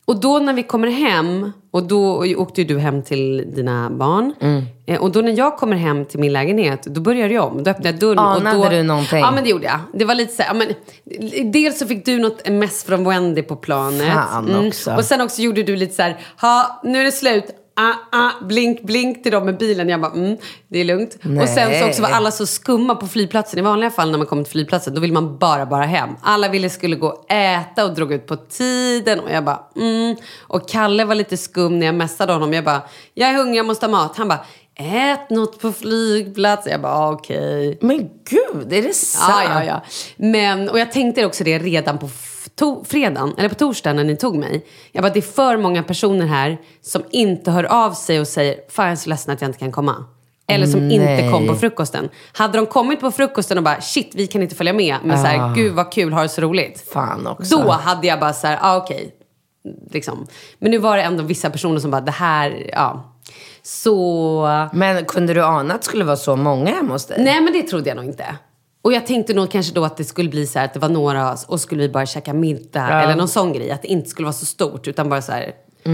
Och 0.08 0.20
då 0.20 0.40
när 0.40 0.54
vi 0.54 0.64
kommer 0.64 0.88
hem, 0.88 1.52
och 1.72 1.84
då 1.84 2.26
åkte 2.38 2.62
ju 2.62 2.68
du 2.68 2.80
hem 2.80 3.04
till 3.04 3.52
dina 3.56 3.90
barn. 3.90 4.34
Mm. 4.42 4.64
Eh, 4.88 5.02
Och 5.02 5.12
då 5.12 5.22
när 5.22 5.38
jag 5.38 5.58
kommer 5.58 5.76
hem 5.76 6.06
till 6.06 6.20
min 6.20 6.34
lägenhet, 6.34 6.84
då 6.84 7.02
börjar 7.02 7.30
jag 7.30 7.46
om. 7.46 7.64
Då 7.64 7.72
öppnar 7.72 7.92
jag 7.92 8.00
dörren. 8.00 8.20
Anade 8.20 8.58
och 8.58 8.64
då, 8.64 8.70
du 8.70 8.84
någonting? 8.84 9.20
Ja, 9.20 9.32
men 9.32 9.44
det 9.44 9.50
gjorde 9.50 9.66
jag. 9.66 9.80
Det 9.94 10.06
var 10.06 10.16
lite 10.16 10.34
så 10.34 10.42
här, 10.42 10.50
ja, 10.50 10.54
men, 10.54 11.52
dels 11.52 11.80
så 11.80 11.88
fick 11.88 12.06
du 12.06 12.20
något 12.20 12.50
mess 12.50 12.84
från 12.84 13.04
Wendy 13.10 13.42
på 13.42 13.56
planet. 13.56 14.02
Mm. 14.02 14.14
Fan 14.16 14.68
också. 14.68 14.96
Och 14.96 15.06
sen 15.06 15.22
också 15.22 15.42
gjorde 15.42 15.64
du 15.64 15.76
lite 15.76 15.94
så 15.96 16.02
här, 16.02 16.18
ha, 16.42 16.82
nu 16.84 17.00
är 17.00 17.04
det 17.06 17.12
slut. 17.12 17.46
Ah, 17.78 17.94
ah, 18.12 18.32
blink, 18.42 18.82
blink 18.82 19.24
till 19.24 19.32
dem 19.32 19.46
med 19.46 19.58
bilen. 19.58 19.90
Jag 19.90 20.02
bara, 20.02 20.12
mm, 20.12 20.38
det 20.68 20.80
är 20.80 20.86
lugnt. 20.86 21.16
Och 21.42 21.50
sen 21.50 21.80
så 21.80 21.88
också 21.88 22.02
var 22.02 22.10
alla 22.10 22.32
så 22.32 22.46
skumma 22.46 22.96
på 22.96 23.08
flygplatsen. 23.08 23.60
I 23.60 23.62
vanliga 23.62 23.92
fall 23.92 24.12
när 24.12 24.18
man 24.18 24.28
kommer 24.28 24.44
till 24.44 24.52
flygplatsen, 24.52 24.96
då 24.96 25.02
vill 25.02 25.14
man 25.14 25.38
bara, 25.38 25.66
bara 25.66 25.84
hem. 25.84 26.10
Alla 26.22 26.50
ville 26.50 26.70
skulle 26.70 26.96
gå 26.96 27.08
och 27.08 27.32
äta 27.32 27.86
och 27.86 27.96
drog 27.96 28.14
ut 28.14 28.28
på 28.28 28.36
tiden. 28.36 29.20
Och 29.20 29.32
jag 29.32 29.44
bara, 29.44 29.64
mm. 29.76 30.16
Och 30.42 30.70
Kalle 30.70 31.06
var 31.06 31.16
lite 31.16 31.38
skum 31.38 31.80
när 31.80 31.86
jag 31.86 31.96
messade 31.96 32.34
honom. 32.34 32.54
Jag 32.54 32.64
bara, 32.64 32.82
jag 33.14 33.30
är 33.30 33.34
hungrig, 33.34 33.58
jag 33.58 33.66
måste 33.66 33.86
ha 33.86 33.92
mat. 33.92 34.18
Han 34.18 34.28
bara, 34.28 34.46
ät 34.76 35.30
något 35.30 35.60
på 35.60 35.72
flygplatsen. 35.72 36.72
Jag 36.72 36.82
bara, 36.82 36.94
ah, 36.94 37.12
okej. 37.12 37.78
Men 37.82 38.10
gud, 38.30 38.74
är 38.74 38.82
det 38.82 38.94
sant? 38.94 39.34
Ja, 39.44 39.44
ja, 39.44 39.64
ja. 39.64 39.82
Men, 40.18 40.70
och 40.70 40.80
jag 40.80 40.92
tänkte 40.92 41.26
också 41.26 41.44
det 41.44 41.60
redan 41.60 41.98
på 41.98 42.10
to- 42.60 42.84
fredagen, 42.86 43.34
eller 43.38 43.50
på 43.50 43.56
torsdagen 43.56 43.96
när 43.96 44.04
ni 44.04 44.16
tog 44.16 44.36
mig. 44.36 44.66
Jag 44.92 45.04
bara, 45.04 45.14
det 45.14 45.20
är 45.20 45.22
för 45.22 45.58
många 45.58 45.84
personer 45.84 46.26
här 46.26 46.58
som 46.82 47.04
inte 47.12 47.52
hör 47.52 47.64
av 47.64 47.92
sig 47.92 48.20
och 48.20 48.28
säger, 48.28 48.56
fan 48.70 48.86
jag 48.86 48.92
är 48.92 48.96
så 48.96 49.10
ledsen 49.10 49.34
att 49.34 49.42
jag 49.42 49.50
inte 49.50 49.60
kan 49.60 49.72
komma. 49.72 50.06
Eller 50.48 50.68
som 50.68 50.92
inte 50.92 51.06
Nej. 51.06 51.32
kom 51.32 51.48
på 51.48 51.56
frukosten. 51.56 52.10
Hade 52.34 52.58
de 52.58 52.66
kommit 52.66 53.00
på 53.00 53.12
frukosten 53.12 53.58
och 53.58 53.64
bara, 53.64 53.82
shit 53.82 54.12
vi 54.16 54.28
kan 54.28 54.42
inte 54.42 54.56
följa 54.56 54.74
med. 54.74 54.98
Men 55.04 55.18
så 55.18 55.26
här, 55.26 55.56
gud 55.56 55.74
vad 55.74 55.92
kul, 55.92 56.14
har 56.14 56.24
det 56.24 56.30
så 56.30 56.42
roligt. 56.42 56.90
Fan 56.94 57.28
också. 57.28 57.58
Då 57.58 57.72
hade 57.72 58.08
jag 58.08 58.20
bara 58.20 58.34
så 58.34 58.48
här, 58.48 58.60
ah, 58.62 58.78
okej. 58.78 59.16
Liksom. 59.92 60.28
Men 60.60 60.72
nu 60.72 60.78
var 60.78 60.98
det 60.98 61.04
ändå 61.04 61.24
vissa 61.24 61.50
personer 61.50 61.80
som 61.80 61.92
bara, 61.92 62.02
det 62.02 62.12
här, 62.12 62.70
ja. 62.74 63.12
Så... 63.64 64.70
Men 64.74 65.06
kunde 65.06 65.34
du 65.34 65.44
ana 65.44 65.74
att 65.74 65.82
det 65.82 65.88
skulle 65.88 66.04
vara 66.04 66.16
så 66.16 66.36
många 66.36 66.76
hemma 66.76 66.94
hos 66.94 67.06
dig? 67.06 67.24
Nej, 67.24 67.42
men 67.42 67.54
det 67.54 67.62
trodde 67.62 67.90
jag 67.90 67.96
nog 67.96 68.06
inte. 68.06 68.26
Och 68.86 68.94
jag 68.94 69.08
tänkte 69.08 69.34
nog 69.34 69.52
kanske 69.52 69.74
då 69.74 69.86
att 69.86 69.98
det 69.98 70.04
skulle 70.04 70.30
bli 70.30 70.48
så 70.48 70.60
här 70.60 70.66
att 70.66 70.74
det 70.74 70.80
var 70.80 70.90
några 70.90 71.38
och 71.48 71.60
skulle 71.62 71.82
vi 71.82 71.90
bara 71.90 72.06
käka 72.06 72.34
middag 72.34 73.04
eller 73.04 73.16
någon 73.16 73.28
sån 73.28 73.54
grej. 73.54 73.72
Att 73.72 73.82
det 73.82 73.88
inte 73.88 74.10
skulle 74.10 74.26
vara 74.26 74.34
så 74.34 74.46
stort 74.46 74.88
utan 74.88 75.10
bara 75.10 75.22
så 75.22 75.32
här. 75.32 75.52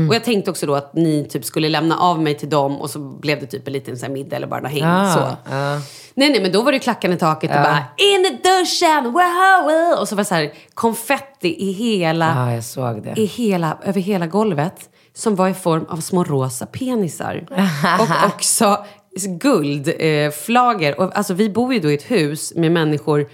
Och 0.10 0.16
jag 0.16 0.24
tänkte 0.24 0.52
också 0.52 0.66
då 0.66 0.76
att 0.76 0.94
ni 0.94 1.28
typ 1.30 1.46
skulle 1.46 1.70
lämna 1.70 1.98
av 1.98 2.22
mig 2.22 2.38
till 2.38 2.50
dem 2.50 2.82
och 2.82 2.90
så 2.90 3.00
blev 3.00 3.40
det 3.40 3.46
typ 3.46 3.68
en 3.68 3.74
liten 3.74 3.98
så 3.98 4.06
här 4.06 4.14
middag 4.14 4.36
eller 4.36 4.48
bara 4.48 4.60
något 4.62 4.72
häng. 4.72 4.84
Ah, 4.86 5.14
så. 5.14 5.52
Nej, 6.14 6.30
nej, 6.30 6.42
men 6.42 6.52
då 6.52 6.62
var 6.62 6.72
det 6.72 6.80
klackan 6.80 7.14
i 7.14 7.18
taket 7.18 7.50
och 7.50 7.62
bara 7.62 7.84
in 7.98 8.26
i 8.26 8.30
duschen, 8.44 9.04
wow, 9.04 9.64
wow. 9.64 10.00
Och 10.00 10.08
så 10.08 10.16
var 10.16 10.22
det 10.22 10.28
så 10.28 10.36
här 10.36 10.54
konfetti 10.74 11.70
i 11.70 11.72
hela, 11.72 12.34
Ja, 12.36 12.54
jag 12.54 12.64
såg 12.64 13.04
det. 13.04 13.22
i 13.22 13.26
hela, 13.26 13.78
över 13.84 14.02
hela 14.02 14.28
golvet. 14.28 14.90
Som 15.14 15.36
var 15.36 15.50
i 15.50 15.54
form 15.54 15.86
av 15.90 15.98
små 15.98 16.24
rosa 16.24 16.66
penisar. 16.66 17.48
och 18.00 18.32
också 18.32 18.86
guldflager. 19.16 20.96
Eh, 21.02 21.10
alltså, 21.14 21.34
vi 21.34 21.50
bor 21.50 21.74
ju 21.74 21.80
då 21.80 21.92
i 21.92 21.94
ett 21.94 22.12
hus 22.12 22.54
med 22.56 22.72
människor 22.72 23.28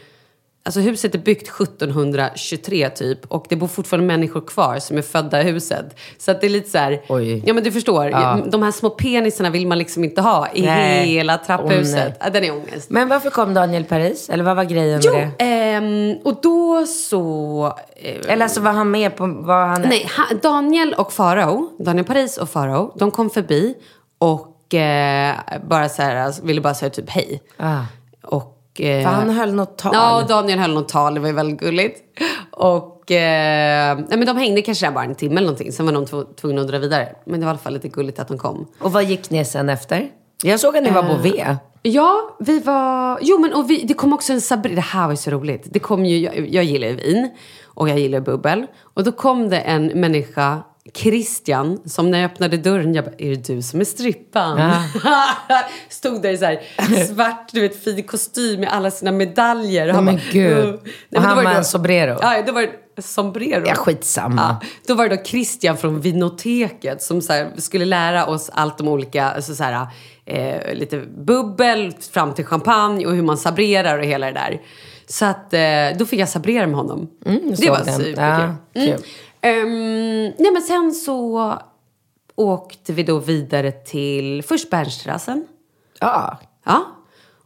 Alltså 0.64 0.80
huset 0.80 1.16
är 1.16 1.20
byggt 1.20 1.48
1723 1.62 2.90
typ 2.90 3.26
och 3.32 3.46
det 3.50 3.56
bor 3.56 3.68
fortfarande 3.68 4.08
människor 4.08 4.42
kvar 4.42 4.80
som 4.80 4.98
är 4.98 5.02
födda 5.02 5.42
i 5.42 5.44
huset. 5.44 5.86
Så 6.18 6.32
att 6.32 6.42
det 6.42 6.48
är 6.48 6.50
lite 6.50 6.70
så 6.70 6.78
här, 6.78 7.02
ja 7.46 7.54
men 7.54 7.64
du 7.64 7.72
förstår, 7.72 8.10
de 8.52 8.64
här 8.64 8.72
små 8.72 8.90
penisarna 8.90 9.50
vill 9.50 9.68
man 9.68 9.78
liksom 9.78 10.04
inte 10.04 10.22
ha 10.22 10.48
i 10.54 10.62
Nej. 10.62 11.06
hela 11.08 11.38
trapphuset. 11.38 12.18
Ja, 12.20 12.30
den 12.30 12.44
är 12.44 12.52
ångest. 12.52 12.90
Men 12.90 13.08
varför 13.08 13.30
kom 13.30 13.54
Daniel 13.54 13.84
Paris? 13.84 14.30
Eller 14.30 14.44
vad 14.44 14.56
var 14.56 14.64
grejen 14.64 15.02
Jo, 15.04 15.14
med 15.14 15.30
det? 15.38 15.46
ehm, 15.46 16.18
och 16.24 16.40
då 16.42 16.86
så... 16.86 17.66
eh, 17.96 18.32
Eller 18.34 18.44
alltså 18.44 18.62
var 18.62 18.72
han 18.72 18.92
med 18.92 19.16
på 19.16 19.28
vad 19.28 19.68
han... 19.68 19.82
Nej, 19.82 20.10
ha, 20.18 20.36
Daniel 20.42 20.94
och 20.94 21.14
Farao, 21.14 21.70
Daniel 21.80 22.06
Paris 22.06 22.38
och 22.38 22.50
Farao, 22.50 22.94
de 23.00 23.12
kom 23.12 23.30
förbi 23.30 23.76
och 24.20 24.54
eh, 24.74 25.36
bara 25.70 25.90
så 25.90 26.02
här, 26.02 26.16
alltså, 26.16 26.46
ville 26.46 26.62
bara 26.62 26.74
säga 26.74 26.90
typ 26.90 27.10
hej. 27.10 27.42
Ah. 27.58 27.80
Och, 28.24 28.82
eh, 28.82 29.04
För 29.04 29.12
han 29.12 29.30
höll 29.30 29.54
något 29.54 29.78
tal. 29.78 29.92
Ja, 29.96 30.26
Daniel 30.28 30.60
höll 30.60 30.74
något 30.74 30.90
tal, 30.90 31.14
det 31.14 31.20
var 31.20 31.28
ju 31.28 31.34
väldigt 31.34 31.60
gulligt. 31.60 32.00
Och 32.52 33.12
eh, 33.12 33.98
nej, 33.98 34.18
men 34.18 34.26
de 34.26 34.38
hängde 34.38 34.62
kanske 34.62 34.86
där 34.86 34.92
bara 34.94 35.04
en 35.06 35.16
timme 35.16 35.32
eller 35.36 35.42
någonting, 35.48 35.72
sen 35.72 35.86
var 35.86 35.94
de 35.94 36.06
tv- 36.06 36.26
tvungna 36.42 36.62
att 36.62 36.68
dra 36.68 36.78
vidare. 36.78 37.16
Men 37.26 37.40
det 37.40 37.46
var 37.46 37.52
i 37.52 37.54
alla 37.54 37.60
fall 37.60 37.74
lite 37.74 37.88
gulligt 37.88 38.20
att 38.20 38.28
de 38.28 38.38
kom. 38.38 38.68
Och 38.80 38.92
vad 38.94 39.04
gick 39.04 39.30
ni 39.30 39.46
sen 39.46 39.70
efter? 39.70 40.10
Jag 40.44 40.60
såg 40.60 40.78
att 40.78 40.84
ni 40.84 40.90
var 40.92 41.04
på 41.04 41.16
V. 41.24 41.56
Ja, 41.82 42.36
vi 42.40 42.60
var... 42.60 43.20
Jo, 43.22 43.38
men 43.40 43.54
och 43.54 43.70
vi, 43.70 43.84
det 43.84 43.94
kom 43.94 44.14
också 44.14 44.34
en 44.34 44.42
Sabrina. 44.42 44.76
Det 44.76 44.82
här 44.82 45.04
var 45.04 45.12
ju 45.14 45.18
så 45.18 45.32
roligt. 45.32 45.64
Det 45.72 45.80
kom 45.80 46.06
ju, 46.06 46.18
jag, 46.20 46.50
jag 46.50 46.64
gillar 46.64 46.88
ju 46.88 46.96
vin 46.96 47.30
och 47.66 47.90
jag 47.90 48.00
gillar 48.00 48.20
bubbel. 48.20 48.66
Och 48.94 49.04
då 49.04 49.12
kom 49.12 49.50
det 49.50 49.60
en 49.60 49.86
människa, 49.88 50.60
Christian, 50.94 51.80
som 51.86 52.12
när 52.12 52.20
jag 52.20 52.32
öppnade 52.32 52.58
dörren, 52.58 52.94
jag 52.94 53.06
bara, 53.06 53.16
är 53.18 53.30
det 53.30 53.48
du 53.48 53.62
som 53.62 53.80
är 53.80 53.86
strippan? 53.86 54.72
Stod 55.90 56.22
där 56.22 56.30
i 56.30 56.38
så 56.38 56.46
här 56.46 56.60
svart, 57.06 57.50
du 57.52 57.62
vet, 57.62 57.84
fin 57.84 58.04
kostym 58.04 58.60
med 58.60 58.70
alla 58.70 58.92
sina 58.92 59.12
medaljer. 59.12 59.94
men 59.94 60.06
bara, 60.06 60.20
gud. 60.32 60.58
"Uh." 60.66 60.74
Och 61.16 61.22
han 61.22 61.36
var 61.36 61.44
det 61.44 61.50
en 61.58 61.66
sombrero. 61.66 62.18
Ja, 62.22 62.44
då 62.48 62.52
var 62.52 62.62
det 62.96 63.02
sombrero. 63.02 63.64
Ja, 63.68 63.76
skitsamma. 63.76 64.58
Ja, 64.62 64.68
då 64.88 64.94
var 64.96 65.10
det 65.10 65.16
då 65.16 65.24
Christian 65.24 65.78
från 65.78 66.02
Vinoteket 66.02 67.02
som 67.02 67.22
så 67.22 67.34
här, 67.34 67.52
skulle 67.58 67.86
lära 67.86 68.26
oss 68.26 68.50
allt 68.54 68.82
om 68.82 68.88
olika, 68.88 69.26
alltså 69.26 69.56
så 69.56 69.64
här, 69.64 69.88
eh, 70.26 70.74
lite 70.74 70.98
bubbel 71.18 71.94
fram 72.12 72.34
till 72.34 72.46
champagne 72.46 73.06
och 73.06 73.14
hur 73.16 73.24
man 73.24 73.38
sabrerar 73.38 74.00
och 74.00 74.06
hela 74.06 74.26
det 74.26 74.32
där. 74.34 74.62
Så 75.10 75.26
att 75.26 75.54
eh, 75.54 75.60
då 76.00 76.06
fick 76.06 76.20
jag 76.20 76.30
sabrera 76.30 76.68
med 76.68 76.76
honom. 76.76 77.08
det 77.50 77.58
såg 77.58 77.70
var 77.70 77.78
superkul. 77.78 78.16
Ja, 78.18 78.56
kul. 78.74 78.98
Ehm, 79.48 80.34
nej 80.40 80.52
men 80.54 80.62
sen 80.62 80.92
så 80.94 81.54
åkte 82.36 82.94
vi 82.94 83.04
då 83.04 83.20
vidare 83.20 83.72
till 83.72 84.44
först 84.44 84.70
Bernsterrassen. 84.70 85.48
Ja. 86.00 86.38
Ja. 86.66 86.86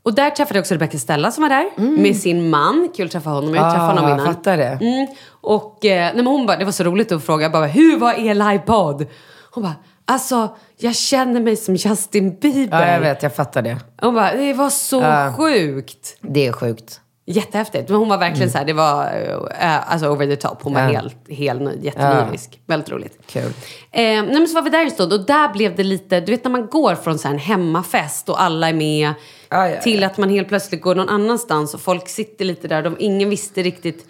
Och 0.03 0.13
där 0.15 0.29
träffade 0.29 0.57
jag 0.57 0.61
också 0.63 0.73
Rebecca 0.73 0.97
Stella 0.97 1.31
som 1.31 1.41
var 1.41 1.49
där 1.49 1.69
med 2.01 2.15
sin 2.15 2.49
man. 2.49 2.89
Kul 2.95 3.05
att 3.05 3.11
träffa 3.11 3.29
honom. 3.29 3.55
Jag 3.55 3.61
har 3.63 3.71
träffat 3.71 3.87
honom 3.89 4.05
Ah, 4.05 4.13
innan. 4.13 4.25
fattar 4.25 4.57
det. 4.57 4.77
Mm. 4.81 5.07
Och 5.29 5.85
eh, 5.85 5.99
nej, 6.05 6.15
men 6.15 6.27
hon 6.27 6.45
bara, 6.45 6.57
det 6.57 6.65
var 6.65 6.71
så 6.71 6.83
roligt 6.83 7.11
att 7.11 7.23
fråga. 7.23 7.43
Jag 7.43 7.51
bara, 7.51 7.65
hur 7.67 7.97
var 7.97 8.13
er 8.13 8.33
livepodd? 8.33 9.05
Hon 9.51 9.63
bara, 9.63 9.75
alltså 10.05 10.49
jag 10.77 10.95
känner 10.95 11.41
mig 11.41 11.55
som 11.55 11.75
Justin 11.75 12.39
Bieber. 12.39 12.81
ja, 12.87 12.93
jag 12.93 12.99
vet. 12.99 13.23
Jag 13.23 13.35
fattar 13.35 13.61
det. 13.61 13.77
Hon 14.01 14.13
bara, 14.13 14.33
det 14.33 14.53
var 14.53 14.69
så 14.69 15.01
Ja. 15.01 15.33
sjukt. 15.37 16.17
Det 16.21 16.47
är 16.47 16.51
sjukt. 16.53 17.01
Jättehäftigt. 17.31 17.89
Men 17.89 17.97
hon 17.99 18.09
var 18.09 18.17
verkligen 18.17 18.51
så 18.51 18.57
här, 18.57 18.65
det 18.65 18.73
var 18.73 19.03
uh, 19.05 19.91
alltså 19.93 20.07
over 20.09 20.25
the 20.27 20.35
top. 20.35 20.57
Hon 20.61 20.73
var 20.73 20.81
Ja. 20.81 20.87
helt, 20.87 21.15
helt 21.29 21.83
jättelyrisk. 21.83 22.59
Väldigt 22.65 22.89
roligt. 22.89 23.17
Kul. 23.27 23.43
Eh, 23.43 23.51
nej, 23.91 24.23
men 24.23 24.47
så 24.47 24.55
var 24.55 24.61
vi 24.61 24.69
där 24.69 24.83
en 24.83 24.91
stund 24.91 25.13
och 25.13 25.25
där 25.25 25.53
blev 25.53 25.75
det 25.75 25.83
lite, 25.83 26.19
du 26.19 26.31
vet 26.31 26.43
när 26.43 26.51
man 26.51 26.67
går 26.67 26.95
från 26.95 27.19
så 27.19 27.27
här 27.27 27.35
en 27.35 27.39
hemmafest 27.41 28.29
och 28.29 28.41
alla 28.41 28.69
är 28.69 28.73
med 28.73 29.13
Ja, 29.49 29.69
ja, 29.69 29.81
till 29.81 30.03
att 30.03 30.17
man 30.17 30.29
helt 30.29 30.47
plötsligt 30.47 30.81
går 30.81 30.95
någon 30.95 31.09
annanstans 31.09 31.73
och 31.73 31.81
folk 31.81 32.09
sitter 32.09 32.45
lite 32.45 32.67
där. 32.67 32.81
De, 32.83 32.95
ingen 32.99 33.29
visste 33.29 33.61
riktigt, 33.63 34.05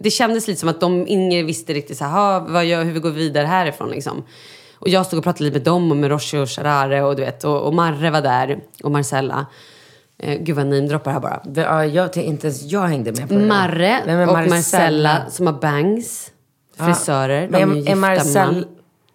det 0.00 0.10
kändes 0.10 0.48
lite 0.48 0.60
som 0.60 0.68
att 0.68 0.80
de, 0.80 1.04
ingen 1.08 1.46
visste 1.46 1.72
riktigt 1.72 1.98
så 1.98 2.04
här, 2.04 2.12
"Ha, 2.12 2.46
vad 2.48 2.64
gör, 2.64 2.84
hur 2.84 2.92
vi 2.92 3.00
går 3.00 3.10
vidare 3.10 3.46
härifrån 3.46 3.90
liksom. 3.90 4.24
Och 4.78 4.88
jag 4.88 5.06
stod 5.06 5.18
och 5.18 5.24
pratade 5.24 5.44
lite 5.44 5.58
med 5.58 5.64
dem 5.64 5.90
och 5.90 5.96
med 5.96 6.10
Roshi 6.10 6.38
och 6.38 6.50
Sharare 6.50 7.02
och 7.02 7.16
du 7.16 7.22
vet, 7.22 7.44
och, 7.44 7.60
och 7.62 7.74
Marre 7.74 8.10
var 8.10 8.20
där 8.20 8.58
och 8.82 8.90
Marcella. 8.90 9.46
Eh, 10.22 10.38
gud 10.40 10.56
vad 10.56 10.66
namedroppar 10.66 11.12
här 11.12 11.20
bara. 11.20 11.40
Det, 11.44 11.60
ja, 11.60 11.84
jag, 11.84 12.16
inte 12.16 12.46
ens 12.46 12.62
jag 12.62 12.82
hängde 12.82 13.12
med 13.12 13.28
på 13.28 13.34
det. 13.34 13.46
Marre 13.46 14.00
och 14.00 14.32
Marcella? 14.32 14.48
Marcella 14.48 15.30
som 15.30 15.46
har 15.46 15.60
bangs, 15.60 16.30
frisörer. 16.76 17.48
Men 17.48 17.60
de 17.60 17.70
är 17.70 17.74
ju 17.74 17.80
är, 17.80 17.84
gifta 17.84 17.96
Marcel... 17.96 18.66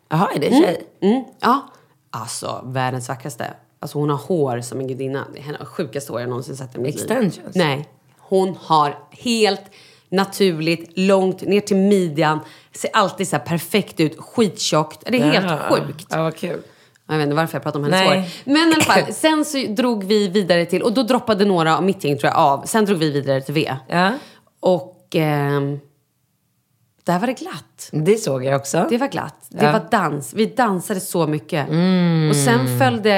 Jaha, 0.09 0.29
är 0.35 0.39
det 0.39 0.49
tjej? 0.49 0.87
Mm, 1.01 1.23
ja. 1.39 1.67
Alltså, 2.11 2.61
världens 2.65 3.09
vackraste. 3.09 3.53
Alltså 3.79 3.97
hon 3.97 4.09
har 4.09 4.17
hår 4.17 4.61
som 4.61 4.79
en 4.79 4.87
gudinna. 4.87 5.27
Det 5.33 5.39
är 5.39 5.43
hennes 5.43 5.67
sjukaste 5.67 6.11
hår 6.11 6.21
jag 6.21 6.29
någonsin 6.29 6.57
sett 6.57 6.75
i 6.75 6.79
mitt 6.79 6.95
liv. 6.95 7.11
Extensions? 7.11 7.55
Nej. 7.55 7.87
Hon 8.17 8.57
har 8.61 8.97
helt 9.11 9.63
naturligt, 10.09 10.91
långt 10.95 11.41
ner 11.41 11.61
till 11.61 11.77
midjan. 11.77 12.39
Ser 12.71 12.89
alltid 12.93 13.27
så 13.27 13.39
perfekt 13.39 13.99
ut, 13.99 14.19
skittjockt. 14.19 15.03
Det 15.05 15.19
är 15.19 15.31
helt 15.31 15.61
sjukt. 15.61 16.07
Ja, 16.09 16.23
vad 16.23 16.35
kul. 16.35 16.61
Jag 17.07 17.17
vet 17.17 17.23
inte 17.23 17.35
varför 17.35 17.55
jag 17.55 17.63
pratar 17.63 17.79
om 17.79 17.83
hennes 17.85 17.99
Nej. 17.99 18.19
hår. 18.19 18.51
Men 18.53 18.69
i 18.69 18.73
alla 18.73 18.83
fall, 18.83 19.03
sen 19.13 19.45
så 19.45 19.57
drog 19.57 20.03
vi 20.03 20.27
vidare 20.27 20.65
till, 20.65 20.83
och 20.83 20.93
då 20.93 21.03
droppade 21.03 21.45
några 21.45 21.77
av 21.77 21.83
mitt 21.83 22.03
gäng 22.03 22.17
tror 22.17 22.31
jag 22.33 22.39
av. 22.39 22.65
Sen 22.65 22.85
drog 22.85 22.97
vi 22.97 23.11
vidare 23.11 23.41
till 23.41 23.53
V. 23.53 23.75
Ja, 23.87 24.11
Och 24.59 25.07
ehm, 25.15 25.79
där 27.03 27.19
var 27.19 27.27
det 27.27 27.33
glatt. 27.33 27.89
det 27.91 28.17
såg 28.17 28.43
jag 28.45 28.55
också. 28.55 28.87
Det 28.89 28.97
var 28.97 29.07
glatt. 29.07 29.45
Det 29.49 29.65
Ja. 29.65 29.71
var 29.71 29.87
dans. 29.91 30.33
Vi 30.33 30.45
dansade 30.45 30.99
så 30.99 31.27
mycket. 31.27 31.69
Mm. 31.69 32.29
Och 32.29 32.35
sen 32.35 32.79
följde 32.79 33.15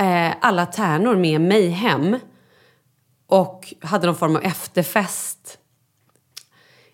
eh, 0.00 0.32
alla 0.40 0.66
tärnor 0.66 1.16
med 1.16 1.40
mig 1.40 1.68
hem. 1.68 2.18
Och 3.26 3.74
hade 3.80 4.06
någon 4.06 4.16
form 4.16 4.36
av 4.36 4.42
efterfest. 4.44 5.58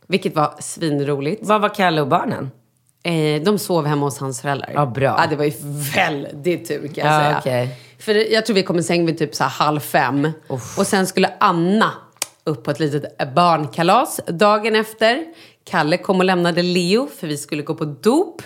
Vilket 0.07 0.35
var 0.35 0.55
svinroligt. 0.59 1.41
Vad 1.47 1.61
var 1.61 1.68
Kalle 1.68 2.01
och 2.01 2.09
barnen? 2.09 2.51
Eh, 3.03 3.43
de 3.43 3.59
sov 3.59 3.87
hemma 3.87 4.07
hos 4.07 4.19
hans 4.19 4.41
föräldrar. 4.41 4.71
Ja, 4.75 4.87
bra. 4.87 5.05
Ja, 5.19 5.27
det 5.31 5.37
var 5.37 5.45
ju 5.45 5.53
väldigt 5.95 6.69
tur 6.69 6.89
kan 6.89 7.07
jag 7.07 7.15
Ja, 7.15 7.21
säga. 7.21 7.39
okej. 7.39 7.79
För 7.99 8.33
jag 8.33 8.47
tror 8.47 8.55
vi 8.55 8.63
kom 8.63 8.79
i 8.79 8.83
säng 8.83 9.07
vid 9.07 9.19
typ 9.19 9.35
så 9.35 9.45
halv 9.45 9.81
fem. 9.81 10.31
Och 10.79 10.87
sen 10.87 11.07
skulle 11.07 11.31
Anna 11.41 11.91
upp 12.45 12.65
på 12.65 12.71
ett 12.71 12.81
litet 12.81 13.35
barnkalas 13.35 14.21
dagen 14.27 14.77
efter. 14.77 15.25
Kalle 15.65 15.97
kom 15.97 16.19
och 16.19 16.25
lämnade 16.25 16.63
Leo 16.63 17.09
för 17.21 17.27
vi 17.27 17.37
skulle 17.37 17.63
gå 17.63 17.75
på 17.75 17.85
dop. 17.85 18.43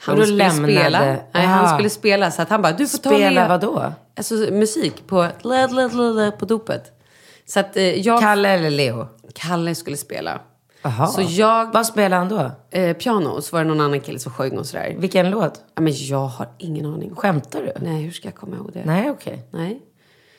Han 0.00 0.16
skulle 0.16 0.36
lämnade- 0.36 0.72
spela. 0.74 1.00
Nej, 1.00 1.22
Ah. 1.32 1.38
han 1.40 1.74
skulle 1.74 1.90
spela 1.90 2.30
så 2.30 2.42
att 2.42 2.48
han 2.48 2.62
bara, 2.62 2.72
du 2.72 2.86
får 2.86 2.98
ta 2.98 3.10
Spela 3.10 3.30
Leo. 3.30 3.48
vad 3.48 3.60
då? 3.60 3.92
Alltså 4.16 4.34
musik 4.34 5.06
på, 5.06 5.28
på 6.38 6.44
dopet. 6.44 6.82
Så 7.46 7.60
att 7.60 7.76
eh, 7.76 7.84
jag, 8.00 8.20
Kalle 8.20 8.48
eller 8.48 8.70
Leo? 8.70 9.06
Kalle 9.34 9.74
skulle 9.74 9.96
spela. 9.96 10.40
Jaha. 10.82 11.06
Så 11.06 11.22
jag, 11.28 11.72
Vad 11.72 11.86
spelade 11.86 12.16
han 12.16 12.28
då? 12.28 12.50
eh, 12.78 12.96
piano, 12.96 13.28
och 13.28 13.44
så 13.44 13.56
var 13.56 13.64
det 13.64 13.68
någon 13.68 13.80
annan 13.80 14.00
kille 14.00 14.18
som 14.18 14.32
sjöng 14.32 14.58
och 14.58 14.66
sådär. 14.66 14.94
Vilken 14.98 15.30
låt? 15.30 15.60
Ja, 15.74 15.82
men 15.82 15.92
jag 15.96 16.26
har 16.26 16.48
ingen 16.58 16.86
aning. 16.86 17.14
Skämtar 17.14 17.62
du? 17.62 17.72
Nej, 17.84 18.02
hur 18.02 18.10
ska 18.10 18.28
jag 18.28 18.34
komma 18.34 18.56
ihåg 18.56 18.70
det? 18.72 18.82
Nej, 18.84 19.10
okej. 19.10 19.46
Nej. 19.50 19.82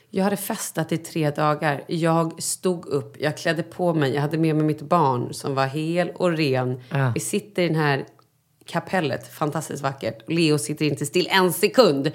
Jag 0.09 0.23
hade 0.23 0.37
festat 0.37 0.91
i 0.91 0.97
tre 0.97 1.31
dagar. 1.31 1.83
Jag 1.87 2.43
stod 2.43 2.85
upp, 2.85 3.15
jag 3.19 3.37
klädde 3.37 3.63
på 3.63 3.93
mig, 3.93 4.13
jag 4.13 4.21
hade 4.21 4.37
med 4.37 4.55
mig 4.55 4.65
mitt 4.65 4.81
barn 4.81 5.33
som 5.33 5.55
var 5.55 5.65
hel 5.65 6.09
och 6.09 6.31
ren. 6.37 6.81
Ja. 6.89 7.11
Vi 7.15 7.19
sitter 7.19 7.61
i 7.61 7.67
den 7.67 7.75
här 7.77 8.05
kapellet, 8.65 9.27
fantastiskt 9.33 9.83
vackert. 9.83 10.23
Leo 10.27 10.57
sitter 10.57 10.85
inte 10.85 11.05
still 11.05 11.27
en 11.31 11.53
sekund. 11.53 12.11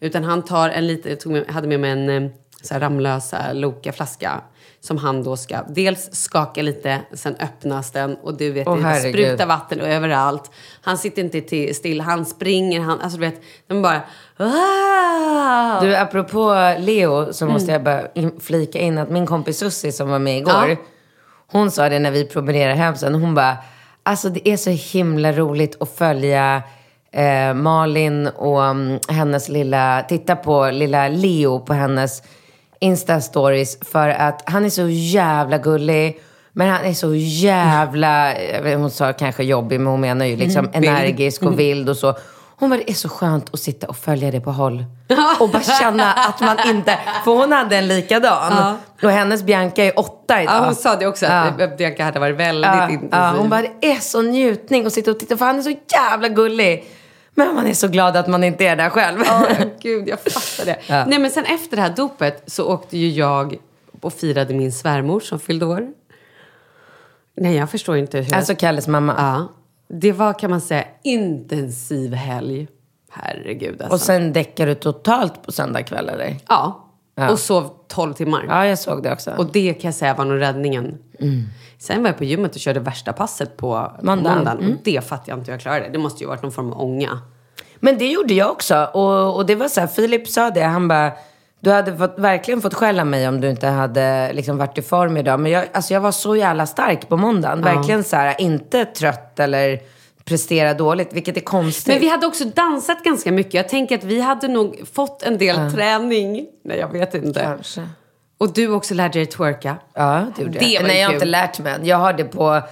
Utan 0.00 0.24
han 0.24 0.42
tar 0.44 0.68
en 0.68 0.86
liten, 0.86 1.10
jag 1.10 1.20
tog 1.20 1.32
med, 1.32 1.46
hade 1.46 1.68
med 1.68 1.80
mig 1.80 1.90
en 1.90 2.08
eh, 2.24 2.30
så 2.62 2.74
här 2.74 2.80
Ramlösa 2.80 3.52
Loka-flaska. 3.52 4.40
Som 4.80 4.98
han 4.98 5.22
då 5.22 5.36
ska 5.36 5.62
dels 5.68 6.08
skaka 6.12 6.62
lite, 6.62 7.00
sen 7.12 7.36
öppnas 7.40 7.90
den 7.90 8.14
och 8.22 8.36
du 8.36 8.50
vet, 8.52 8.68
Åh, 8.68 8.76
det 8.94 9.00
sprutar 9.00 9.46
vatten 9.46 9.80
överallt. 9.80 10.50
Han 10.82 10.98
sitter 10.98 11.22
inte 11.22 11.40
till- 11.40 11.74
still, 11.74 12.00
han 12.00 12.26
springer, 12.26 12.80
han, 12.80 13.00
alltså 13.00 13.18
du 13.18 13.26
vet, 13.26 13.40
de 13.66 13.82
bara... 13.82 14.00
"Ah!" 14.36 15.80
Du, 15.80 15.96
apropå 15.96 16.74
Leo 16.78 17.32
så 17.32 17.46
måste 17.46 17.72
jag 17.72 17.82
bara 17.82 18.02
in, 18.14 18.40
flika 18.40 18.78
in 18.78 18.98
att 18.98 19.10
min 19.10 19.26
kompis 19.26 19.58
Sussi 19.58 19.92
som 19.92 20.08
var 20.10 20.18
med 20.18 20.38
igår, 20.38 20.68
Ja. 20.68 20.76
hon 21.52 21.70
sa 21.70 21.88
det 21.88 21.98
när 21.98 22.10
vi 22.10 22.24
promenerade 22.24 22.74
hem 22.74 22.96
sen, 22.96 23.14
hon 23.14 23.34
bara, 23.34 23.56
alltså 24.02 24.28
det 24.28 24.48
är 24.48 24.56
så 24.56 24.70
himla 24.70 25.32
roligt 25.32 25.82
att 25.82 25.96
följa 25.96 26.62
eh, 27.12 27.54
Malin 27.54 28.26
och 28.26 28.64
mm, 28.64 28.98
hennes 29.08 29.48
lilla, 29.48 30.02
titta 30.08 30.36
på 30.36 30.70
lilla 30.70 31.08
Leo 31.08 31.60
på 31.60 31.72
hennes 31.74 32.22
Insta-stories 32.80 33.84
för 33.92 34.08
att 34.08 34.42
han 34.46 34.64
är 34.64 34.70
så 34.70 34.88
jävla 34.88 35.58
gullig. 35.58 36.20
Men 36.52 36.68
han 36.70 36.84
är 36.84 36.94
så 36.94 37.14
jävla, 37.14 38.32
vet, 38.62 38.78
hon 38.78 38.90
sa 38.90 39.12
kanske 39.12 39.44
jobbig, 39.44 39.80
men 39.80 39.86
hon 39.86 40.00
menar 40.00 40.24
ju 40.26 40.36
liksom 40.36 40.68
Mm, 40.74 40.84
energisk 40.94 41.42
och 41.42 41.58
vild 41.58 41.88
och 41.88 41.96
så. 41.96 42.14
Hon 42.60 42.70
bara, 42.70 42.76
det 42.76 42.90
är 42.90 42.94
så 42.94 43.08
skönt 43.08 43.54
att 43.54 43.60
sitta 43.60 43.86
och 43.86 43.96
följa 43.96 44.30
det 44.30 44.40
på 44.40 44.52
håll. 44.52 44.84
Och 45.40 45.48
bara 45.50 45.62
känna 45.62 46.12
att 46.12 46.40
man 46.40 46.56
inte, 46.66 46.98
för 47.24 47.30
hon 47.30 47.52
hade 47.52 47.76
en 47.76 47.88
likadan. 47.88 48.74
Och 49.02 49.10
hennes 49.10 49.42
Bianca 49.42 49.84
är 49.84 49.98
åtta 49.98 50.42
idag. 50.42 50.54
Ja, 50.54 50.64
hon 50.64 50.74
sa 50.74 50.96
det 50.96 51.06
också, 51.06 51.26
att 51.26 51.54
Ja. 51.58 51.66
Bianca 51.78 52.04
hade 52.04 52.20
varit 52.20 52.36
väldigt 52.36 52.70
Ja, 52.70 52.82
intensiv. 52.90 53.08
ja, 53.12 53.34
hon 53.38 53.48
bara, 53.50 53.62
det 53.80 53.92
är 53.92 54.00
så 54.00 54.22
njutning 54.22 54.86
att 54.86 54.92
sitta 54.92 55.10
och 55.10 55.18
titta, 55.18 55.36
för 55.36 55.44
han 55.46 55.58
är 55.58 55.62
så 55.62 55.74
jävla 55.92 56.28
gullig. 56.28 56.84
Men 57.38 57.54
man 57.54 57.66
är 57.66 57.74
så 57.74 57.88
glad 57.88 58.16
att 58.16 58.26
man 58.26 58.44
inte 58.44 58.64
är 58.64 58.76
där 58.76 58.90
själv. 58.90 59.18
Ja, 59.26 59.46
gud, 59.80 60.08
jag 60.08 60.20
fattar 60.20 60.66
det. 60.66 60.78
Ja. 60.86 61.04
Nej, 61.06 61.18
men 61.18 61.30
sen 61.30 61.44
efter 61.44 61.76
det 61.76 61.82
här 61.82 61.96
dopet 61.96 62.42
så 62.46 62.72
åkte 62.72 62.98
ju 62.98 63.08
jag 63.08 63.56
och 64.00 64.12
firade 64.12 64.54
min 64.54 64.72
svärmor 64.72 65.20
som 65.20 65.40
fyllde 65.40 65.66
år. 65.66 65.88
Nej, 67.36 67.56
jag 67.56 67.70
förstår 67.70 67.96
inte 67.96 68.18
hur... 68.18 68.34
Alltså 68.34 68.54
Kalles 68.54 68.88
mamma. 68.88 69.14
ja, 69.18 69.48
det 69.88 70.12
var 70.12 70.38
kan 70.38 70.50
man 70.50 70.60
säga 70.60 70.84
intensiv 71.02 72.14
helg. 72.14 72.68
Herregud 73.10 73.82
alltså. 73.82 73.94
Och 73.94 74.00
sen 74.00 74.32
däckar 74.32 74.66
du 74.66 74.74
totalt 74.74 75.42
på 75.42 75.52
söndag 75.52 75.82
kväll 75.82 76.08
eller? 76.08 76.36
ja. 76.48 76.87
Ja. 77.18 77.30
och 77.30 77.38
sov 77.38 77.70
12 77.88 78.12
timmar. 78.14 78.44
Ja, 78.48 78.66
jag 78.66 78.78
såg 78.78 79.02
det 79.02 79.12
också. 79.12 79.30
Och 79.30 79.46
det 79.52 79.74
kan 79.74 79.88
jag 79.88 79.94
säga 79.94 80.14
var 80.14 80.24
nog 80.24 80.40
räddningen. 80.40 80.98
Sen 81.78 82.02
var 82.02 82.08
jag 82.08 82.18
på 82.18 82.24
gymmet 82.24 82.54
och 82.54 82.60
körde 82.60 82.80
värsta 82.80 83.12
passet 83.12 83.56
på 83.56 83.92
Måndagen. 84.02 84.36
måndagen. 84.36 84.72
Och 84.72 84.80
det 84.84 85.08
fattar 85.08 85.32
jag 85.32 85.38
inte 85.38 85.50
hur 85.50 85.54
jag 85.54 85.60
klarade. 85.60 85.88
Det 85.88 85.98
måste 85.98 86.24
ju 86.24 86.28
varit 86.28 86.42
någon 86.42 86.52
form 86.52 86.72
av 86.72 86.80
ånga. 86.80 87.20
Men 87.76 87.98
det 87.98 88.08
gjorde 88.10 88.34
jag 88.34 88.50
också. 88.50 88.88
Och, 88.92 89.36
och 89.36 89.46
det 89.46 89.54
var 89.54 89.68
så 89.68 89.80
här, 89.80 89.86
Filip 89.86 90.28
sa 90.28 90.50
det, 90.50 90.62
han 90.62 90.88
bara, 90.88 91.12
du 91.60 91.70
hade 91.70 91.96
fått, 91.96 92.14
verkligen 92.18 92.60
fått 92.60 92.74
skälla 92.74 93.04
mig 93.04 93.28
om 93.28 93.40
du 93.40 93.50
inte 93.50 93.66
hade 93.66 94.32
liksom 94.32 94.58
varit 94.58 94.78
i 94.78 94.82
form 94.82 95.16
idag. 95.16 95.40
Men 95.40 95.52
jag, 95.52 95.64
alltså 95.72 95.94
jag 95.94 96.00
var 96.00 96.12
så 96.12 96.36
jävla 96.36 96.66
stark 96.66 97.08
på 97.08 97.16
måndagen. 97.16 97.62
Verkligen 97.62 98.04
så 98.04 98.16
här, 98.16 98.40
inte 98.40 98.84
trött 98.84 99.40
eller 99.40 99.80
prestera 100.28 100.74
dåligt, 100.74 101.12
vilket 101.12 101.36
är 101.36 101.40
konstigt. 101.40 101.86
Men 101.86 102.00
vi 102.00 102.08
hade 102.08 102.26
också 102.26 102.44
dansat 102.44 103.04
ganska 103.04 103.32
mycket. 103.32 103.54
Jag 103.54 103.68
tänker 103.68 103.98
att 103.98 104.04
vi 104.04 104.20
hade 104.20 104.48
nog 104.48 104.82
fått 104.92 105.22
en 105.22 105.38
del 105.38 105.72
träning. 105.72 106.46
Nej, 106.64 106.78
jag 106.78 106.92
vet 106.92 107.14
inte. 107.14 107.40
Kanske. 107.40 107.88
Och 108.38 108.52
du 108.52 108.68
också 108.68 108.94
lärde 108.94 109.18
dig 109.18 109.26
twerka. 109.26 109.76
Ja, 109.94 110.26
det 110.36 110.42
gjorde 110.42 110.64
jag. 110.64 110.82
Nej, 110.82 111.00
jag 111.00 111.06
har 111.06 111.14
inte 111.14 111.26
lärt 111.26 111.58
mig 111.58 111.72
än. 111.72 111.86
Jag 111.86 111.96
har 111.96 112.12
det 112.12 112.24
på... 112.24 112.62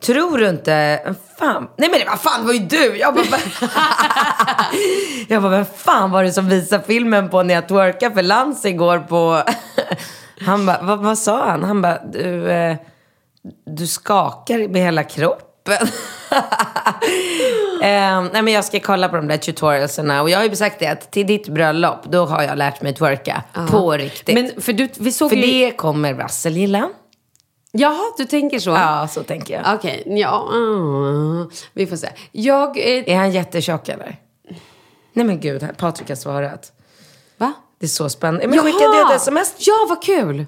Tror 0.00 0.38
du 0.38 0.48
inte... 0.48 1.00
Fan. 1.38 1.68
Nej 1.76 1.90
men 1.90 2.00
vad 2.08 2.20
fan 2.20 2.40
det 2.40 2.46
var 2.46 2.54
ju 2.54 2.58
du! 2.58 2.96
Jag 2.98 3.14
bara, 3.14 3.26
jag 5.28 5.42
bara, 5.42 5.50
vem 5.50 5.64
fan 5.64 6.10
var 6.10 6.24
det 6.24 6.32
som 6.32 6.48
visade 6.48 6.84
filmen 6.84 7.28
på 7.28 7.42
när 7.42 7.54
jag 7.54 7.68
twerkade 7.68 8.14
för 8.14 8.22
Lans 8.22 8.64
igår 8.64 8.98
på... 8.98 9.42
Han 10.40 10.66
bara, 10.66 10.78
vad, 10.82 10.98
vad 10.98 11.18
sa 11.18 11.50
han? 11.50 11.64
Han 11.64 11.82
bara, 11.82 11.98
du, 12.12 12.50
eh, 12.50 12.76
du 13.66 13.86
skakar 13.86 14.68
med 14.68 14.82
hela 14.82 15.02
kroppen. 15.02 15.88
eh, 17.82 18.22
nej 18.32 18.42
men 18.42 18.48
jag 18.48 18.64
ska 18.64 18.80
kolla 18.80 19.08
på 19.08 19.16
de 19.16 19.28
där 19.28 19.36
tutorialserna. 19.36 20.22
Och 20.22 20.30
jag 20.30 20.38
har 20.38 20.44
ju 20.44 20.56
sagt 20.56 20.78
det 20.78 20.86
att 20.86 21.10
till 21.10 21.26
ditt 21.26 21.48
bröllop, 21.48 22.04
då 22.04 22.26
har 22.26 22.42
jag 22.42 22.58
lärt 22.58 22.82
mig 22.82 22.94
twerka. 22.94 23.42
På 23.70 23.92
riktigt. 23.92 24.34
Men 24.34 24.60
för 24.60 24.72
du, 24.72 24.88
vi 24.98 25.12
såg 25.12 25.30
för 25.30 25.36
ju... 25.36 25.42
det 25.42 25.70
kommer 25.70 26.14
Russell 26.14 26.56
gilla. 26.56 26.88
Jaha, 27.72 28.02
du 28.18 28.24
tänker 28.24 28.58
så? 28.58 28.70
Ja, 28.70 29.08
så 29.10 29.22
tänker 29.22 29.54
jag. 29.54 29.74
Okej, 29.74 30.02
ja. 30.06 30.28
ah, 30.28 31.50
vi 31.72 31.86
får 31.86 31.96
se. 31.96 32.08
Jag... 32.32 32.78
Eh, 32.78 33.12
Är 33.12 33.16
han 33.16 33.32
jättetjock 33.32 33.88
eller? 33.88 34.16
Nej 35.12 35.26
men 35.26 35.40
gud, 35.40 35.66
Patrik 35.76 36.08
har 36.08 36.16
svarat. 36.16 36.72
va? 37.38 37.52
Det 37.80 37.86
är 37.86 37.88
så 37.88 38.08
spännande. 38.08 38.48
Men 38.48 38.58
skickade 38.58 38.96
jag 38.96 39.10
ett 39.10 39.16
sms? 39.16 39.54
Ja, 39.58 39.86
vad 39.88 40.02
kul! 40.02 40.46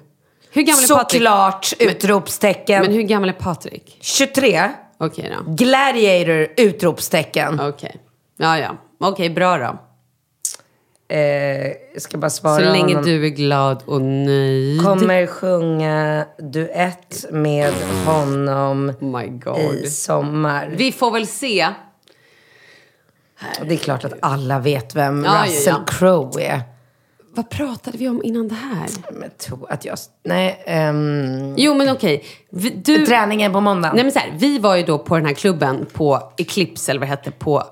Hur 0.51 0.61
gammal 0.61 0.83
är 0.83 0.87
Patrik? 0.87 1.21
Såklart! 1.21 1.73
Utropstecken. 1.79 2.81
Men 2.81 2.93
hur 2.93 3.01
gammal 3.01 3.29
är 3.29 3.33
Patrik? 3.33 3.97
23. 4.01 4.69
Okej 4.99 5.35
då. 5.37 5.51
Gladiator! 5.53 6.47
Utropstecken. 6.57 7.59
Okej. 7.59 7.95
Ja, 8.37 8.57
ja. 8.59 8.77
Okej, 8.99 9.29
bra 9.29 9.57
då. 9.57 9.77
Eh, 11.15 11.67
jag 11.93 12.01
ska 12.01 12.17
bara 12.17 12.29
svara 12.29 12.55
Så 12.55 12.61
länge 12.61 12.93
honom. 12.93 13.03
du 13.05 13.25
är 13.25 13.29
glad 13.29 13.83
och 13.85 14.01
nöjd. 14.01 14.81
Kommer 14.83 15.27
sjunga 15.27 16.25
duett 16.37 17.25
med 17.31 17.73
honom 18.05 18.93
Oh 19.01 19.19
my 19.21 19.27
god. 19.27 19.59
i 19.59 19.89
sommar. 19.89 20.73
Vi 20.75 20.91
får 20.91 21.11
väl 21.11 21.27
se. 21.27 21.67
Det 23.65 23.73
är 23.73 23.77
klart 23.77 24.05
att 24.05 24.13
alla 24.21 24.59
vet 24.59 24.95
vem 24.95 25.23
Ja, 25.25 25.35
ja, 25.35 25.45
Russell 25.51 25.75
ja. 25.77 25.85
Crowe 25.87 26.41
är. 26.43 26.61
Vad 27.31 27.49
pratade 27.49 27.97
vi 27.97 28.09
om 28.09 28.23
innan 28.23 28.47
det 28.47 28.55
här? 28.55 28.87
Men 29.11 29.29
tror 29.37 29.71
att 29.71 29.85
jag... 29.85 29.97
Nej, 30.23 30.63
ehm, 30.65 31.53
Jo, 31.57 31.73
men 31.73 31.89
okej. 31.89 32.23
Du... 32.73 33.05
Träningen 33.05 33.53
på 33.53 33.61
måndag. 33.61 33.93
Nej 33.93 34.03
men 34.03 34.11
så 34.11 34.19
här, 34.19 34.33
vi 34.37 34.59
var 34.59 34.75
ju 34.75 34.83
då 34.83 34.97
på 34.99 35.15
den 35.15 35.25
här 35.25 35.33
klubben 35.33 35.85
på 35.93 36.33
Eclipse, 36.37 36.91
eller 36.91 36.99
vad 36.99 37.07
det 37.07 37.11
hette, 37.11 37.31
på 37.31 37.63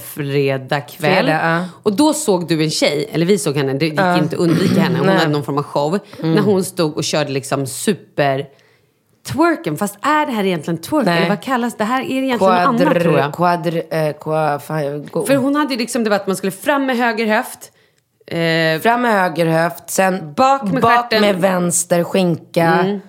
fredag 0.00 0.80
kväll. 0.80 1.24
Fredag, 1.24 1.58
ja. 1.58 1.64
Och 1.82 1.92
då 1.92 2.14
såg 2.14 2.48
du 2.48 2.64
en 2.64 2.70
tjej, 2.70 3.08
eller 3.12 3.26
vi 3.26 3.38
såg 3.38 3.56
henne, 3.56 3.74
det 3.74 3.84
gick 3.84 3.92
inte 3.92 4.22
att 4.22 4.34
undvika 4.34 4.80
henne, 4.80 4.98
hon. 4.98 5.08
Mm. 5.08 5.18
hade 5.18 5.32
någon 5.32 5.44
form 5.44 5.58
av 5.58 5.64
show. 5.64 5.98
När 6.20 6.42
hon 6.42 6.64
stod 6.64 6.96
och 6.96 7.04
körde 7.04 7.30
liksom 7.30 7.66
super 7.66 8.46
twerken. 9.26 9.76
Fast 9.76 9.98
är 10.02 10.26
det 10.26 10.32
här 10.32 10.44
egentligen 10.44 10.78
twerk? 10.80 11.06
Nej. 11.06 11.18
Eller 11.18 11.28
vad 11.28 11.42
kallas 11.42 11.76
det? 11.76 11.84
här? 11.84 12.00
är 12.00 12.04
egentligen 12.04 12.54
något 12.54 12.82
annat 12.82 13.02
tror 13.02 13.18
jag. 13.18 13.34
Quadr, 13.34 13.82
eh, 13.90 14.12
qua, 14.12 14.58
fan. 14.58 15.08
För 15.26 15.36
hon 15.36 15.56
hade 15.56 15.74
ju 15.74 15.78
liksom, 15.78 16.04
det 16.04 16.10
var 16.10 16.16
att 16.16 16.26
man 16.26 16.36
skulle 16.36 16.52
fram 16.52 16.86
med 16.86 16.96
höger 16.96 17.26
höft. 17.26 17.70
Eh, 18.34 18.80
Fram 18.80 19.02
med 19.02 19.12
höger 19.12 19.46
höft, 19.46 19.90
sen 19.90 20.34
Bak 20.34 20.62
med 20.72 20.82
bak. 20.82 21.12
Mm. 21.12 21.22
med 21.22 21.40
vänster 21.40 22.04
skinka. 22.04 23.00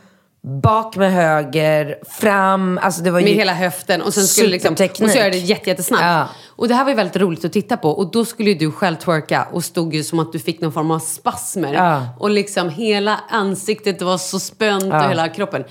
Bak 0.64 0.96
med 0.96 1.14
höger, 1.14 1.98
fram. 2.10 2.80
Alltså 2.82 3.02
det 3.02 3.12
var 3.12 3.20
ju 3.20 3.26
med 3.26 3.34
hela 3.34 3.54
höften 3.54 4.02
och 4.02 4.14
sen 4.14 4.24
skulle 4.24 4.48
liksom, 4.48 4.74
och 4.74 5.10
så 5.10 5.18
gör 5.18 5.30
det 5.30 5.38
jätte, 5.38 5.70
jättesnabbt. 5.70 6.04
Ja. 6.04 6.28
Och 6.48 6.68
det 6.68 6.74
här 6.74 6.84
var 6.84 6.92
ju 6.92 6.96
väldigt 6.96 7.16
roligt 7.16 7.46
att 7.46 7.54
titta 7.54 7.78
på 7.78 7.90
och 7.90 8.12
då 8.12 8.26
skulle 8.26 8.50
ju 8.50 8.58
du 8.58 8.72
själv 8.72 8.96
twerka 8.96 9.48
och 9.52 9.64
stod 9.64 9.94
ju 9.94 10.04
som 10.04 10.20
att 10.20 10.32
du 10.32 10.40
fick 10.40 10.62
någon 10.62 10.72
form 10.72 10.92
av 10.92 11.00
spasmer. 11.00 11.74
Ja. 11.74 12.08
Och 12.20 12.30
liksom 12.30 12.70
hela 12.70 13.20
ansiktet 13.30 14.02
var 14.02 14.18
så 14.18 14.40
spänt 14.40 14.94
och 14.94 15.10
hela 15.10 15.30
kroppen. 15.30 15.64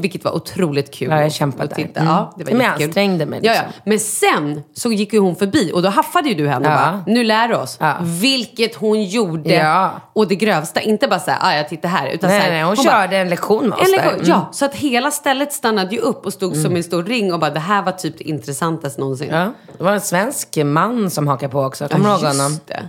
Vilket 0.00 0.24
var 0.24 0.32
otroligt 0.32 0.94
kul 0.94 1.10
Ja, 1.10 1.20
jag 1.22 1.32
kämpade 1.32 1.64
att 1.64 1.70
där. 1.70 1.76
titta. 1.76 2.00
Mm. 2.00 2.12
Ja, 2.12 2.32
det 2.36 2.44
var 2.44 2.52
Men 2.52 2.66
jag 2.66 2.82
ansträngde 2.82 3.26
mig, 3.26 3.40
Ja, 3.42 3.54
ja. 3.54 3.62
liksom. 3.62 3.82
Men 3.84 3.98
sen 3.98 4.62
så 4.74 4.92
gick 4.92 5.12
ju 5.12 5.18
hon 5.18 5.36
förbi 5.36 5.70
och 5.74 5.82
då 5.82 5.88
haffade 5.88 6.28
ju 6.28 6.34
du 6.34 6.48
henne 6.48 6.68
och 6.68 6.74
Ja. 6.74 6.76
bara, 6.78 7.04
nu 7.06 7.24
lär 7.24 7.48
du 7.48 7.54
oss. 7.54 7.76
Ja. 7.80 7.96
Vilket 8.02 8.74
hon 8.74 9.04
gjorde. 9.04 9.54
Ja. 9.54 10.00
Och 10.12 10.28
det 10.28 10.34
grövsta, 10.36 10.80
inte 10.80 11.08
bara 11.08 11.20
såhär, 11.20 11.38
ah, 11.42 11.54
jag 11.56 11.68
tittar 11.68 11.88
här. 11.88 12.08
Utan 12.08 12.30
Nej, 12.30 12.40
så 12.40 12.44
här, 12.44 12.52
nej, 12.52 12.62
hon, 12.62 12.74
bara, 12.76 12.82
körde 12.84 13.16
en 13.16 13.28
lektion 13.28 13.68
med 13.68 13.78
oss 13.78 13.86
en 13.86 13.90
där. 13.92 13.96
lektion, 13.96 14.14
Mm. 14.14 14.28
Ja, 14.30 14.48
så 14.52 14.64
att 14.64 14.74
hela 14.74 15.10
stället 15.10 15.52
stannade 15.52 15.94
ju 15.94 16.00
upp 16.00 16.26
och 16.26 16.32
stod 16.32 16.56
som 16.56 16.76
en 16.76 16.82
stor 16.84 17.02
ring 17.04 17.32
och 17.32 17.40
bara 17.40 17.50
det 17.50 17.60
här 17.60 17.82
var 17.82 17.92
typ 17.92 18.18
det 18.18 18.24
intressantaste 18.24 19.00
någonsin. 19.00 19.28
Ja. 19.30 19.52
Det 19.78 19.84
var 19.84 19.92
en 19.92 20.00
svensk 20.00 20.56
man 20.64 21.10
som 21.10 21.26
hakade 21.28 21.52
på 21.52 21.60
också. 21.60 21.88
Kommer 21.88 22.04
du 22.04 22.10
ihåg 22.14 22.20
honom? 22.36 22.58
det. 22.66 22.88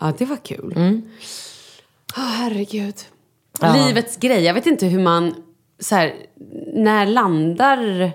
Ja, 0.00 0.12
det 0.18 0.24
var 0.24 0.36
kul. 0.36 0.72
Mm. 0.76 1.02
Ja, 2.16 2.22
herregud. 2.22 2.94
Livets 3.74 4.16
grej. 4.16 4.44
Jag 4.44 4.54
vet 4.54 4.66
inte 4.66 4.86
hur 4.86 5.00
man, 5.02 5.34
så 5.82 5.94
här, 5.94 6.14
när 6.74 7.06
landar... 7.06 8.12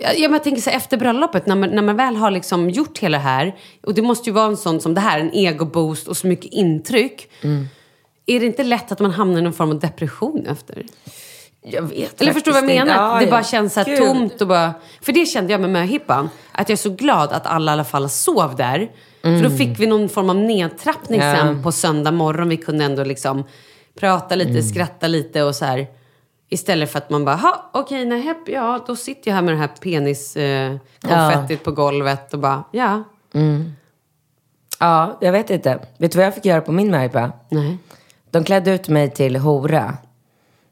Ja, 0.00 0.10
men 0.14 0.32
jag 0.32 0.44
tänker 0.44 0.62
så 0.62 0.70
här, 0.70 0.76
efter 0.76 0.96
bröllopet, 0.96 1.46
när 1.46 1.56
man, 1.56 1.70
när 1.70 1.82
man 1.82 1.96
väl 1.96 2.16
har 2.16 2.30
liksom 2.30 2.70
gjort 2.70 2.98
hela 2.98 3.18
det 3.18 3.22
här. 3.24 3.56
Och 3.82 3.94
det 3.94 4.02
måste 4.02 4.30
ju 4.30 4.34
vara 4.34 4.46
en 4.46 4.56
sån 4.56 4.80
som 4.80 4.94
det 4.94 5.00
här, 5.00 5.20
en 5.20 5.34
egoboost 5.34 6.08
och 6.08 6.16
så 6.16 6.26
mycket 6.26 6.52
intryck. 6.52 7.28
Mm. 7.42 7.66
Är 8.26 8.40
det 8.40 8.46
inte 8.46 8.64
lätt 8.64 8.92
att 8.92 9.00
man 9.00 9.10
hamnar 9.10 9.38
i 9.38 9.42
någon 9.42 9.52
form 9.52 9.70
av 9.70 9.80
depression 9.80 10.46
efter? 10.46 10.86
Jag 11.62 11.82
vet 11.82 12.20
Eller 12.20 12.32
förstår 12.32 12.52
du 12.52 12.60
vad 12.60 12.70
jag 12.70 12.86
menar? 12.86 12.94
Ja, 12.94 13.20
det 13.24 13.30
bara 13.30 13.44
känns 13.44 13.74
så 13.74 13.80
här 13.80 13.96
tomt 13.96 14.40
och 14.40 14.48
bara... 14.48 14.74
För 15.00 15.12
det 15.12 15.26
kände 15.26 15.52
jag 15.52 15.60
med 15.60 15.70
möhippan. 15.70 16.30
Att 16.52 16.68
jag 16.68 16.76
är 16.76 16.80
så 16.80 16.90
glad 16.90 17.32
att 17.32 17.46
alla 17.46 17.72
i 17.72 17.74
alla 17.74 17.84
fall 17.84 18.08
sov 18.08 18.56
där. 18.56 18.90
För 19.22 19.42
då 19.42 19.50
fick 19.50 19.80
vi 19.80 19.86
någon 19.86 20.08
form 20.08 20.30
av 20.30 20.36
nedtrappning 20.36 21.20
Ja. 21.20 21.36
sen 21.36 21.62
på 21.62 21.72
söndag 21.72 22.10
morgon. 22.10 22.48
Vi 22.48 22.56
kunde 22.56 22.84
ändå 22.84 23.04
liksom 23.04 23.44
prata 24.00 24.34
lite, 24.34 24.62
skratta 24.62 25.08
lite 25.08 25.42
och 25.42 25.54
så 25.54 25.64
här. 25.64 25.86
Istället 26.48 26.90
för 26.90 26.98
att 26.98 27.10
man 27.10 27.24
bara, 27.24 27.36
ha 27.36 27.70
okej, 27.72 28.04
nej, 28.04 28.20
hepp, 28.20 28.48
ja, 28.48 28.84
då 28.86 28.96
sitter 28.96 29.30
jag 29.30 29.34
här 29.34 29.42
med 29.42 29.54
det 29.54 29.58
här 29.58 29.70
penis 29.80 30.36
eh, 30.36 30.76
konfettit 31.00 31.64
på 31.64 31.70
golvet 31.70 32.34
och 32.34 32.40
bara, 32.40 32.64
ja, 32.70 33.04
Ja, 34.80 35.18
jag 35.20 35.32
vet 35.32 35.50
inte. 35.50 35.78
Vet 35.98 36.12
du 36.12 36.18
vad 36.18 36.26
jag 36.26 36.34
fick 36.34 36.44
göra 36.44 36.60
på 36.60 36.72
min 36.72 36.90
möhippa? 36.90 37.32
nej. 37.48 37.78
De 38.30 38.44
klädde 38.44 38.70
ut 38.74 38.88
mig 38.88 39.10
till 39.10 39.36
hora. 39.36 39.96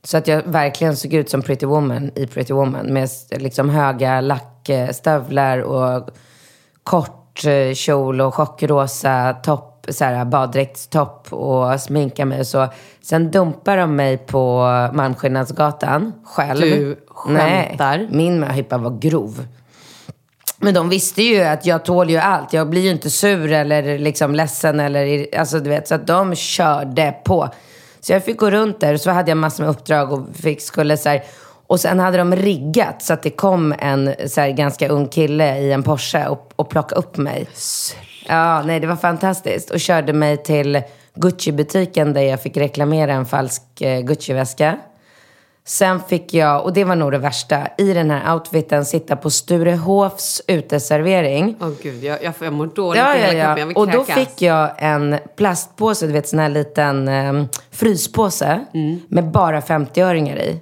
Så 0.02 0.16
att 0.16 0.28
jag 0.28 0.42
verkligen 0.42 0.96
såg 0.96 1.14
ut 1.14 1.30
som 1.30 1.42
Pretty 1.42 1.66
Woman 1.66 2.10
i 2.14 2.26
Pretty 2.26 2.52
Woman. 2.52 2.86
Med 2.86 3.08
liksom 3.30 3.70
höga 3.70 4.20
lackstövlar 4.20 5.58
och 5.58 6.08
kort 6.82 7.44
eh, 7.44 7.74
kjol 7.74 8.20
och 8.20 8.34
chockrosa 8.34 9.32
topp, 9.32 9.73
så 9.89 10.05
här, 10.05 10.24
baddräktstopp 10.24 11.32
och 11.32 11.80
sminka 11.80 12.24
mig 12.24 12.41
och 12.41 12.47
så. 12.47 12.68
Sen 13.03 13.30
dumpar 13.30 13.76
de 13.76 13.97
mig 13.97 14.16
på 14.16 14.62
Malmskillnadsgatan 14.93 16.12
själv. 16.24 16.61
Du 16.61 17.05
skämtar. 17.09 17.99
Nej, 17.99 18.09
min 18.11 18.41
möhippa 18.41 18.78
var 18.78 18.99
grov. 18.99 19.47
Men 20.59 20.74
de 20.74 20.89
visste 20.89 21.22
ju 21.22 21.43
att 21.43 21.66
jag 21.66 21.85
tål 21.85 22.11
ju 22.11 22.16
allt. 22.16 22.53
Jag 22.53 22.68
blir 22.68 22.82
ju 22.82 22.91
inte 22.91 23.11
sur 23.11 23.53
eller 23.53 23.99
liksom 23.99 24.35
ledsen 24.35 24.80
eller 24.80 25.28
alltså 25.39 25.61
du 25.61 25.70
vet. 25.70 25.89
Så 25.89 25.95
att 25.95 26.07
de 26.07 26.35
körde 26.35 27.14
på. 27.24 27.49
Så 28.01 28.12
jag 28.12 28.24
fick 28.24 28.39
gå 28.39 28.51
runt 28.51 28.80
där 28.80 28.95
och 28.95 29.01
så 29.01 29.11
hade 29.11 29.30
jag 29.30 29.39
massor 29.39 29.64
med 29.64 29.70
uppdrag 29.70 30.12
och 30.12 30.20
fick, 30.35 30.61
skulle 30.61 30.97
så 30.97 31.09
här, 31.09 31.22
Och 31.66 31.80
sen 31.80 31.98
hade 31.98 32.18
de 32.18 32.36
riggat 32.36 33.02
så 33.02 33.12
att 33.12 33.22
det 33.22 33.30
kom 33.30 33.74
en 33.78 34.14
så 34.26 34.52
ganska 34.56 34.88
ung 34.88 35.08
kille 35.08 35.58
i 35.58 35.72
en 35.72 35.82
Porsche 35.82 36.26
och, 36.28 36.52
och 36.56 36.68
plockade 36.70 36.98
upp 36.98 37.16
mig. 37.16 37.46
Ja, 38.28 38.62
nej 38.62 38.80
det 38.80 38.86
var 38.86 38.96
fantastiskt. 38.96 39.70
Och 39.70 39.80
körde 39.80 40.12
mig 40.12 40.36
till 40.36 40.82
Gucci-butiken 41.14 42.12
där 42.12 42.20
jag 42.22 42.42
fick 42.42 42.56
reklamera 42.56 43.12
en 43.12 43.26
falsk 43.26 43.62
eh, 43.80 44.00
Gucci-väska. 44.00 44.76
Sen 45.66 46.00
fick 46.00 46.34
jag, 46.34 46.64
och 46.64 46.72
det 46.72 46.84
var 46.84 46.96
nog 46.96 47.12
det 47.12 47.18
värsta, 47.18 47.68
i 47.78 47.92
den 47.92 48.10
här 48.10 48.34
outfiten 48.34 48.84
sitta 48.84 49.16
på 49.16 49.30
Sturehofs 49.30 50.42
uteservering. 50.48 51.56
Åh 51.60 51.68
gud, 51.82 52.04
jag, 52.04 52.22
jag, 52.24 52.34
jag 52.40 52.52
mår 52.52 52.66
dåligt 52.66 53.02
Ja, 53.02 53.14
ja, 53.16 53.20
kroppen. 53.22 53.38
Jag 53.38 53.58
ja. 53.60 53.66
vill 53.66 53.76
Och 53.76 53.88
då 53.90 54.04
fick 54.04 54.42
jag 54.42 54.70
en 54.78 55.16
plastpåse, 55.36 56.06
du 56.06 56.12
vet 56.12 56.28
sån 56.28 56.38
här 56.38 56.48
liten 56.48 57.08
eh, 57.08 57.44
fryspåse 57.70 58.60
Mm. 58.74 59.00
med 59.08 59.24
bara 59.30 59.60
50-öringar 59.60 60.36
i. 60.36 60.60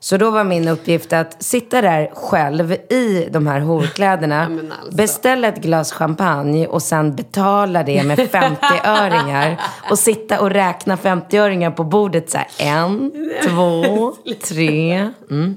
Så 0.00 0.16
då 0.16 0.30
var 0.30 0.44
min 0.44 0.68
uppgift 0.68 1.12
att 1.12 1.42
sitta 1.42 1.82
där 1.82 2.10
själv 2.14 2.72
i 2.72 3.28
de 3.30 3.46
här 3.46 3.60
horkläderna, 3.60 4.42
alltså. 4.82 4.96
beställa 4.96 5.48
ett 5.48 5.62
glas 5.62 5.92
champagne 5.92 6.66
och 6.66 6.82
sen 6.82 7.16
betala 7.16 7.82
det 7.82 8.02
med 8.02 8.18
50-öringar. 8.18 9.56
och 9.90 9.98
sitta 9.98 10.40
och 10.40 10.50
räkna 10.50 10.96
50-öringar 10.96 11.70
på 11.70 11.84
bordet 11.84 12.30
så 12.30 12.38
här. 12.38 12.46
En, 12.58 13.12
två, 13.48 14.14
tre. 14.48 15.10
Mm. 15.30 15.56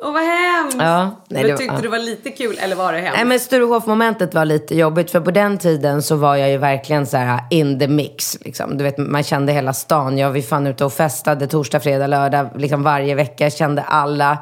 Åh, 0.00 0.12
vad 0.12 0.22
hemskt! 0.22 0.76
Ja, 0.80 1.04
nej, 1.04 1.42
men 1.42 1.42
det 1.42 1.56
tyckte 1.56 1.74
ja. 1.74 1.80
du 1.82 1.88
var 1.88 1.98
lite 1.98 2.30
kul 2.30 2.58
eller 2.58 2.76
var 2.76 2.92
det 2.92 2.98
hemskt? 2.98 3.16
Nej 3.16 3.24
men 3.24 3.40
Sturehof-momentet 3.40 4.34
var 4.34 4.44
lite 4.44 4.74
jobbigt 4.74 5.10
för 5.10 5.20
på 5.20 5.30
den 5.30 5.58
tiden 5.58 6.02
så 6.02 6.16
var 6.16 6.36
jag 6.36 6.50
ju 6.50 6.56
verkligen 6.56 7.06
så 7.06 7.16
här 7.16 7.40
in 7.50 7.78
the 7.78 7.88
mix. 7.88 8.38
Liksom. 8.44 8.78
Du 8.78 8.84
vet, 8.84 8.98
man 8.98 9.22
kände 9.22 9.52
hela 9.52 9.72
stan. 9.72 10.18
Jag 10.18 10.30
var 10.30 10.40
fan 10.40 10.66
ute 10.66 10.84
och 10.84 10.92
festade 10.92 11.46
torsdag, 11.46 11.80
fredag, 11.80 12.06
lördag 12.06 12.48
liksom 12.56 12.82
varje 12.82 13.14
vecka. 13.14 13.44
Jag 13.44 13.52
kände 13.52 13.82
alla. 13.82 14.38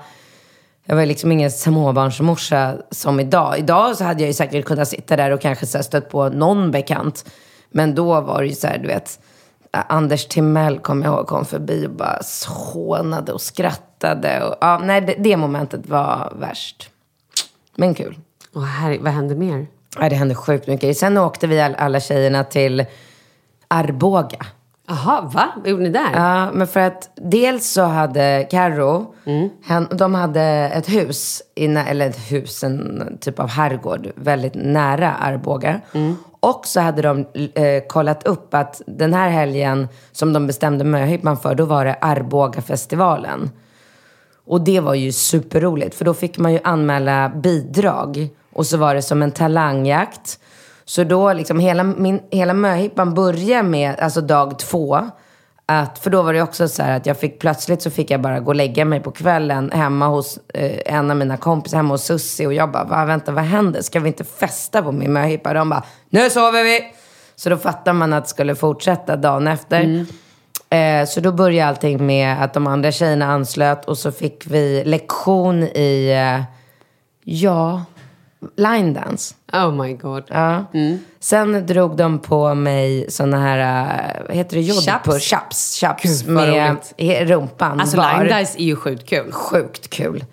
Jag 0.85 0.97
var 0.97 1.07
liksom 1.07 1.33
ingen 1.33 1.51
småbarnsmorsa 1.51 2.75
som 2.91 3.21
idag. 3.21 3.59
Idag 3.59 3.97
så 3.97 4.05
hade 4.05 4.21
jag 4.21 4.29
ju 4.29 4.35
säkert 4.35 4.65
kunnat 4.65 4.89
sitta 4.89 5.17
där 5.17 5.31
och 5.31 5.41
kanske 5.41 5.67
så 5.67 5.79
här 5.79 5.83
stött 5.83 6.11
på 6.11 6.29
någon 6.29 6.71
bekant. 6.71 7.25
Men 7.71 7.95
då 7.95 8.21
var 8.21 8.43
det 8.43 8.49
ju 8.49 8.55
så 8.55 8.67
här, 8.67 8.79
du 8.79 8.87
vet. 8.87 9.19
Anders 9.83 10.27
Timell 10.27 10.79
kom 10.79 11.03
jag 11.03 11.15
ihåg 11.15 11.27
kom 11.27 11.45
förbi 11.45 11.87
och 11.87 11.91
bara 11.91 12.19
hånade 12.49 13.33
och 13.33 13.41
skrattade. 13.41 14.45
Och, 14.45 14.55
ja, 14.61 14.81
nej, 14.85 15.01
det, 15.01 15.15
det 15.19 15.37
momentet 15.37 15.87
var 15.89 16.33
värst. 16.41 16.91
Men 17.77 17.95
kul. 17.95 18.19
Åh, 18.55 18.63
herre, 18.65 18.99
vad 19.01 19.13
hände 19.13 19.35
mer? 19.35 19.67
Ja, 20.01 20.09
det 20.09 20.17
hände 20.17 20.35
sjukt 20.35 20.67
mycket. 20.67 20.97
Sen 20.97 21.19
åkte 21.19 21.47
vi 21.47 21.61
all- 21.61 21.75
alla 21.75 22.01
tjejerna 22.01 22.45
till 22.45 22.85
Arboga. 23.69 24.47
Jaha, 24.89 25.21
va? 25.21 25.49
Vad 25.57 25.67
gjorde 25.69 25.83
ni 25.83 25.89
där? 25.89 26.11
Ja, 26.15 26.51
men 26.53 26.67
för 26.67 26.81
att 26.81 27.11
dels 27.17 27.71
så 27.71 27.83
hade 27.83 28.47
Karo, 28.51 29.15
hen, 29.65 29.89
de 29.93 30.15
hade 30.15 30.43
ett 30.43 30.89
hus, 30.89 31.43
i, 31.55 31.69
nä- 31.69 31.85
eller 31.87 32.09
ett 32.11 32.33
hus, 32.33 32.65
en 32.65 33.19
typ 33.21 33.41
av 33.41 33.49
herrgård, 33.49 34.09
väldigt 34.15 34.55
nära 34.55 35.13
Arboga. 35.15 35.81
Och 36.47 36.67
så 36.67 36.81
hade 36.81 37.03
de 37.03 37.27
eh, 37.55 37.83
kollat 37.87 38.27
upp 38.27 38.55
att 38.55 38.83
den 38.87 39.15
här 39.15 39.29
helgen 39.29 39.89
som 40.13 40.33
de 40.33 40.47
bestämde 40.47 40.85
möhippan 40.85 41.37
för, 41.37 41.55
då 41.55 41.65
var 41.65 41.85
det 41.85 41.95
Arboga-festivalen. 42.01 43.51
Och 44.45 44.61
det 44.61 44.81
var 44.81 44.95
ju 44.95 45.13
superroligt, 45.13 45.95
för 45.95 46.05
då 46.05 46.15
fick 46.15 46.39
man 46.39 46.53
ju 46.53 46.61
anmäla 46.65 47.29
bidrag. 47.29 48.29
Och 48.53 48.67
så 48.67 48.77
var 48.77 48.95
det 48.95 49.03
som 49.03 49.23
en 49.23 49.33
talangjakt. 49.33 50.39
Så 50.85 51.05
då 51.05 51.33
liksom 51.33 51.59
hela, 51.59 51.83
min, 51.85 52.21
hela 52.31 52.55
möhippan 52.55 53.15
började 53.15 53.69
med, 53.69 54.01
alltså 54.01 54.21
dag 54.21 54.59
två. 54.59 55.11
Att, 55.69 55.99
för 55.99 56.11
då 56.11 56.23
var 56.23 56.33
det 56.33 56.43
också 56.43 56.69
så 56.69 56.83
här 56.83 56.97
att 56.97 57.07
jag 57.07 57.19
fick, 57.19 57.39
plötsligt 57.39 57.83
så 57.83 57.91
fick 57.91 58.11
jag 58.11 58.21
bara 58.21 58.41
gå 58.41 58.51
och 58.51 58.55
lägga 58.55 58.85
mig 58.85 59.01
på 59.01 59.11
kvällen 59.11 59.71
hemma 59.71 60.07
hos 60.07 60.39
eh, 60.55 60.95
en 60.95 61.11
av 61.11 61.17
mina 61.17 61.37
kompisar, 61.37 61.77
hemma 61.77 61.95
hos 61.95 62.05
Sussi. 62.05 62.47
Och 62.47 62.55
jag 62.55 62.71
bara, 62.71 62.85
Va, 62.85 63.05
vänta 63.05 63.33
vad 63.33 63.45
händer? 63.45 63.83
Ska 63.83 64.01
vi 64.01 64.09
inte 64.09 64.25
festa 64.25 64.83
på 64.83 64.93
min 64.93 65.13
möhippa? 65.13 65.55
De 65.55 65.69
bara, 65.69 65.83
nu 66.11 66.31
sover 66.31 66.65
vi! 66.65 66.81
Så 67.37 67.51
då 67.51 67.57
fattar 67.57 67.93
man 67.93 68.13
att 68.13 68.25
det 68.25 68.31
skulle 68.31 68.55
fortsätta 68.55 69.17
dagen 69.17 69.47
efter. 69.47 70.07
Eh, 70.71 71.07
så 71.07 71.21
då 71.21 71.33
började 71.33 71.69
allting 71.69 72.07
med 72.07 72.45
att 72.45 72.55
de 72.55 72.67
andra 72.67 72.93
tjejerna 72.93 73.27
anslöt 73.27 73.85
och 73.85 73.99
så 73.99 74.13
fick 74.13 74.47
vi 74.47 74.85
lektion 74.85 75.63
i, 75.63 76.11
eh, 76.11 76.45
ja, 77.25 77.85
line 78.57 78.93
dance. 78.95 79.35
Oh 79.53 79.71
my 79.85 79.93
god. 79.93 80.25
Ja. 80.29 80.65
Sen 81.21 81.67
drog 81.67 81.97
de 81.97 82.19
på 82.19 82.55
mig 82.55 83.07
såna 83.11 83.37
här, 83.41 83.59
eh, 83.59 84.23
vad 84.29 84.37
heter 84.37 84.57
det, 84.57 84.63
jodhpur? 84.63 85.19
Chaps. 85.19 85.31
Chaps. 85.31 85.81
Chaps 85.81 86.23
Gud, 86.23 86.29
med 86.35 86.49
roligt. 86.99 87.29
rumpan 87.31 87.81
Alltså 87.81 87.97
var. 87.97 88.25
line 88.25 88.39
dice 88.39 88.59
är 88.59 88.65
ju 88.65 88.77
sjukt 88.77 89.09
kul. 89.09 89.33
Sjukt 89.33 89.91
kul. 89.91 90.25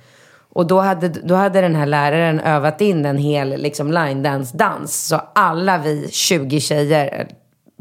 Och 0.56 0.68
då 0.68 0.80
hade, 0.80 1.08
då 1.08 1.36
hade 1.36 1.62
den 1.62 1.76
här 1.76 1.86
läraren 1.86 2.40
övat 2.40 2.82
in 2.82 3.06
en 3.06 3.18
hel 3.18 3.50
liksom, 3.62 3.92
line 3.92 4.24
dance 4.24 4.58
dans 4.58 5.08
Så 5.08 5.22
alla 5.36 5.78
vi 5.78 6.10
20 6.12 6.60
tjejer, 6.60 7.28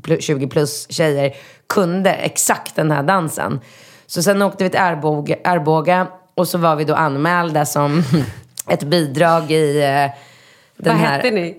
pl- 0.02 0.20
20 0.20 0.46
plus 0.46 0.86
tjejer, 0.90 1.32
kunde 1.68 2.12
exakt 2.12 2.76
den 2.76 2.90
här 2.90 3.02
dansen. 3.02 3.60
Så 4.06 4.22
sen 4.22 4.42
åkte 4.42 4.64
vi 4.64 4.70
till 4.70 4.80
Arboga, 4.80 5.36
Arboga 5.44 6.06
och 6.34 6.48
så 6.48 6.58
var 6.58 6.76
vi 6.76 6.84
då 6.84 6.94
anmälda 6.94 7.64
som 7.66 8.02
ett 8.68 8.82
bidrag 8.82 9.50
i 9.50 9.78
eh, 9.78 9.84
den 9.84 10.12
Vad 10.76 10.94
här... 10.94 11.16
hette 11.16 11.30
ni? 11.30 11.56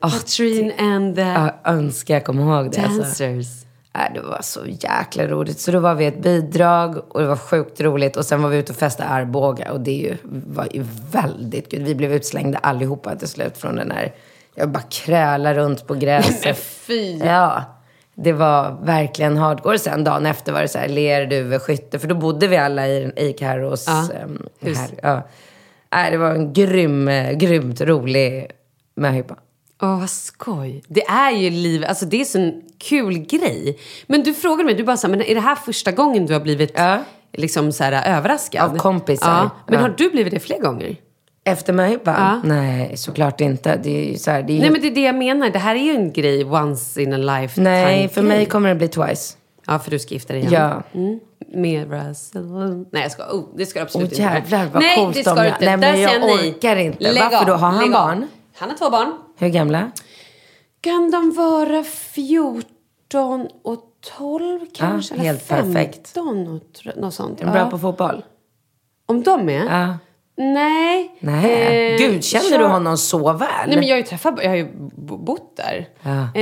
Katrine 0.00 0.72
and 0.78 1.16
the 1.16 1.20
Jag 1.22 1.52
önskar 1.64 2.14
jag 2.14 2.24
kommer 2.24 2.42
ihåg 2.42 2.72
det. 2.72 2.80
Alltså. 2.80 3.24
Dancers. 3.24 3.64
Nej, 3.94 4.10
det 4.14 4.20
var 4.20 4.42
så 4.42 4.60
jäkla 4.66 5.26
roligt. 5.26 5.60
Så 5.60 5.70
då 5.70 5.80
var 5.80 5.94
vi 5.94 6.06
ett 6.06 6.22
bidrag 6.22 6.96
och 7.08 7.20
det 7.20 7.26
var 7.26 7.36
sjukt 7.36 7.80
roligt. 7.80 8.16
Och 8.16 8.24
sen 8.24 8.42
var 8.42 8.50
vi 8.50 8.56
ute 8.56 8.72
och 8.72 8.78
festade 8.78 9.08
Arboga 9.08 9.72
och 9.72 9.80
det 9.80 9.92
ju, 9.92 10.16
var 10.46 10.68
ju 10.72 10.84
väldigt 11.12 11.70
kul. 11.70 11.82
Vi 11.82 11.94
blev 11.94 12.12
utslängda 12.12 12.58
allihopa 12.58 13.16
till 13.16 13.28
slut 13.28 13.58
från 13.58 13.76
den 13.76 13.90
här... 13.90 14.12
Jag 14.54 14.68
bara 14.68 14.82
kräla 14.82 15.54
runt 15.54 15.86
på 15.86 15.94
gräset. 15.94 16.58
fy. 16.86 17.18
Ja, 17.18 17.62
det 18.14 18.32
var 18.32 18.76
verkligen 18.82 19.36
hardcore. 19.36 19.78
Sen 19.78 20.04
dagen 20.04 20.26
efter 20.26 20.52
var 20.52 20.60
det 20.62 20.68
så 20.68 20.78
här 20.78 20.88
lerduveskytte. 20.88 21.98
För 21.98 22.08
då 22.08 22.14
bodde 22.14 22.46
vi 22.46 22.56
alla 22.56 22.88
i, 22.88 23.12
i 23.16 23.32
Carros 23.32 23.84
Ja, 23.86 24.08
ehm, 24.22 24.46
hus. 24.60 24.78
här. 24.78 24.88
Ja. 25.02 25.22
Nej, 25.94 26.10
det 26.10 26.18
var 26.18 26.30
en 26.30 26.52
grym, 26.52 27.08
eh, 27.08 27.32
grymt 27.32 27.80
rolig 27.80 28.50
möhippa. 28.96 29.36
Åh, 29.82 30.00
vad 30.00 30.10
skoj. 30.10 30.82
Det 30.88 31.02
är 31.06 31.30
ju 31.30 31.50
liv, 31.50 31.84
alltså 31.88 32.04
det 32.06 32.20
är 32.20 32.24
så 32.24 32.38
en 32.38 32.62
kul 32.78 33.18
grej. 33.18 33.78
Men 34.06 34.22
du 34.22 34.34
frågade 34.34 34.64
mig, 34.64 34.74
du 34.74 34.84
bara 34.84 34.96
så 34.96 35.06
här, 35.06 35.16
men 35.16 35.26
är 35.26 35.34
det 35.34 35.40
här 35.40 35.54
första 35.54 35.92
gången 35.92 36.26
du 36.26 36.32
har 36.32 36.40
blivit 36.40 36.72
Ja. 36.76 36.98
liksom 37.32 37.72
så 37.72 37.84
här 37.84 38.16
överraskad? 38.18 38.70
Av 38.70 38.76
kompisar. 38.78 39.28
Ja. 39.30 39.50
Men 39.66 39.74
Ja. 39.74 39.80
har 39.80 39.94
du 39.98 40.10
blivit 40.10 40.32
det 40.34 40.40
fler 40.40 40.58
gånger? 40.58 40.96
Efter 41.44 41.72
möhippan? 41.72 42.14
Ja. 42.18 42.40
Nej, 42.48 42.96
såklart 42.96 43.40
inte. 43.40 43.76
Det 43.82 44.14
är 44.14 44.18
så 44.18 44.30
här, 44.30 44.42
det 44.42 44.56
är. 44.56 44.60
Nej 44.60 44.70
men 44.70 44.80
det 44.80 44.86
är 44.88 44.94
det 44.94 45.00
jag 45.02 45.14
menar, 45.14 45.50
det 45.50 45.58
här 45.58 45.74
är 45.74 45.78
ju 45.82 45.90
en 45.90 46.12
grej 46.12 46.44
once 46.44 47.02
in 47.02 47.12
a 47.12 47.16
lifetime 47.16 47.70
Nej, 47.70 48.08
för 48.08 48.22
mig 48.22 48.46
kommer 48.46 48.68
det 48.68 48.74
bli 48.74 48.88
twice. 48.88 49.36
Ja, 49.68 49.78
för 49.78 49.90
du 49.90 49.98
ska 49.98 50.14
gifta 50.14 50.32
dig 50.32 50.42
igen. 50.42 50.52
Ja. 50.52 50.82
Mm. 51.00 51.20
Med 51.52 51.90
Russell. 51.90 52.46
Nej 52.92 53.02
jag 53.02 53.12
ska, 53.12 53.22
oh, 53.32 53.44
det 53.56 53.66
ska 53.66 53.78
du 53.78 53.82
absolut 53.82 54.06
Åh 54.06 54.12
inte. 54.12 54.22
jävlar 54.22 54.66
vad 54.72 54.82
nej, 54.82 55.10
det 55.14 55.20
ska 55.24 55.34
du 55.34 55.46
inte. 55.48 55.56
Nej, 55.60 55.70
Där 55.70 55.76
men 55.76 56.00
jag 56.00 56.22
orkar 56.24 56.76
inte. 56.76 57.12
Lägg 57.12 57.22
Varför 57.22 57.36
av, 57.36 57.46
då? 57.46 57.52
Har 57.52 57.70
han 57.70 57.78
lägg 57.84 57.94
av. 57.94 58.06
barn? 58.06 58.26
Han 58.56 58.70
har 58.70 58.76
två 58.76 58.90
barn. 58.90 59.12
Hur 59.38 59.48
gamla? 59.48 59.90
Kan 60.80 61.10
de 61.10 61.32
vara 61.36 61.84
14 61.84 63.48
och 63.64 63.82
12 64.18 64.60
kanske? 64.74 65.14
eller 65.14 65.24
helt 65.24 65.48
perfekt. 65.48 66.08
15 66.08 66.48
och 66.48 66.62
tr- 66.82 67.00
något 67.00 67.14
sånt. 67.14 67.40
Är 67.40 67.44
de 67.44 67.50
bra 67.50 67.60
Ja. 67.60 67.70
på 67.70 67.78
fotboll? 67.78 68.24
Om 69.06 69.22
de 69.22 69.48
är? 69.48 69.64
Ja. 69.64 69.98
Nej. 70.36 71.16
Nej. 71.20 71.92
Eh, 71.92 71.98
Gud, 71.98 72.24
känner 72.24 72.44
Char- 72.50 72.58
du 72.58 72.64
honom 72.64 72.96
så 72.98 73.32
väl? 73.32 73.48
Nej 73.66 73.76
men 73.76 73.86
jag 73.86 73.92
har 73.94 73.98
ju 73.98 74.02
träffat, 74.04 74.34
jag 74.42 74.48
har 74.50 74.56
ju 74.56 74.68
bott 74.96 75.56
där. 75.56 75.88
Ja. 76.02 76.40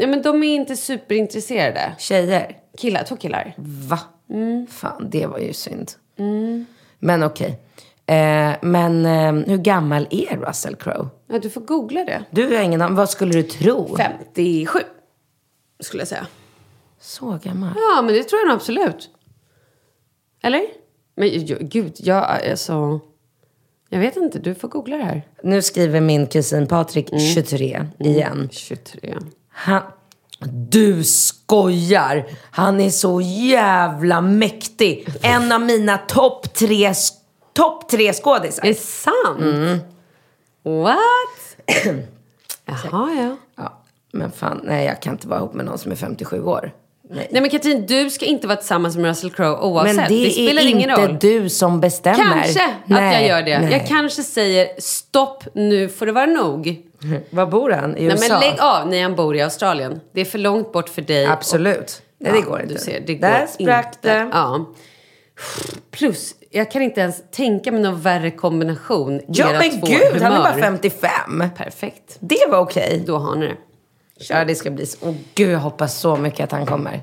Ja, 0.00 0.06
men 0.06 0.22
de 0.22 0.42
är 0.42 0.54
inte 0.54 0.76
superintresserade. 0.76 1.92
Tjejer? 1.98 2.56
Killar, 2.76 3.04
två 3.04 3.16
killar. 3.16 3.54
Va? 3.56 3.98
Fan, 4.68 5.10
det 5.10 5.26
var 5.26 5.38
ju 5.38 5.52
synd. 5.52 5.92
Men 6.98 7.22
okej. 7.22 7.60
Eh, 8.06 8.54
men 8.62 9.06
eh, 9.06 9.32
hur 9.32 9.56
gammal 9.56 10.06
är 10.10 10.36
Russell 10.36 10.76
Crowe? 10.76 11.08
Ja, 11.26 11.38
du 11.38 11.50
får 11.50 11.60
googla 11.60 12.04
det. 12.04 12.24
Du 12.30 12.56
har 12.56 12.62
ingen 12.62 12.82
aning. 12.82 12.96
Vad 12.96 13.10
skulle 13.10 13.32
du 13.32 13.42
tro? 13.42 13.96
57, 13.96 14.78
skulle 15.80 16.00
jag 16.00 16.08
säga. 16.08 16.26
Så 17.00 17.38
gammal? 17.42 17.72
Ja, 17.76 18.02
men 18.02 18.14
det 18.14 18.22
tror 18.22 18.40
jag 18.40 18.48
nog 18.48 18.56
absolut. 18.56 19.10
Eller? 20.42 20.62
Men 21.16 21.46
gud, 21.60 21.92
jag 21.96 22.24
alltså... 22.24 23.00
Jag 23.88 23.98
vet 23.98 24.16
inte, 24.16 24.38
du 24.38 24.54
får 24.54 24.68
googla 24.68 24.96
det 24.96 25.04
här. 25.04 25.22
Nu 25.42 25.62
skriver 25.62 26.00
min 26.00 26.26
kusin 26.26 26.66
Patrik 26.66 27.08
23 27.34 27.86
igen. 27.98 28.48
23. 28.52 29.16
Han, 29.48 29.82
du 30.70 31.04
skojar! 31.04 32.26
Han 32.50 32.80
är 32.80 32.90
så 32.90 33.20
jävla 33.20 34.20
mäktig. 34.20 35.08
En 35.22 35.52
av 35.52 35.60
mina 35.60 35.98
topp 35.98 36.54
tre, 36.54 36.92
topp 37.52 37.88
tre 37.88 38.12
skådisar. 38.12 38.64
Är 38.64 38.68
det 38.68 38.80
sant? 38.80 39.82
What? 40.62 41.76
Jaha, 42.66 43.10
ja. 43.16 43.36
Ja, 43.56 43.82
men 44.12 44.32
fan, 44.32 44.60
nej 44.64 44.86
jag 44.86 45.02
kan 45.02 45.12
inte 45.12 45.28
vara 45.28 45.38
ihop 45.38 45.54
med 45.54 45.64
någon 45.64 45.78
som 45.78 45.92
är 45.92 45.96
57 45.96 46.42
år. 46.42 46.72
Nej. 47.10 47.28
men 47.30 47.50
Katrin, 47.50 47.86
du 47.86 48.10
ska 48.10 48.24
inte 48.24 48.46
vara 48.46 48.56
tillsammans 48.56 48.96
med 48.96 49.04
Russell 49.04 49.30
Crowe 49.30 49.56
oavsett. 49.56 49.96
Men 49.96 50.08
det, 50.08 50.30
spelar 50.30 50.62
är 50.62 50.66
ingen 50.66 50.90
inte 50.90 51.06
roll. 51.06 51.16
du 51.20 51.48
som 51.48 51.80
bestämmer. 51.80 52.16
Kanske 52.16 52.64
att 52.64 52.72
Nej, 52.86 53.28
jag 53.28 53.28
gör 53.28 53.42
det. 53.42 53.58
nej. 53.58 53.72
Jag 53.72 53.86
kanske 53.86 54.22
säger 54.22 54.68
stopp, 54.78 55.44
nu 55.54 55.88
får 55.88 56.06
det 56.06 56.12
vara 56.12 56.26
nog. 56.26 56.82
Var 57.30 57.46
bor 57.46 57.70
han? 57.70 57.90
I 57.90 57.92
Nej, 57.94 58.04
USA? 58.04 58.26
men 58.28 58.40
lägg 58.40 58.60
av. 58.60 58.88
Nej, 58.88 59.02
han 59.02 59.14
bor 59.16 59.36
i 59.36 59.42
Australien. 59.42 60.00
Det 60.12 60.20
är 60.20 60.24
för 60.24 60.38
långt 60.38 60.72
bort 60.72 60.88
för 60.88 61.02
dig. 61.02 61.26
Absolut. 61.26 62.02
Nej, 62.18 62.32
det 62.32 62.38
Ja, 62.38 62.44
går 62.44 62.60
inte. 62.62 62.74
Du 62.74 62.80
ser, 62.80 63.00
det 63.06 63.14
Där 63.14 63.40
går 63.40 63.46
sprack 63.46 63.86
inte. 63.96 64.14
det. 64.24 64.28
Ja. 64.32 64.66
Plus, 65.90 66.34
jag 66.50 66.70
kan 66.70 66.82
inte 66.82 67.00
ens 67.00 67.22
tänka 67.30 67.72
mig 67.72 67.80
någon 67.82 68.00
värre 68.00 68.30
kombination. 68.30 69.20
Ja 69.28 69.46
men 69.58 69.70
gud, 69.70 70.22
han 70.22 70.32
är 70.32 70.36
humör. 70.36 70.38
bara 70.38 70.54
55. 70.54 71.44
Perfekt. 71.56 72.16
Det 72.20 72.46
var 72.50 72.58
okej. 72.58 73.02
Då 73.06 73.16
har 73.18 73.36
ni 73.36 73.46
det. 73.46 73.56
Ja, 74.28 74.44
det 74.44 74.54
ska 74.54 74.70
bli 74.70 74.86
så. 74.86 74.98
Åh 75.08 75.14
gud, 75.34 75.50
jag 75.50 75.58
hoppas 75.58 75.98
så 75.98 76.16
mycket 76.16 76.44
att 76.44 76.52
han 76.52 76.66
kommer. 76.66 77.02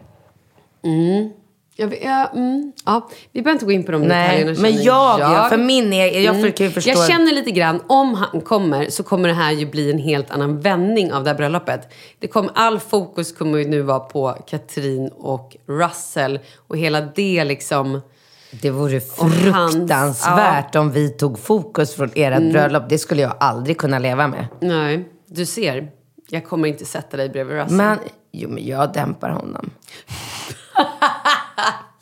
Jag, 1.76 1.88
vet- 1.88 2.04
ja, 2.04 2.32
mm, 2.36 2.72
ja, 2.86 3.10
vi 3.32 3.42
behöver 3.42 3.56
inte 3.56 3.66
gå 3.66 3.72
in 3.72 3.84
på 3.84 3.92
de 3.92 4.02
Nej, 4.02 4.28
detaljerna. 4.38 4.62
men 4.62 4.72
känner 4.74 4.86
jag, 4.86 5.20
ja, 5.20 5.46
för 5.50 5.58
min 5.58 5.94
egen, 5.94 6.24
jag 6.24 6.36
Mm. 6.36 6.52
kan 6.52 6.66
ju 6.66 6.72
förstå. 6.72 6.90
Jag 6.92 7.08
känner 7.08 7.32
lite 7.32 7.52
grann, 7.52 7.82
om 7.88 8.14
han 8.14 8.42
kommer 8.42 8.90
så 8.90 9.04
kommer 9.04 9.28
det 9.28 9.34
här 9.36 9.52
ju 9.52 9.66
bli 9.66 9.92
en 9.92 9.98
helt 9.98 10.32
annan 10.32 10.60
vändning 10.60 11.14
av 11.14 11.24
det 11.24 11.30
här 11.30 11.38
bröllopet. 11.38 11.94
Det 12.20 12.28
kommer, 12.28 12.52
all 12.56 12.80
fokus 12.80 13.32
kommer 13.32 13.58
ju 13.58 13.68
nu 13.68 13.82
vara 13.82 14.00
på 14.00 14.38
Katrin 14.48 15.08
och 15.18 15.56
Russell 15.68 16.40
och 16.68 16.78
hela 16.78 17.02
det 17.02 17.44
liksom. 17.44 18.02
Det 18.62 18.70
vore 18.70 19.00
fruktansvärt 19.02 20.76
om 20.76 20.92
vi 20.92 21.10
tog 21.10 21.40
fokus 21.40 21.96
från 21.96 22.10
ert 22.16 22.38
Mm. 22.38 22.52
bröllop. 22.52 22.84
Det 22.90 22.98
skulle 22.98 23.22
jag 23.22 23.34
aldrig 23.40 23.78
kunna 23.78 24.00
leva 24.00 24.28
med. 24.28 24.48
Nej, 24.60 25.06
du 25.28 25.46
ser. 25.46 25.92
Jag 26.30 26.46
kommer 26.46 26.68
inte 26.68 26.86
sätta 26.86 27.18
dig 27.18 27.30
bredvid 27.30 27.58
Russell. 27.58 27.76
Men, 27.78 27.98
jo 28.32 28.50
men 28.50 28.66
jag 28.68 28.94
dämpar 28.94 29.30
honom. 29.30 29.70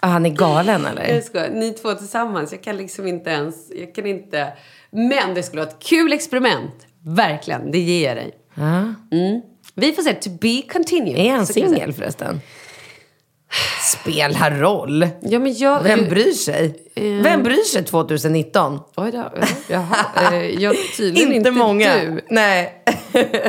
Ah, 0.04 0.08
han 0.08 0.26
är 0.26 0.30
galen 0.30 0.86
eller? 0.86 1.14
Jag 1.14 1.24
skojar. 1.24 1.50
Ni 1.50 1.74
två 1.74 1.94
tillsammans. 1.94 2.52
Jag 2.52 2.64
kan 2.64 2.78
liksom 2.78 3.08
inte 3.08 3.30
ens... 3.30 3.56
Jag 3.76 3.96
kan 3.96 4.06
inte... 4.06 4.54
Men 4.92 5.34
det 5.34 5.44
skulle 5.44 5.62
vara 5.62 5.72
ett 5.72 5.84
kul 5.84 6.14
experiment. 6.14 6.88
Verkligen. 7.06 7.72
Det 7.72 7.80
ger 7.80 8.08
jag 8.08 8.18
dig. 8.18 8.32
Ja. 8.54 8.78
Mm. 9.18 9.42
Vi 9.76 9.92
får 9.92 10.04
se. 10.04 10.14
To 10.14 10.30
be 10.30 10.62
continued. 10.74 11.18
Är 11.20 11.32
han 11.32 11.46
singel 11.48 11.94
förresten? 11.94 12.42
Spelar 13.82 14.52
roll. 14.52 15.08
Ja, 15.22 15.40
men 15.40 15.54
jag... 15.54 15.84
Vem 15.84 16.10
bryr 16.10 16.32
sig? 16.32 16.76
Vem 16.96 17.44
bryr 17.44 17.64
sig 17.64 17.84
2019? 17.84 18.80
Oj 18.96 19.12
då. 19.12 19.32
Jaha. 19.68 20.34
Eh, 20.34 20.46
jag, 20.64 20.76
tydligen 20.98 21.28
Inte, 21.34 21.50
inte, 21.50 21.52
många. 21.52 21.96
du. 21.96 22.22
Nej. 22.30 22.84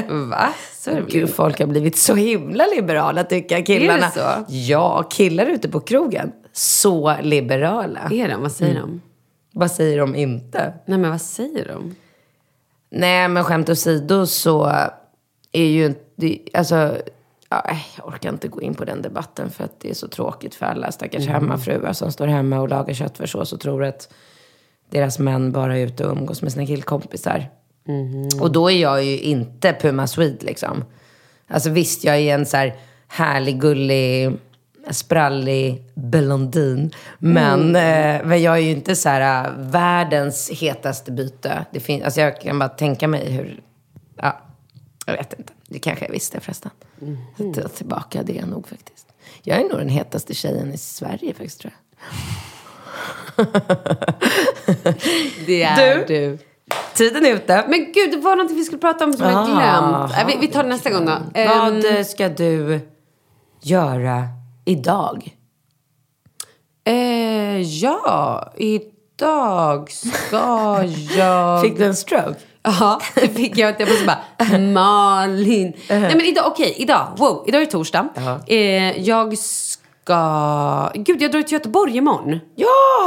Va? 0.09 0.53
Väl 0.87 1.05
Gud, 1.09 1.31
folk 1.31 1.59
har 1.61 1.67
blivit 1.67 1.97
så 1.99 2.15
himla 2.15 2.65
liberala 2.77 3.25
tycker 3.25 3.67
killarna. 3.67 4.07
Är 4.07 4.11
det 4.37 4.45
så? 4.47 4.53
Ja, 4.55 5.03
killar 5.03 5.47
ute 5.47 5.69
på 5.69 5.81
krogen. 5.81 6.33
Så 6.53 7.17
liberala. 7.23 8.01
Är 8.13 8.29
de? 8.29 8.43
Vad 8.43 8.53
säger 8.53 8.77
Mm. 8.77 8.83
de? 8.91 9.01
Vad 9.55 9.71
säger 9.71 9.99
de 9.99 10.15
inte? 10.15 10.73
Nej, 10.87 10.99
men 10.99 11.11
vad 11.11 11.21
säger 11.21 11.69
de? 11.69 11.95
Nej, 12.91 13.29
men 13.29 13.45
skämt 13.45 13.69
åsido 13.69 14.27
så 14.27 14.73
är 15.53 15.65
ju 15.65 15.87
inte... 15.87 16.39
Alltså, 16.59 16.97
ja, 17.49 17.63
jag 17.97 18.09
orkar 18.09 18.29
inte 18.29 18.49
gå 18.49 18.61
in 18.63 18.75
på 18.75 18.85
den 18.85 19.03
debatten 19.03 19.51
för 19.51 19.65
att 19.65 19.81
det 19.81 19.91
är 19.91 19.95
så 19.95 20.09
tråkigt 20.09 20.55
för 20.55 20.67
alla 20.67 20.93
stackars 20.93 21.27
hemmafruar 21.27 21.93
som 21.93 22.13
står 22.13 22.27
hemma 22.27 22.61
och 22.61 22.69
lagar 22.69 22.95
köttfärssås 22.95 23.53
och 23.53 23.61
tror 23.61 23.85
att 23.85 24.13
deras 24.91 25.19
män 25.19 25.53
bara 25.53 25.79
är 25.79 25.87
ute 25.87 26.07
och 26.07 26.17
umgås 26.19 26.43
med 26.43 26.53
sina 26.53 26.67
killkompisar. 26.67 27.47
Och 28.41 28.53
då 28.53 28.71
är 28.71 28.77
jag 28.81 29.05
ju 29.05 29.19
inte 29.19 29.73
Puma 29.81 30.07
Swede 30.07 30.47
liksom. 30.47 30.85
Alltså 31.49 31.71
visst, 31.71 32.05
jag 32.05 32.17
är 32.19 32.35
en 32.35 32.47
så 32.47 32.57
här 32.57 32.77
härlig, 33.09 33.61
gullig, 33.61 34.33
sprallig 34.91 35.83
blondin. 35.95 36.91
Men, 37.19 37.77
eh, 37.77 38.21
men 38.25 38.43
jag 38.43 38.55
är 38.55 38.61
ju 38.61 38.71
inte 38.71 38.97
så 38.97 39.09
här 39.09 39.45
äh, 39.47 39.53
världens 39.59 40.51
hetaste 40.51 41.13
byte. 41.13 41.67
Det 41.73 41.81
fin- 41.81 42.03
alltså 42.05 42.21
jag 42.21 42.41
kan 42.41 42.59
bara 42.59 42.69
tänka 42.69 43.09
mig 43.09 43.31
hur... 43.33 43.61
Ja, 44.17 44.41
jag 45.07 45.17
vet 45.17 45.33
inte. 45.39 45.53
Det 45.69 45.79
kanske 45.79 46.05
jag 46.05 46.13
visste 46.13 46.41
förresten. 46.41 46.71
Mm. 47.03 47.55
Ta 47.55 47.69
tillbaka 47.69 48.23
det 48.23 48.33
är 48.33 48.41
jag 48.41 48.49
nog 48.49 48.69
faktiskt. 48.69 49.07
Jag 49.43 49.59
är 49.61 49.63
nog 49.69 49.79
den 49.79 49.89
hetaste 49.89 50.35
tjejen 50.35 50.73
i 50.73 50.79
Sverige 50.79 51.35
faktiskt 51.35 51.61
tror 51.61 51.73
jag. 53.37 53.47
Det 55.47 55.63
är 55.63 55.97
Du? 55.99 56.05
du. 56.09 56.39
Tiden 56.95 57.27
är 57.27 57.31
ute. 57.35 57.65
Men 57.69 57.93
gud, 57.93 58.11
det 58.11 58.17
var 58.17 58.37
någonting 58.37 58.57
vi 58.57 58.65
skulle 58.65 58.79
prata 58.81 59.05
om 59.05 59.13
som 59.13 59.27
jag 59.29 59.37
Ah, 59.39 59.45
glömt. 59.47 60.13
Nej, 60.17 60.25
vi, 60.41 60.47
vi 60.47 60.53
tar 60.53 60.63
det 60.63 60.69
nästa 60.69 60.91
gång 60.91 61.07
då. 61.07 61.13
Vad 61.35 62.07
ska 62.07 62.29
du 62.29 62.81
göra 63.63 64.25
idag? 64.65 65.37
eh, 66.85 67.61
ja, 67.61 68.53
idag 68.57 69.91
ska 69.91 70.85
jag... 71.17 71.61
Fick 71.63 71.79
du 71.79 71.85
en 71.85 71.97
stroke? 71.97 72.35
Ja, 72.63 73.01
det 73.15 73.29
fick 73.29 73.59
jag. 73.59 73.75
Jag 73.81 73.89
måste 73.89 74.05
bara, 74.07 74.59
Malin. 74.59 75.73
Nej 75.89 76.01
men 76.17 76.21
idag, 76.21 76.45
okej, 76.47 76.75
idag. 76.79 77.07
Wow, 77.17 77.45
idag 77.47 77.61
är 77.63 77.67
det 77.67 77.73
torsdag. 77.73 78.09
Eh, 78.47 79.01
jag 79.01 79.39
ska... 79.39 79.72
Gud, 80.95 81.23
jag 81.23 81.33
drar 81.33 81.43
till 81.43 81.53
Göteborg 81.53 81.97
imorgon. 81.97 82.41
Ja! 82.57 82.67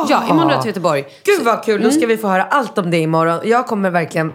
Ja, 0.10 0.24
imorgon 0.30 0.48
drar 0.48 0.52
jag 0.54 0.62
till 0.62 0.70
Göteborg. 0.70 1.06
Gud 1.24 1.46
vad 1.46 1.64
kul, 1.64 1.84
då 1.84 1.92
ska 1.92 2.06
vi 2.06 2.18
få 2.18 2.28
höra 2.28 2.44
allt 2.44 2.78
om 2.78 2.92
det 2.92 2.98
imorgon. 2.98 3.40
Jag 3.44 3.68
kommer 3.68 3.90
verkligen, 3.90 4.34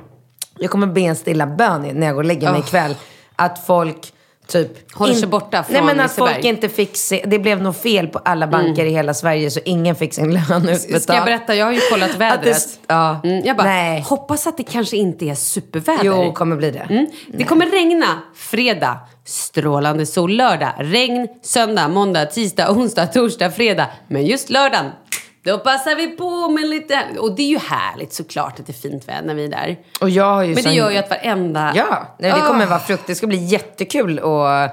jag 0.58 0.70
kommer 0.70 0.86
be 0.86 1.00
en 1.00 1.16
stilla 1.16 1.46
bön 1.46 1.82
när 1.94 2.06
jag 2.06 2.14
går 2.14 2.22
och 2.22 2.28
lägger 2.28 2.50
mig 2.50 2.60
Oh. 2.60 2.66
ikväll. 2.66 2.94
Att 3.36 3.66
folk 3.66 4.12
typ... 4.50 4.92
Håller 4.94 5.14
sig 5.14 5.28
borta 5.28 5.62
från 5.62 5.72
Nej 5.72 5.82
men 5.82 6.00
att 6.00 6.10
Liseberg. 6.10 6.34
folk 6.34 6.44
inte 6.44 6.68
fick 6.68 6.96
se, 6.96 7.24
det 7.26 7.38
blev 7.38 7.62
nog 7.62 7.76
fel 7.76 8.06
på 8.08 8.18
alla 8.18 8.46
banker 8.46 8.84
i 8.84 8.90
hela 8.90 9.14
Sverige 9.14 9.50
så 9.50 9.60
ingen 9.64 9.96
fick 9.96 10.14
sin 10.14 10.32
lön 10.34 10.68
utbetald. 10.68 11.02
Ska 11.02 11.14
jag 11.14 11.24
berätta? 11.24 11.54
Jag 11.54 11.66
har 11.66 11.72
ju 11.72 11.80
kollat 11.90 12.10
Att 12.10 12.16
vädret. 12.16 12.44
det, 12.86 12.94
ja. 12.94 13.20
Mm, 13.24 13.44
jag 13.44 13.56
bara, 13.56 13.68
Nej. 13.68 14.00
hoppas 14.00 14.46
att 14.46 14.56
det 14.56 14.62
kanske 14.62 14.96
inte 14.96 15.24
är 15.24 15.34
superväder. 15.34 16.04
Jo, 16.04 16.32
kommer 16.32 16.56
bli 16.56 16.70
det. 16.70 16.86
Mm. 16.90 17.06
Det 17.28 17.44
kommer 17.44 17.66
regna 17.66 18.06
fredag, 18.34 18.98
strålande 19.24 20.06
sol 20.06 20.32
lördag, 20.36 20.72
regn 20.78 21.28
söndag, 21.42 21.88
måndag, 21.88 22.26
tisdag, 22.26 22.70
onsdag, 22.70 23.06
torsdag, 23.06 23.50
fredag. 23.50 23.86
Men 24.08 24.26
just 24.26 24.50
lördagen, 24.50 24.86
då 25.50 25.58
passar 25.58 25.94
vi 25.96 26.06
på 26.06 26.48
med 26.48 26.68
lite... 26.68 26.98
Och 27.18 27.34
det 27.34 27.42
är 27.42 27.48
ju 27.48 27.58
härligt 27.58 28.12
såklart 28.12 28.60
att 28.60 28.66
det 28.66 28.70
är 28.72 28.90
fint 28.90 29.08
väder 29.08 29.22
när 29.26 29.34
vi 29.34 29.44
är 29.44 29.48
där. 29.48 29.76
Och 30.00 30.10
jag 30.10 30.24
har 30.34 30.42
ju 30.42 30.54
Men 30.54 30.64
det 30.64 30.72
gör 30.72 30.90
ju 30.90 30.96
att 30.96 31.10
varenda... 31.10 31.72
Ja, 31.76 32.16
nej, 32.18 32.32
det 32.32 32.40
kommer 32.40 32.66
Ah. 32.66 32.68
vara 32.68 32.78
frukt. 32.78 33.02
Det 33.06 33.14
ska 33.14 33.26
bli 33.26 33.44
jättekul 33.44 34.18
att, 34.18 34.70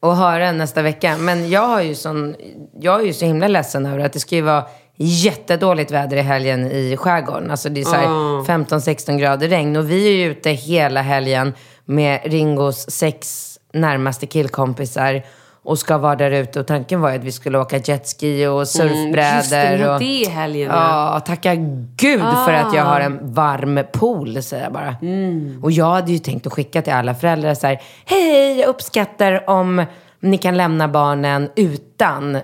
att 0.00 0.18
höra 0.18 0.52
nästa 0.52 0.82
vecka. 0.82 1.16
Men 1.18 1.50
jag, 1.50 1.68
har 1.68 1.80
ju 1.80 1.94
sån, 1.94 2.34
jag 2.80 3.00
är 3.00 3.04
ju 3.04 3.12
så 3.12 3.24
himla 3.24 3.48
ledsen 3.48 3.86
över 3.86 4.04
att 4.04 4.12
det 4.12 4.20
ska 4.20 4.34
ju 4.34 4.42
vara 4.42 4.64
jättedåligt 4.96 5.90
väder 5.90 6.16
i 6.16 6.20
helgen 6.20 6.70
i 6.72 6.96
skärgården. 6.96 7.50
Alltså 7.50 7.68
det 7.68 7.80
är 7.80 7.84
så 7.84 7.96
här 7.96 8.06
Ah. 8.06 8.44
15-16 8.46 9.18
grader 9.18 9.48
regn. 9.48 9.76
Och 9.76 9.90
vi 9.90 10.06
är 10.08 10.12
ju 10.12 10.24
ute 10.30 10.50
hela 10.50 11.02
helgen 11.02 11.54
med 11.84 12.20
Ringos 12.24 12.90
sex 12.90 13.44
närmaste 13.72 14.26
killkompisar. 14.26 15.22
Och 15.68 15.78
ska 15.78 15.98
vara 15.98 16.16
där 16.16 16.30
ute. 16.30 16.60
Och 16.60 16.66
tanken 16.66 17.00
var 17.00 17.10
ju 17.10 17.16
att 17.18 17.24
vi 17.24 17.32
skulle 17.32 17.58
åka 17.58 17.76
jetski 17.78 18.46
och 18.46 18.68
surfbrädor. 18.68 19.18
Mm, 19.18 19.36
just 19.36 19.50
det, 19.50 19.90
och, 19.94 20.00
det 20.00 20.28
helgen, 20.30 20.68
ja. 20.72 21.12
Ja, 21.14 21.20
tacka 21.20 21.54
gud 21.96 22.20
för 22.46 22.52
att 22.52 22.74
jag 22.74 22.86
Ah. 22.86 22.90
har 22.90 23.00
en 23.00 23.18
varm 23.34 23.80
pool, 23.92 24.42
säger 24.42 24.62
jag 24.64 24.72
bara. 24.72 24.96
Mm. 25.02 25.60
Och 25.62 25.70
jag 25.72 25.84
hade 25.90 26.12
ju 26.12 26.18
tänkt 26.18 26.46
att 26.46 26.52
skicka 26.52 26.82
till 26.82 26.92
alla 26.92 27.14
föräldrar 27.14 27.54
så 27.54 27.66
här, 27.66 27.80
hej, 28.06 28.60
jag 28.60 28.68
uppskattar 28.68 29.50
om 29.50 29.84
ni 30.20 30.38
kan 30.38 30.56
lämna 30.56 30.88
barnen 30.88 31.50
utan 31.56 32.34
eh, 32.36 32.42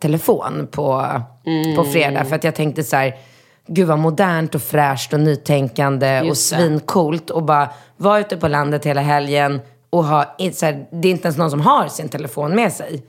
telefon 0.00 0.68
på, 0.70 1.06
på 1.44 1.50
Mm. 1.50 1.92
fredag. 1.92 2.24
För 2.24 2.36
att 2.36 2.44
jag 2.44 2.54
tänkte 2.54 2.84
så 2.84 2.96
här, 2.96 3.14
gud 3.66 3.86
vad 3.88 3.98
modernt 3.98 4.54
och 4.54 4.62
fräscht 4.62 5.12
och 5.12 5.20
nytänkande 5.20 6.20
och 6.20 6.26
Just 6.26 6.50
det. 6.52 6.56
svincoolt. 6.56 7.30
Och 7.30 7.42
bara 7.42 7.68
vara 7.96 8.20
ute 8.20 8.36
på 8.36 8.48
landet 8.48 8.86
hela 8.86 9.00
helgen 9.00 9.60
och 9.94 10.04
ha, 10.04 10.36
så 10.52 10.66
här, 10.66 10.86
det 10.90 11.08
är 11.08 11.12
inte 11.12 11.26
ens 11.28 11.36
någon 11.36 11.50
som 11.50 11.60
har 11.60 11.88
sin 11.88 12.08
telefon 12.08 12.54
med 12.54 12.72
sig. 12.72 13.02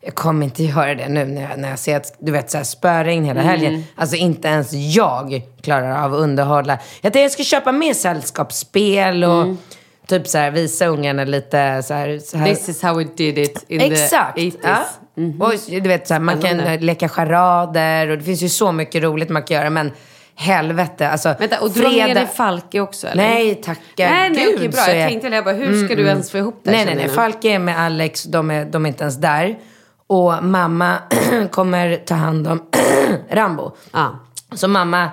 Jag 0.00 0.14
kommer 0.14 0.44
inte 0.44 0.62
göra 0.62 0.94
det 0.94 1.08
nu 1.08 1.24
när 1.24 1.42
jag, 1.42 1.58
när 1.58 1.70
jag 1.70 1.78
ser 1.78 1.96
att, 1.96 2.16
du 2.18 2.32
vet, 2.32 2.50
så 2.50 2.56
här, 2.56 2.64
spöregn 2.64 3.24
hela 3.24 3.40
helgen. 3.40 3.84
Alltså 3.94 4.16
inte 4.16 4.48
ens 4.48 4.72
jag 4.72 5.42
klarar 5.62 6.04
av 6.04 6.14
att 6.14 6.20
underhålla. 6.20 6.72
Jag 6.72 7.12
tänkte 7.12 7.20
jag 7.20 7.32
ska 7.32 7.42
köpa 7.42 7.72
mer 7.72 7.94
sällskapsspel 7.94 9.24
och 9.24 9.46
typ 10.06 10.28
så 10.28 10.38
här, 10.38 10.50
visa 10.50 10.86
ungarna 10.86 11.24
lite 11.24 11.82
så 11.82 11.94
här. 11.94 12.18
Så 12.18 12.38
här. 12.38 12.54
This 12.54 12.68
is 12.68 12.82
how 12.82 12.94
we 12.94 13.04
did 13.16 13.38
it 13.38 13.64
in 13.68 13.80
Exakt. 13.80 14.36
the 14.36 14.40
80s. 14.40 14.56
Ja. 14.62 15.46
Och 15.46 15.52
du 15.68 15.80
vet, 15.80 16.08
så 16.08 16.18
man 16.18 16.40
kan 16.40 16.76
leka 16.76 17.08
charader 17.08 18.08
och 18.10 18.18
det 18.18 18.24
finns 18.24 18.42
ju 18.42 18.48
så 18.48 18.72
mycket 18.72 19.02
roligt 19.02 19.28
man 19.28 19.42
kan 19.42 19.56
göra. 19.56 19.70
Men 19.70 19.92
helvete, 20.36 21.08
alltså. 21.08 21.34
Vänta, 21.38 21.60
och 21.60 21.70
drar 21.70 21.88
ner 21.90 22.14
dig 22.14 22.26
Falke 22.26 22.80
också 22.80 23.06
eller? 23.06 23.22
Nej, 23.22 23.54
tacka 23.54 23.80
Nej, 23.96 24.30
nej, 24.30 24.44
gud. 24.44 24.54
okej, 24.56 24.68
bra. 24.68 24.80
Jag 24.88 24.96
är- 24.96 25.08
tänkte 25.08 25.28
jag 25.28 25.44
bara, 25.44 25.54
hur 25.54 25.86
ska 25.86 25.94
du 25.96 26.06
ens 26.06 26.30
få 26.30 26.38
ihop 26.38 26.60
det 26.62 26.70
Nej, 26.70 26.84
nej, 26.84 26.94
nej. 26.94 27.04
jag? 27.04 27.14
Falke 27.14 27.48
är 27.48 27.58
med 27.58 27.78
Alex, 27.80 28.22
de 28.24 28.50
är, 28.50 28.64
de 28.64 28.84
är 28.84 28.88
inte 28.88 29.02
ens 29.04 29.16
där. 29.16 29.58
Och 30.06 30.44
mamma 30.44 30.94
kommer 31.50 31.96
ta 31.96 32.14
hand 32.14 32.48
om 32.48 32.62
Rambo. 33.30 33.70
Ja. 33.92 34.18
Så 34.54 34.68
mamma 34.68 35.10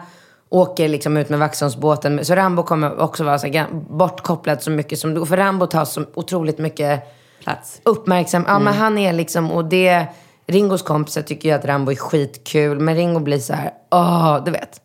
åker 0.50 0.88
liksom 0.88 1.18
ut 1.18 1.30
med 1.30 1.40
Vaxholmsbåten. 1.40 2.26
Så 2.26 2.36
Rambo 2.36 2.64
kommer 2.64 3.00
också 3.00 3.24
vara 3.24 3.40
så 3.40 3.48
här, 3.48 3.66
bortkopplad 3.90 4.64
så 4.64 4.72
mycket 4.72 5.00
som 5.00 5.14
du. 5.14 5.26
För 5.26 5.38
Rambo 5.38 5.68
tar 5.68 5.86
så 5.86 6.06
otroligt 6.14 6.58
mycket 6.58 7.02
plats. 7.44 7.82
uppmärksam. 7.84 8.46
Ja, 8.48 8.60
men 8.60 8.74
han 8.74 8.98
är 8.98 9.14
liksom, 9.14 9.52
och 9.52 9.66
det, 9.66 10.06
Ringos 10.48 10.82
kompisar 10.82 11.22
tycker 11.22 11.50
ju 11.50 11.56
att 11.56 11.66
Rambo 11.66 11.91
är 11.91 11.96
skitkul. 11.96 12.80
Men 12.80 12.96
Ringo 12.96 13.20
blir 13.20 13.39
så 13.39 13.54
här, 13.54 13.72
åh, 13.91 14.44
du 14.46 14.52
vet. 14.52 14.82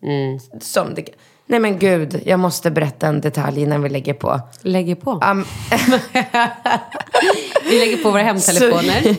Som 0.61 0.95
det, 0.95 1.05
nej 1.47 1.61
men 1.61 1.79
gud, 1.79 2.21
jag 2.25 2.41
måste 2.41 2.71
berätta 2.71 3.07
en 3.07 3.21
detalj 3.21 3.61
innan 3.63 3.83
vi 3.83 3.89
lägger 3.89 4.15
på. 4.15 4.41
Lägger 4.63 4.95
på. 4.95 5.11
Um, 5.11 5.45
Vi 7.71 7.79
lägger 7.79 7.97
på 8.03 8.11
våra 8.11 8.23
hemtelefoner. 8.23 9.17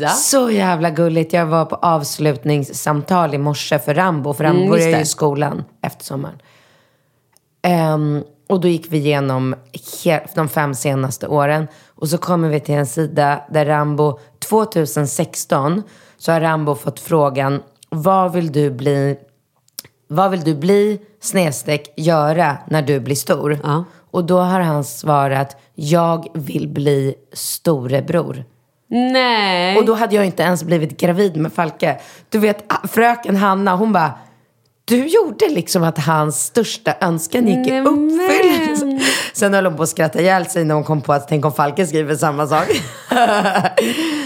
ja. 0.00 0.08
Så 0.08 0.50
jävla 0.50 0.90
gulligt. 0.90 1.32
Jag 1.32 1.46
var 1.46 1.64
på 1.64 1.76
avslutningssamtal 1.76 3.34
i 3.34 3.38
morse 3.38 3.78
för 3.78 3.94
Rambo. 3.94 4.32
För 4.34 4.44
han 4.44 4.56
Mm, 4.56 4.70
börjar 4.70 4.88
ju 4.88 5.00
i 5.00 5.04
skolan 5.06 5.64
efter 5.82 6.04
sommaren. 6.04 6.38
Ehm, 7.62 8.22
och 8.48 8.60
då 8.60 8.68
gick 8.68 8.86
vi 8.92 8.96
igenom 8.98 9.54
de 10.34 10.48
fem 10.48 10.74
senaste 10.74 11.26
åren. 11.26 11.66
Och 11.94 12.08
så 12.08 12.18
kommer 12.18 12.48
vi 12.48 12.60
till 12.60 12.74
en 12.74 12.86
sida 12.86 13.40
där 13.50 13.66
Rambo, 13.66 14.18
2016, 14.48 15.82
så 16.18 16.32
har 16.32 16.40
Rambo 16.40 16.74
fått 16.74 17.00
frågan, 17.00 17.62
vad 17.88 18.32
vill 18.32 18.52
du 18.52 18.70
bli, 18.70 19.16
vad 20.08 20.30
vill 20.30 20.44
du 20.44 20.54
bli, 20.54 21.00
snedstreck, 21.20 21.94
göra 21.96 22.56
när 22.66 22.82
du 22.82 23.00
blir 23.00 23.16
stor? 23.16 23.58
Ja. 23.62 23.84
Och 24.10 24.24
då 24.24 24.38
har 24.38 24.60
han 24.60 24.84
svarat, 24.84 25.56
jag 25.74 26.26
vill 26.34 26.68
bli 26.68 27.14
storebror. 27.32 28.44
Nej. 28.88 29.78
Och 29.78 29.84
då 29.84 29.94
hade 29.94 30.16
jag 30.16 30.26
inte 30.26 30.42
ens 30.42 30.64
blivit 30.64 31.00
gravid 31.00 31.36
med 31.36 31.52
Falke. 31.52 32.00
Du 32.28 32.38
vet, 32.38 32.64
fröken 32.88 33.36
Hanna, 33.36 33.76
hon 33.76 33.92
bara, 33.92 34.12
du 34.84 35.06
gjorde 35.06 35.48
liksom 35.48 35.82
att 35.82 35.98
hans 35.98 36.44
största 36.44 36.94
önskan 37.00 37.48
gick 37.48 37.72
i 37.72 37.80
uppfyllelse. 37.80 39.00
Sen 39.32 39.54
höll 39.54 39.66
hon 39.66 39.76
på 39.76 39.82
att 39.82 39.88
skratta 39.88 40.20
ihjäl 40.20 40.46
sig 40.46 40.64
när 40.64 40.74
hon 40.74 40.84
kom 40.84 41.00
på 41.00 41.12
att 41.12 41.28
tänk 41.28 41.44
om 41.44 41.52
Falke 41.52 41.86
skriver 41.86 42.14
samma 42.14 42.46
sak. 42.46 42.66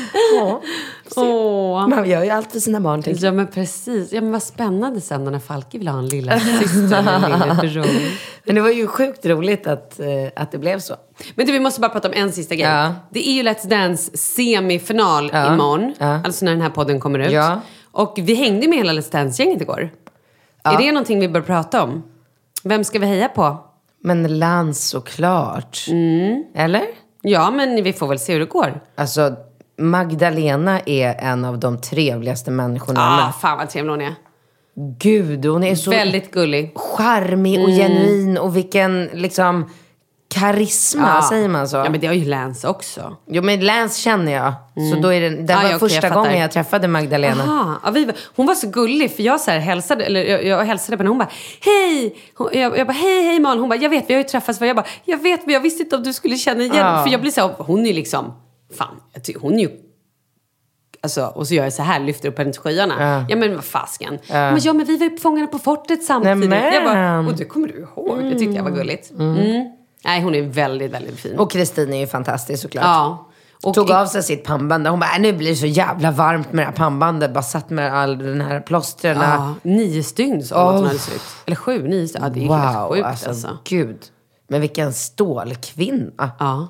ja. 1.17 1.87
Man 1.89 2.09
gör 2.11 2.25
ju 2.25 2.31
allt 2.31 2.53
för 2.53 2.61
sina 2.61 2.81
barn. 2.81 3.03
jag. 3.07 3.17
Ja 3.17 3.33
men 3.33 3.47
precis. 3.47 4.13
Ja 4.13 4.21
men 4.21 4.33
vad 4.33 4.43
spännande 4.43 5.01
sen 5.01 5.25
när 5.25 5.39
Falke 5.39 5.79
vill 5.79 5.89
ha 5.89 5.99
en 5.99 6.09
lilla 6.09 6.41
syster 6.41 6.99
eller 6.99 7.31
en 7.31 7.49
lillebror. 7.49 7.87
Men 8.45 8.55
det 8.55 8.61
var 8.61 8.71
ju 8.71 8.87
sjukt 8.87 9.27
roligt 9.27 9.67
att, 9.67 10.01
eh, 10.01 10.07
att 10.37 10.53
det 10.53 10.59
blev 10.59 10.79
så. 10.79 10.95
Men 11.35 11.47
du, 11.47 11.53
vi 11.53 11.61
måste 11.61 11.81
bara 11.81 11.91
prata 11.91 12.09
om 12.09 12.15
en 12.17 12.33
sista 12.33 12.55
grej. 12.55 12.67
Ja. 12.67 12.95
Det 13.11 13.29
är 13.29 13.33
ju 13.33 13.43
Let's 13.43 13.69
Dance 13.69 14.17
semifinal 14.17 15.31
Ja. 15.33 15.55
imorgon. 15.55 15.95
Ja. 15.99 16.21
Alltså 16.25 16.45
när 16.45 16.53
den 16.53 16.61
här 16.61 16.71
podden 16.71 17.01
kommer 17.01 17.19
ut. 17.19 17.31
Ja. 17.33 17.61
Och 17.93 18.15
vi 18.23 18.35
hängde 18.35 18.69
med 18.69 18.79
hela 18.79 18.93
Let's 18.93 19.13
Dance-gänget 19.13 19.63
igår. 19.63 19.91
Är 20.65 20.79
det 20.79 20.93
någonting 20.93 21.21
vi 21.21 21.29
bör 21.29 21.41
prata 21.41 21.83
om? 21.83 22.03
Vem 22.65 22.85
ska 22.85 22.99
vi 22.99 23.07
heja 23.07 23.29
på? 23.29 23.57
Men 24.03 24.39
Lans 24.39 24.89
såklart. 24.89 25.79
Eller? 26.55 26.83
Ja, 27.23 27.51
men 27.51 27.83
vi 27.83 27.93
får 27.93 28.07
väl 28.09 28.19
se 28.19 28.33
hur 28.33 28.41
det 28.41 28.47
går. 28.47 28.81
Alltså, 28.95 29.37
Magdalena 29.81 30.81
är 30.87 31.15
en 31.21 31.45
av 31.45 31.59
de 31.59 31.81
trevligaste 31.81 32.51
människorna. 32.51 33.01
Ah, 33.01 33.25
med. 33.25 33.35
fan 33.41 33.59
vad 33.59 33.71
trevlig 33.71 33.91
hon 33.91 34.01
är. 34.01 34.15
Gud, 34.99 35.47
hon 35.47 35.65
är 35.65 35.75
så 35.75 35.91
Väldigt 35.91 36.31
gullig. 36.31 36.73
charmig 36.77 37.61
och 37.63 37.69
genuin 37.69 38.39
och 38.39 38.57
vilken 38.57 39.05
liksom 39.15 39.71
karisma, 40.35 41.23
säger 41.23 41.49
man 41.49 41.69
så? 41.69 41.77
Ja, 41.77 41.91
men 41.91 42.01
det 42.01 42.07
har 42.07 42.15
ju 42.15 42.25
Lance 42.25 42.69
också. 42.69 43.17
Jo 43.27 43.43
men 43.43 43.61
Lance 43.67 44.01
känner 44.01 44.33
jag. 44.33 44.53
Så 44.95 45.01
då 45.01 45.13
är 45.13 45.21
det, 45.21 45.29
det 45.31 45.55
Ah, 45.55 45.57
var 45.57 45.63
ja, 45.71 45.77
okej, 45.77 45.89
första 45.89 46.07
jag 46.07 46.15
gången 46.15 46.39
jag 46.39 46.51
träffade 46.51 46.89
Magdalena. 46.89 47.43
Aha, 47.43 47.81
ja, 47.85 47.91
vi, 47.91 48.09
hon 48.37 48.47
var 48.47 48.55
så 48.55 48.69
gullig 48.71 49.17
för 49.17 49.23
jag 49.23 49.41
så 49.41 49.51
här 49.51 49.59
hälsade, 49.59 50.05
eller 50.05 50.25
jag, 50.25 50.45
jag 50.45 50.65
hälsade 50.65 50.97
på 50.97 51.01
henne 51.03 51.11
hon 51.11 51.19
bara 51.19 51.29
hej! 51.61 52.17
Hon, 52.35 52.49
jag, 52.53 52.79
jag 52.79 52.87
bara 52.87 52.93
hej 52.93 53.23
hej 53.25 53.41
Malin, 53.41 53.61
hon 53.61 53.69
bara 53.69 53.79
jag 53.79 53.91
vet 53.91 54.05
vi 54.11 54.15
har 54.15 54.21
ju 54.21 54.29
träffats 54.29 54.61
jag 54.61 54.77
bara 54.77 54.87
jag 55.05 55.23
vet 55.23 55.47
men 55.47 55.53
jag 55.55 55.61
visste 55.61 55.83
inte 55.83 55.97
om 55.97 56.03
du 56.03 56.13
skulle 56.13 56.37
känna 56.37 56.63
igen 56.63 56.77
Ja. 56.77 57.03
För 57.05 57.11
jag 57.11 57.21
blir 57.21 57.31
så 57.31 57.41
här, 57.41 57.51
hon 57.59 57.87
är 57.87 57.95
liksom, 57.95 58.33
fan, 58.79 59.01
hon 59.41 59.55
är 59.55 59.59
ju 59.59 59.71
Alltså, 61.03 61.27
och 61.27 61.47
så 61.49 61.55
gör 61.55 61.65
jag 61.65 61.73
så 61.73 61.83
här, 61.83 62.01
lyfter 62.01 62.29
upp 62.29 62.39
henne 62.39 62.53
till 62.53 62.61
skyarna. 62.61 62.95
Ja, 62.99 63.25
Ja. 63.29 63.37
men 63.37 63.55
vad 63.55 63.65
fasken. 63.65 64.19
Men 64.29 64.59
ja 64.63 64.73
men 64.73 64.87
vi 64.87 64.97
var 64.97 65.07
ju 65.07 65.17
Fångarna 65.19 65.47
på 65.47 65.59
fortet 65.59 66.05
samtidigt. 66.05 66.51
Jag 66.53 66.85
bara, 66.85 67.19
och 67.19 67.37
det 67.37 67.45
kommer 67.45 67.69
du 67.69 67.81
ihåg? 67.81 68.19
Det 68.23 68.39
tyckte 68.39 68.57
jag 68.57 68.65
var 68.65 68.71
gulligt. 68.71 69.11
Mm. 69.11 69.71
Nej 70.05 70.23
hon 70.23 70.35
är 70.35 70.43
väldigt, 70.43 70.91
väldigt 70.93 71.19
fin. 71.21 71.39
Och 71.39 71.51
Kristin 71.51 71.93
är 71.93 71.99
ju 72.01 72.07
fantastisk 72.07 72.63
såklart. 72.63 72.85
ja. 72.85 73.27
Och 73.63 73.75
Tog 73.75 73.91
av 73.91 74.07
sig 74.07 74.23
sitt 74.23 74.45
pannband. 74.45 74.87
Hon 74.87 75.01
bara, 75.01 75.11
"Äh, 75.15 75.21
nu 75.21 75.33
blir 75.33 75.49
det 75.51 75.57
så 75.57 75.67
jävla 75.67 76.11
varmt 76.11 76.53
med 76.53 76.63
det 76.63 76.67
här 76.69 76.77
pannbandet. 76.77 77.35
Bara 77.35 77.43
satt 77.43 77.71
med 77.71 77.95
all 77.95 78.19
den 78.19 78.41
här 78.41 78.61
plåstren. 78.61 79.17
Ja, 79.21 79.55
nio 79.63 80.03
stygn 80.03 80.43
sa 80.43 80.65
hon 80.65 80.69
att 80.75 80.77
hon 80.81 80.87
hade 80.87 80.99
sytt. 80.99 81.23
Eller 81.47 81.57
sju, 81.57 81.89
nio 81.89 82.09
stygn. 82.09 82.25
Ja, 82.25 82.31
det 82.31 82.41
är 82.41 82.43
ju 82.43 82.49
helt 82.53 82.77
Wow, 82.79 82.91
sjukt 82.93 83.07
alltså, 83.07 83.29
alltså. 83.29 83.59
gud. 83.65 83.99
Men 84.49 84.61
vilken 84.61 84.93
stålkvinna. 84.93 86.31
Ja. 86.39 86.69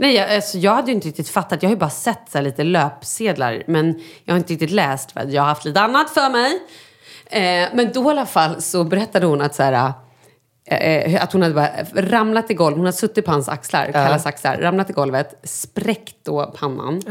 Nej, 0.00 0.14
jag, 0.14 0.34
alltså, 0.34 0.58
jag 0.58 0.74
hade 0.74 0.88
ju 0.88 0.94
inte 0.94 1.08
riktigt 1.08 1.28
fattat. 1.28 1.62
Jag 1.62 1.70
har 1.70 1.74
ju 1.74 1.78
bara 1.78 1.90
sett 1.90 2.20
så 2.32 2.40
lite 2.40 2.64
löpsedlar. 2.64 3.62
Men 3.66 4.00
jag 4.24 4.34
har 4.34 4.38
inte 4.38 4.52
riktigt 4.52 4.70
läst 4.70 5.12
för 5.12 5.26
jag 5.26 5.42
har 5.42 5.48
haft 5.48 5.64
lite 5.64 5.80
annat 5.80 6.10
för 6.10 6.30
mig. 6.30 6.62
Eh, 7.26 7.68
men 7.74 7.92
då 7.94 8.04
i 8.04 8.10
alla 8.10 8.26
fall 8.26 8.62
så 8.62 8.84
berättade 8.84 9.26
hon 9.26 9.40
att 9.40 9.54
så 9.54 9.62
här, 9.62 9.92
eh, 10.64 11.22
att 11.22 11.32
hon 11.32 11.42
hade 11.42 11.54
bara 11.54 11.70
ramlat 11.94 12.50
i 12.50 12.54
golvet. 12.54 12.76
Hon 12.76 12.86
hade 12.86 12.96
suttit 12.96 13.24
på 13.24 13.30
hans 13.30 13.48
axlar, 13.48 13.92
Kallas 13.92 14.26
axlar, 14.26 14.56
ramlat 14.56 14.90
i 14.90 14.92
golvet, 14.92 15.40
spräckt 15.44 16.16
då 16.22 16.54
pannan. 16.58 17.02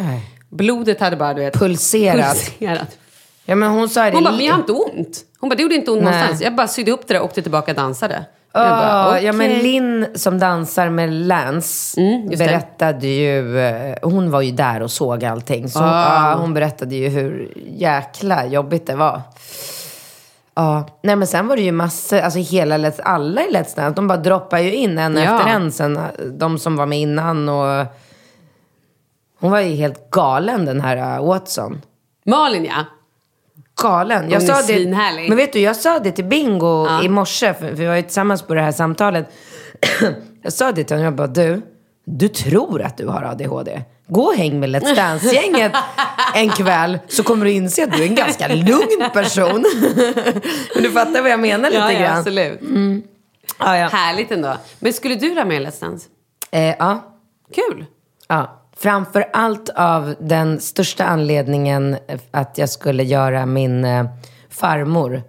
Blodet 0.50 1.00
hade 1.00 1.16
bara, 1.16 1.34
du 1.34 1.42
vet, 1.42 1.60
Pulserat. 1.60 2.36
pulserat. 2.36 2.98
Ja 3.46 3.56
men 3.56 3.72
hon 3.72 3.90
sa 3.90 4.04
det. 4.04 4.12
Hon 4.12 4.24
bara, 4.24 4.36
men 4.36 4.46
jag 4.46 4.54
har 4.54 4.60
inte 4.60 4.72
ont. 4.72 5.26
Hon 5.40 5.50
bara, 5.50 5.56
det 5.56 5.64
gjorde 5.64 5.76
inte 5.76 5.92
ont 5.92 6.04
Nej. 6.04 6.12
någonstans. 6.12 6.42
Jag 6.42 6.56
bara 6.56 6.68
sydde 6.68 6.92
upp 6.92 7.08
det 7.08 7.14
där 7.14 7.20
och 7.20 7.26
åkte 7.26 7.42
tillbaka 7.42 7.72
och 7.72 7.78
dansade. 7.78 8.26
Ja, 8.54 8.60
bara, 8.70 9.22
ja 9.22 9.34
men. 9.34 9.50
Linn 9.52 10.06
som 10.16 10.40
dansar 10.40 10.90
med 10.90 11.14
Lance 11.14 12.02
Mm, 12.02 12.30
berättade 12.30 13.08
ju, 13.08 13.60
eh, 13.60 13.96
hon 14.02 14.32
var 14.32 14.42
ju 14.42 14.52
där 14.52 14.82
och 14.82 14.92
såg 14.92 15.26
allting. 15.26 15.70
Så 15.70 15.80
Ah. 15.80 16.32
ja, 16.32 16.38
hon 16.42 16.54
berättade 16.54 16.96
ju 16.96 17.08
hur 17.10 17.54
jäkla 17.68 18.46
jobbigt 18.46 18.88
det 18.88 18.96
var. 18.96 19.22
Ja, 20.56 20.88
nej 21.04 21.16
men 21.16 21.28
sen 21.28 21.48
var 21.48 21.56
det 21.56 21.62
ju 21.62 21.72
massor, 21.72 22.20
alltså 22.20 22.40
hela 22.40 22.78
Let's, 22.78 23.02
alla 23.04 23.42
i 23.42 23.48
Let's 23.54 23.76
Dance, 23.76 23.90
de 23.96 24.08
bara 24.08 24.18
droppar 24.18 24.60
ju 24.60 24.74
in 24.74 24.98
en 24.98 25.16
Ja. 25.16 25.22
efter 25.22 25.52
en 25.52 25.72
sen, 25.72 25.98
eh, 25.98 26.04
de 26.34 26.60
som 26.60 26.76
var 26.76 26.86
med 26.86 27.00
innan 27.00 27.50
och 27.50 27.86
hon 29.40 29.52
var 29.52 29.60
ju 29.60 29.76
helt 29.76 30.10
galen 30.12 30.66
den 30.66 30.82
här 30.82 30.98
eh, 31.18 31.26
Watson. 31.26 31.82
Malin 32.26 32.66
ja. 32.66 32.86
Galen. 33.82 34.30
Jag 34.32 34.44
sa 34.44 34.62
det, 34.68 34.86
men 35.28 35.38
vet 35.38 35.54
du, 35.54 35.60
jag 35.60 35.76
sa 35.76 36.00
det 36.00 36.12
till 36.12 36.26
Bingo 36.26 36.88
i 37.04 37.10
morse, 37.10 37.54
för, 37.54 37.72
vi 37.72 37.86
var 37.86 37.96
ju 37.96 38.02
tillsammans 38.02 38.42
på 38.42 38.54
det 38.54 38.62
här 38.62 38.72
samtalet. 38.72 39.30
jag 40.44 40.54
sa 40.54 40.72
det 40.72 40.84
till 40.84 40.96
honom, 40.96 41.04
jag 41.06 41.16
bara, 41.16 41.28
du, 41.28 41.62
du 42.06 42.28
tror 42.28 42.82
att 42.82 42.98
du 42.98 43.08
har 43.08 43.24
ADHD. 43.24 43.82
Gå 44.08 44.22
och 44.22 44.36
häng 44.36 44.60
med 44.60 44.70
Let's 44.70 44.96
Dance-gänget 44.96 45.72
en 46.36 46.50
kväll 46.50 47.00
så 47.08 47.24
kommer 47.24 47.46
du 47.46 47.52
inse 47.52 47.84
att 47.84 47.92
du 47.92 48.04
är 48.04 48.08
en 48.08 48.16
ganska 48.16 48.48
lugn 48.48 49.10
person. 49.14 49.66
Men 50.76 50.84
du 50.84 50.92
fattar 50.92 51.22
vad 51.22 51.32
jag 51.32 51.40
menar 51.40 51.70
lite 51.70 51.82
Ja, 51.82 51.92
ja, 51.92 52.00
grann? 52.00 52.18
absolut. 52.18 52.60
Ja, 53.60 53.78
ja. 53.78 53.88
Härligt 53.88 54.32
ändå. 54.32 54.58
Men 54.80 54.94
skulle 54.94 55.16
du 55.16 55.34
vara 55.34 55.46
med 55.46 55.62
i 55.62 55.66
Let's 55.66 55.82
Dance? 55.82 56.08
Eh, 56.52 56.76
ja. 56.80 57.16
Kul. 57.56 57.86
Ja, 58.28 58.59
framför 58.82 59.30
allt 59.34 59.70
av 59.70 60.16
den 60.20 60.60
största 60.60 61.06
anledningen 61.06 61.98
att 62.32 62.58
jag 62.58 62.70
skulle 62.70 63.04
göra 63.04 63.46
min 63.46 63.86
eh, 63.86 64.06
farmor 64.50 65.24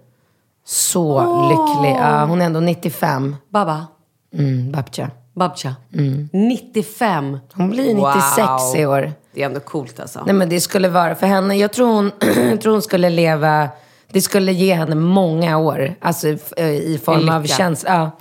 så 0.65 1.19
lycklig. 1.49 1.95
Ja, 1.99 2.25
hon 2.25 2.41
är 2.41 2.45
ändå 2.45 2.59
95. 2.59 3.35
Baba. 3.49 3.87
Mm, 4.33 4.71
Babcha. 4.71 5.09
Babcha. 5.33 5.75
95. 6.31 7.37
Hon 7.53 7.69
blir 7.69 7.93
96 7.95 8.75
i 8.75 8.85
år. 8.85 9.11
Det 9.33 9.41
är 9.41 9.45
ändå 9.45 9.59
coolt 9.59 9.99
alltså. 9.99 10.23
Nej 10.25 10.35
men 10.35 10.49
det 10.49 10.61
skulle 10.61 10.89
vara 10.89 11.15
för 11.15 11.27
henne. 11.27 11.57
Jag 11.57 11.73
tror 11.73 11.87
hon, 11.87 12.11
jag 12.49 12.61
tror 12.61 12.73
hon 12.73 12.81
skulle 12.81 13.09
leva, 13.09 13.69
det 14.11 14.21
skulle 14.21 14.51
ge 14.53 14.73
henne 14.73 14.95
många 14.95 15.57
år. 15.57 15.95
Alltså 16.01 16.27
eh, 16.57 16.69
i 16.69 16.99
form 17.05 17.29
av 17.29 17.43
känsla. 17.43 18.11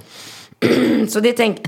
Ja. 0.61 0.68
Så 1.09 1.20
det 1.20 1.33
tänk... 1.33 1.59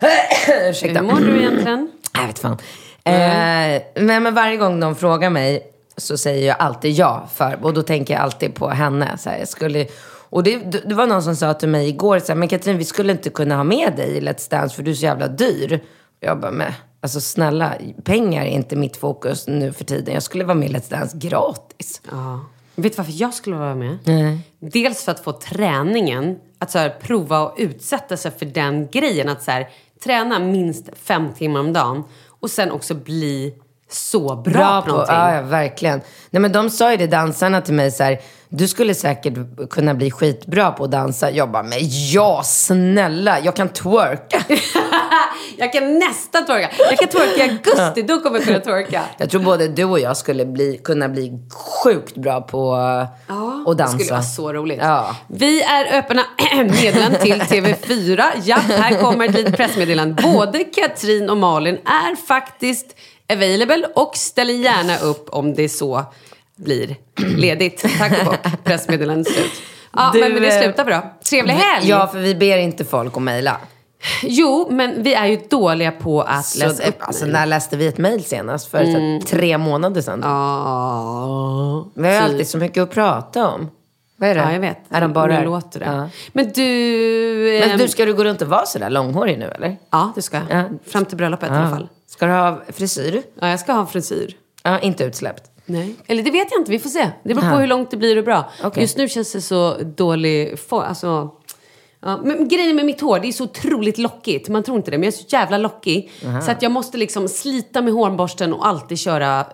Ursäkta. 0.70 1.00
Hur 1.00 1.06
mår 1.06 1.20
du 1.20 1.38
egentligen? 1.38 1.90
Jag 2.14 2.26
vet 2.26 2.38
fan. 2.38 2.58
Eh, 3.04 3.82
men, 3.94 4.22
men 4.22 4.34
varje 4.34 4.56
gång 4.56 4.80
de 4.80 4.96
frågar 4.96 5.30
mig 5.30 5.72
så 5.96 6.18
säger 6.18 6.48
jag 6.48 6.56
alltid 6.58 6.92
ja. 6.92 7.28
För, 7.34 7.58
och 7.62 7.74
då 7.74 7.82
tänker 7.82 8.14
jag 8.14 8.22
alltid 8.22 8.54
på 8.54 8.68
henne. 8.68 9.18
Så 9.18 9.30
här, 9.30 9.38
jag 9.38 9.48
skulle, 9.48 9.86
och 10.30 10.42
det, 10.42 10.58
det 10.88 10.94
var 10.94 11.06
någon 11.06 11.22
som 11.22 11.36
sa 11.36 11.54
till 11.54 11.68
mig 11.68 11.88
igår, 11.88 12.18
så 12.18 12.26
här, 12.28 12.34
men 12.34 12.48
Katrin 12.48 12.78
vi 12.78 12.84
skulle 12.84 13.12
inte 13.12 13.30
kunna 13.30 13.56
ha 13.56 13.64
med 13.64 13.92
dig 13.96 14.16
i 14.16 14.20
Let's 14.20 14.50
Dance 14.50 14.76
för 14.76 14.82
du 14.82 14.90
är 14.90 14.94
så 14.94 15.04
jävla 15.04 15.28
dyr. 15.28 15.80
Och 16.20 16.26
jag 16.28 16.40
bara, 16.40 16.52
men 16.52 16.72
alltså 17.00 17.20
snälla, 17.20 17.74
pengar 18.04 18.42
är 18.42 18.50
inte 18.50 18.76
mitt 18.76 18.96
fokus 18.96 19.46
nu 19.46 19.72
för 19.72 19.84
tiden. 19.84 20.14
Jag 20.14 20.22
skulle 20.22 20.44
vara 20.44 20.54
med 20.54 20.70
i 20.70 20.72
Let's 20.72 20.90
Dance 20.90 21.16
gratis. 21.18 22.00
Ja. 22.10 22.40
Vet 22.74 22.92
du 22.92 22.96
varför 22.96 23.12
jag 23.16 23.34
skulle 23.34 23.56
vara 23.56 23.74
med? 23.74 23.98
Dels 24.60 25.04
för 25.04 25.12
att 25.12 25.20
få 25.20 25.32
träningen, 25.32 26.38
att 26.58 26.70
så 26.70 26.78
här, 26.78 26.88
prova 26.88 27.40
och 27.40 27.54
utsätta 27.58 28.16
sig 28.16 28.30
för 28.30 28.46
den 28.46 28.88
grejen. 28.88 29.28
Att 29.28 29.42
så 29.42 29.50
här, 29.50 29.68
träna 30.04 30.38
minst 30.38 30.88
fem 31.02 31.32
timmar 31.32 31.60
om 31.60 31.72
dagen 31.72 32.04
och 32.42 32.50
sen 32.50 32.70
också 32.70 32.94
bli 32.94 33.54
så 33.90 34.36
bra, 34.36 34.42
bra 34.42 34.82
på 34.82 34.88
någonting. 34.88 35.14
Ja, 35.14 35.34
ja, 35.34 35.42
verkligen. 35.42 36.00
Nej, 36.30 36.40
men 36.40 36.52
de 36.52 36.70
sa 36.70 36.90
ju 36.90 36.96
det, 36.96 37.06
dansarna 37.06 37.60
till 37.60 37.74
mig 37.74 37.90
så 37.90 38.02
här, 38.02 38.20
du 38.48 38.68
skulle 38.68 38.94
säkert 38.94 39.34
kunna 39.70 39.94
bli 39.94 40.10
skitbra 40.10 40.70
på 40.70 40.84
att 40.84 40.90
dansa. 40.90 41.30
Jag 41.30 41.50
bara, 41.50 41.62
men 41.62 41.78
ja, 42.12 42.42
snälla, 42.44 43.40
jag 43.40 43.56
kan 43.56 43.68
twerka. 43.68 44.44
Jag 45.56 45.72
kan 45.72 45.98
nästan 45.98 46.46
twerka. 46.46 46.70
Jag 46.78 46.98
kan 46.98 47.08
twerka 47.08 47.46
i 47.46 47.50
augusti, 47.50 48.02
då 48.02 48.20
kommer 48.20 48.38
jag 48.38 48.46
kunna 48.46 48.60
twerka. 48.60 49.02
Jag 49.18 49.30
tror 49.30 49.42
både 49.42 49.68
du 49.68 49.84
och 49.84 50.00
jag 50.00 50.16
skulle 50.16 50.46
bli, 50.46 50.80
kunna 50.84 51.08
bli 51.08 51.32
sjukt 51.84 52.16
bra 52.16 52.40
på 52.40 52.76
Ja, 53.28 53.51
att 53.66 53.78
dansa. 53.78 53.96
Det 53.96 54.04
skulle 54.04 54.12
vara 54.16 54.22
så 54.22 54.52
roligt. 54.52 54.78
Ja. 54.82 55.16
Vi 55.28 55.62
är 55.62 55.98
öppna 55.98 56.24
meddelanden 56.56 57.20
till 57.20 57.40
TV4. 57.40 58.22
Ja, 58.44 58.56
här 58.56 59.00
kommer 59.00 59.28
ett 59.28 59.34
litet 59.34 59.56
pressmeddelande. 59.56 60.22
Både 60.22 60.64
Katrin 60.64 61.30
och 61.30 61.36
Malin 61.36 61.74
är 61.84 62.16
faktiskt 62.26 62.86
available 63.32 63.86
och 63.94 64.16
ställer 64.16 64.54
gärna 64.54 64.98
upp 64.98 65.28
om 65.28 65.54
det 65.54 65.68
så 65.68 66.04
blir 66.56 66.96
ledigt. 67.36 67.84
Tack 67.98 68.18
och 68.18 68.24
bock. 68.24 68.64
Pressmeddelandet 68.64 69.32
slut. 69.32 69.52
Ja, 69.96 70.10
Du, 70.14 70.20
men, 70.20 70.32
men 70.32 70.42
det 70.42 70.56
eh, 70.56 70.62
slutar 70.62 70.84
bra. 70.84 71.14
Trevlig 71.30 71.54
helg! 71.54 71.88
Ja, 71.88 72.06
för 72.12 72.18
vi 72.18 72.34
ber 72.34 72.58
inte 72.58 72.84
folk 72.84 73.16
att 73.16 73.22
mejla. 73.22 73.56
Jo, 74.22 74.68
men 74.70 75.02
vi 75.02 75.14
är 75.14 75.26
ju 75.26 75.36
dåliga 75.48 75.90
på 75.92 76.22
att 76.22 76.46
Så, 76.46 76.58
läsa 76.66 76.88
upp 76.88 76.94
alltså, 76.98 77.24
mejl. 77.24 77.32
när 77.32 77.46
läste 77.46 77.76
vi 77.76 77.86
ett 77.86 77.98
mejl 77.98 78.24
senast? 78.24 78.70
För 78.70 78.78
Mm. 78.80 79.20
så, 79.20 79.26
tre 79.26 79.58
månader 79.58 80.00
sedan. 80.00 80.20
Ja, 80.22 81.86
Vi 81.94 82.02
har 82.06 82.12
ju 82.14 82.20
typ. 82.20 82.28
alltid 82.30 82.48
så 82.48 82.58
mycket 82.58 82.82
att 82.82 82.90
prata 82.90 83.48
om. 83.48 83.70
Vad 84.16 84.28
är 84.30 84.34
det? 84.34 84.40
Ja, 84.40 84.52
jag 84.52 84.60
vet. 84.60 84.78
Är 84.90 85.00
de 85.00 85.12
bara 85.12 85.38
Nu 85.40 85.44
låter 85.44 85.80
det. 85.80 85.86
Ja. 85.86 86.08
Men 86.32 86.52
du... 86.52 86.62
Men 87.60 87.70
ehm, 87.70 87.78
du, 87.78 87.88
ska 87.88 88.04
du 88.04 88.14
gå 88.14 88.24
runt 88.24 88.42
och 88.42 88.48
vara 88.48 88.66
sådär 88.66 88.90
långhårig 88.90 89.38
nu 89.38 89.44
eller? 89.44 89.76
Ja, 89.90 90.12
det 90.14 90.22
ska 90.22 90.36
jag. 90.48 90.58
Ja. 90.60 90.64
Fram 90.90 91.04
till 91.04 91.16
bröllopet 91.16 91.48
i 91.50 91.52
alla 91.52 91.70
fall. 91.70 91.88
Ska 92.06 92.26
du 92.26 92.32
ha 92.32 92.60
frisyr? 92.68 93.22
Ja, 93.40 93.48
jag 93.48 93.60
ska 93.60 93.72
ha 93.72 93.86
frisyr. 93.86 94.36
Ja, 94.62 94.78
inte 94.78 95.04
utsläppt. 95.04 95.42
Nej. 95.66 95.94
Eller 96.06 96.22
det 96.22 96.30
vet 96.30 96.48
jag 96.50 96.60
inte, 96.60 96.70
vi 96.70 96.78
får 96.78 96.90
se. 96.90 97.10
Det 97.24 97.34
beror 97.34 97.40
på 97.48 97.54
Ja. 97.54 97.58
hur 97.60 97.66
långt 97.66 97.90
det 97.90 97.96
blir 97.96 98.18
och 98.18 98.24
bra. 98.24 98.50
Okej. 98.64 98.82
Just 98.82 98.96
nu 98.96 99.08
känns 99.08 99.32
det 99.32 99.40
så 99.40 99.74
dålig 99.96 100.58
form. 100.58 100.84
Alltså, 100.88 101.30
ja. 102.02 102.20
Men 102.24 102.48
grejen 102.48 102.76
med 102.76 102.84
mitt 102.86 103.00
hår, 103.00 103.18
det 103.18 103.28
är 103.28 103.32
så 103.32 103.44
otroligt 103.44 103.98
lockigt. 103.98 104.48
Man 104.48 104.62
tror 104.62 104.76
inte 104.76 104.90
det, 104.90 104.98
men 104.98 105.04
jag 105.04 105.12
är 105.14 105.16
så 105.18 105.24
jävla 105.28 105.58
lockig. 105.58 106.10
Så 106.44 106.50
att 106.50 106.62
jag 106.62 106.72
måste 106.72 106.98
liksom 106.98 107.28
slita 107.28 107.82
med 107.82 107.92
hårborsten 107.92 108.52
och 108.52 108.66
alltid 108.66 108.98
köra 108.98 109.44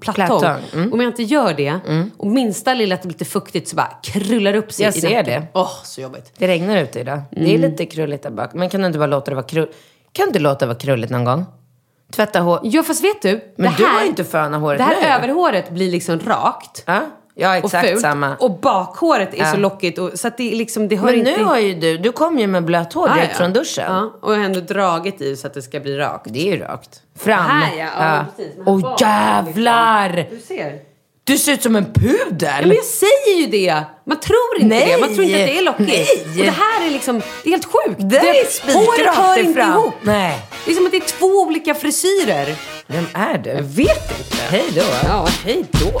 plattång. 0.00 0.44
Mm. 0.74 0.92
Om 0.92 1.00
jag 1.00 1.08
inte 1.10 1.22
gör 1.22 1.54
det, 1.54 1.78
och 2.16 2.26
minsta 2.26 2.74
lilla 2.74 2.94
att 2.94 3.02
det 3.02 3.08
blir 3.08 3.14
lite 3.14 3.24
fuktigt 3.24 3.68
så 3.68 3.76
bara 3.76 3.92
krullar 4.02 4.54
upp 4.54 4.72
sig 4.72 4.84
Jag 4.84 4.96
i 4.96 5.00
ser 5.00 5.08
nacken. 5.08 5.24
det. 5.42 5.46
Åh, 5.54 5.70
så 5.84 6.00
jobbigt. 6.00 6.32
Det 6.38 6.48
regnar 6.48 6.76
ute 6.82 7.00
idag. 7.00 7.20
Det 7.30 7.36
Mm. 7.40 7.50
är 7.64 7.68
lite 7.70 7.86
krulligt 7.86 8.22
där 8.22 8.30
bak. 8.30 8.54
Men 8.54 8.68
kan 8.70 8.80
du 8.80 8.86
inte 8.86 8.98
bara 8.98 9.06
låta 9.06 9.30
det 9.30 9.34
vara 9.34 9.46
krulligt? 9.46 9.76
Kan 10.12 10.32
du 10.32 10.38
låta 10.38 10.58
det 10.58 10.66
vara 10.66 10.78
krulligt 10.78 11.10
någon 11.12 11.24
gång? 11.24 11.44
Tvätta 12.12 12.40
hår. 12.40 12.60
Ja, 12.62 12.82
fast 12.82 13.04
vet 13.04 13.22
du? 13.22 13.40
Men 13.56 13.70
det 13.72 13.76
du 13.78 13.84
här, 13.86 13.94
har 13.94 14.00
ju 14.02 14.06
inte 14.08 14.24
föna 14.24 14.58
håret 14.58 14.78
Det 14.78 14.84
här 14.84 15.00
nu. 15.00 15.06
överhåret 15.06 15.70
blir 15.70 15.90
liksom 15.90 16.20
rakt. 16.20 16.82
Ja, 16.86 17.00
ja 17.38 17.50
och 17.58 17.64
exakt 17.64 17.88
fult. 17.88 18.00
samma. 18.00 18.36
Och 18.36 18.60
bakhåret 18.60 19.34
är 19.34 19.38
Ja. 19.38 19.50
så 19.52 19.56
lockigt. 19.56 19.98
Och, 19.98 20.10
så 20.18 20.28
att 20.28 20.36
det, 20.36 20.52
är 20.52 20.56
liksom, 20.56 20.88
det 20.88 20.96
hör 20.96 21.04
Men 21.06 21.14
inte... 21.14 21.36
nu 21.36 21.44
har 21.44 21.58
ju 21.58 21.74
du, 21.74 21.98
du 21.98 22.12
kom 22.12 22.38
ju 22.38 22.46
med 22.46 22.64
blött 22.64 22.92
hår 22.92 23.08
Ja, 23.08 23.14
direkt 23.14 23.30
ja. 23.32 23.38
från 23.38 23.52
duschen. 23.52 23.84
Ja, 23.88 24.12
och 24.22 24.32
jag 24.32 24.38
har 24.38 24.44
ändå 24.44 24.60
dragit 24.60 25.20
i 25.20 25.36
så 25.36 25.46
att 25.46 25.54
det 25.54 25.62
ska 25.62 25.80
bli 25.80 25.96
rakt. 25.96 26.26
Det 26.28 26.48
är 26.48 26.52
ju 26.56 26.58
rakt. 26.62 27.02
Fram. 27.18 27.44
Här 27.44 27.76
ja, 27.78 27.86
ja, 27.98 28.24
precis. 28.36 28.54
Åh 28.66 28.96
jävlar! 29.00 30.12
Liksom. 30.12 30.36
Du 30.38 30.42
ser. 30.42 30.78
Du 31.24 31.38
ser 31.38 31.52
ut 31.52 31.62
som 31.62 31.76
en 31.76 31.84
pudel! 31.92 32.50
Ja, 32.60 32.66
men 32.66 32.76
jag 32.76 32.84
säger 32.84 33.36
ju 33.40 33.46
det! 33.46 33.82
Man 34.06 34.20
tror 34.20 34.54
inte 34.56 34.66
Nej. 34.66 34.92
det. 34.92 35.00
Man 35.00 35.14
tror 35.14 35.24
inte 35.26 35.40
att 35.40 35.46
det 35.46 35.58
är 35.58 35.62
lockigt. 35.62 35.88
Nej. 35.88 36.38
Och 36.38 36.44
det 36.44 36.50
här 36.50 36.86
är 36.86 36.90
liksom, 36.90 37.18
det 37.42 37.48
är 37.48 37.50
helt 37.50 37.64
sjukt. 37.64 37.96
Det 37.98 38.16
är 38.18 38.44
spikrakt 38.44 38.74
Håret 38.86 39.14
hör 39.14 39.38
inte 39.38 39.60
fram. 39.60 39.70
ihop. 39.72 39.94
Nej. 40.02 40.40
Det 40.64 40.70
är 40.70 40.74
som 40.74 40.84
att 40.86 40.90
det 40.92 40.96
är 40.98 41.18
två 41.18 41.26
olika 41.26 41.74
frisyrer. 41.74 42.54
Vem 42.86 43.06
är 43.14 43.38
du? 43.38 43.50
Jag 43.50 43.62
vet 43.62 44.18
inte. 44.18 44.36
Hej 44.50 44.64
då. 44.74 44.82
Ja, 45.08 45.26
hej 45.44 45.64
då. 45.70 46.00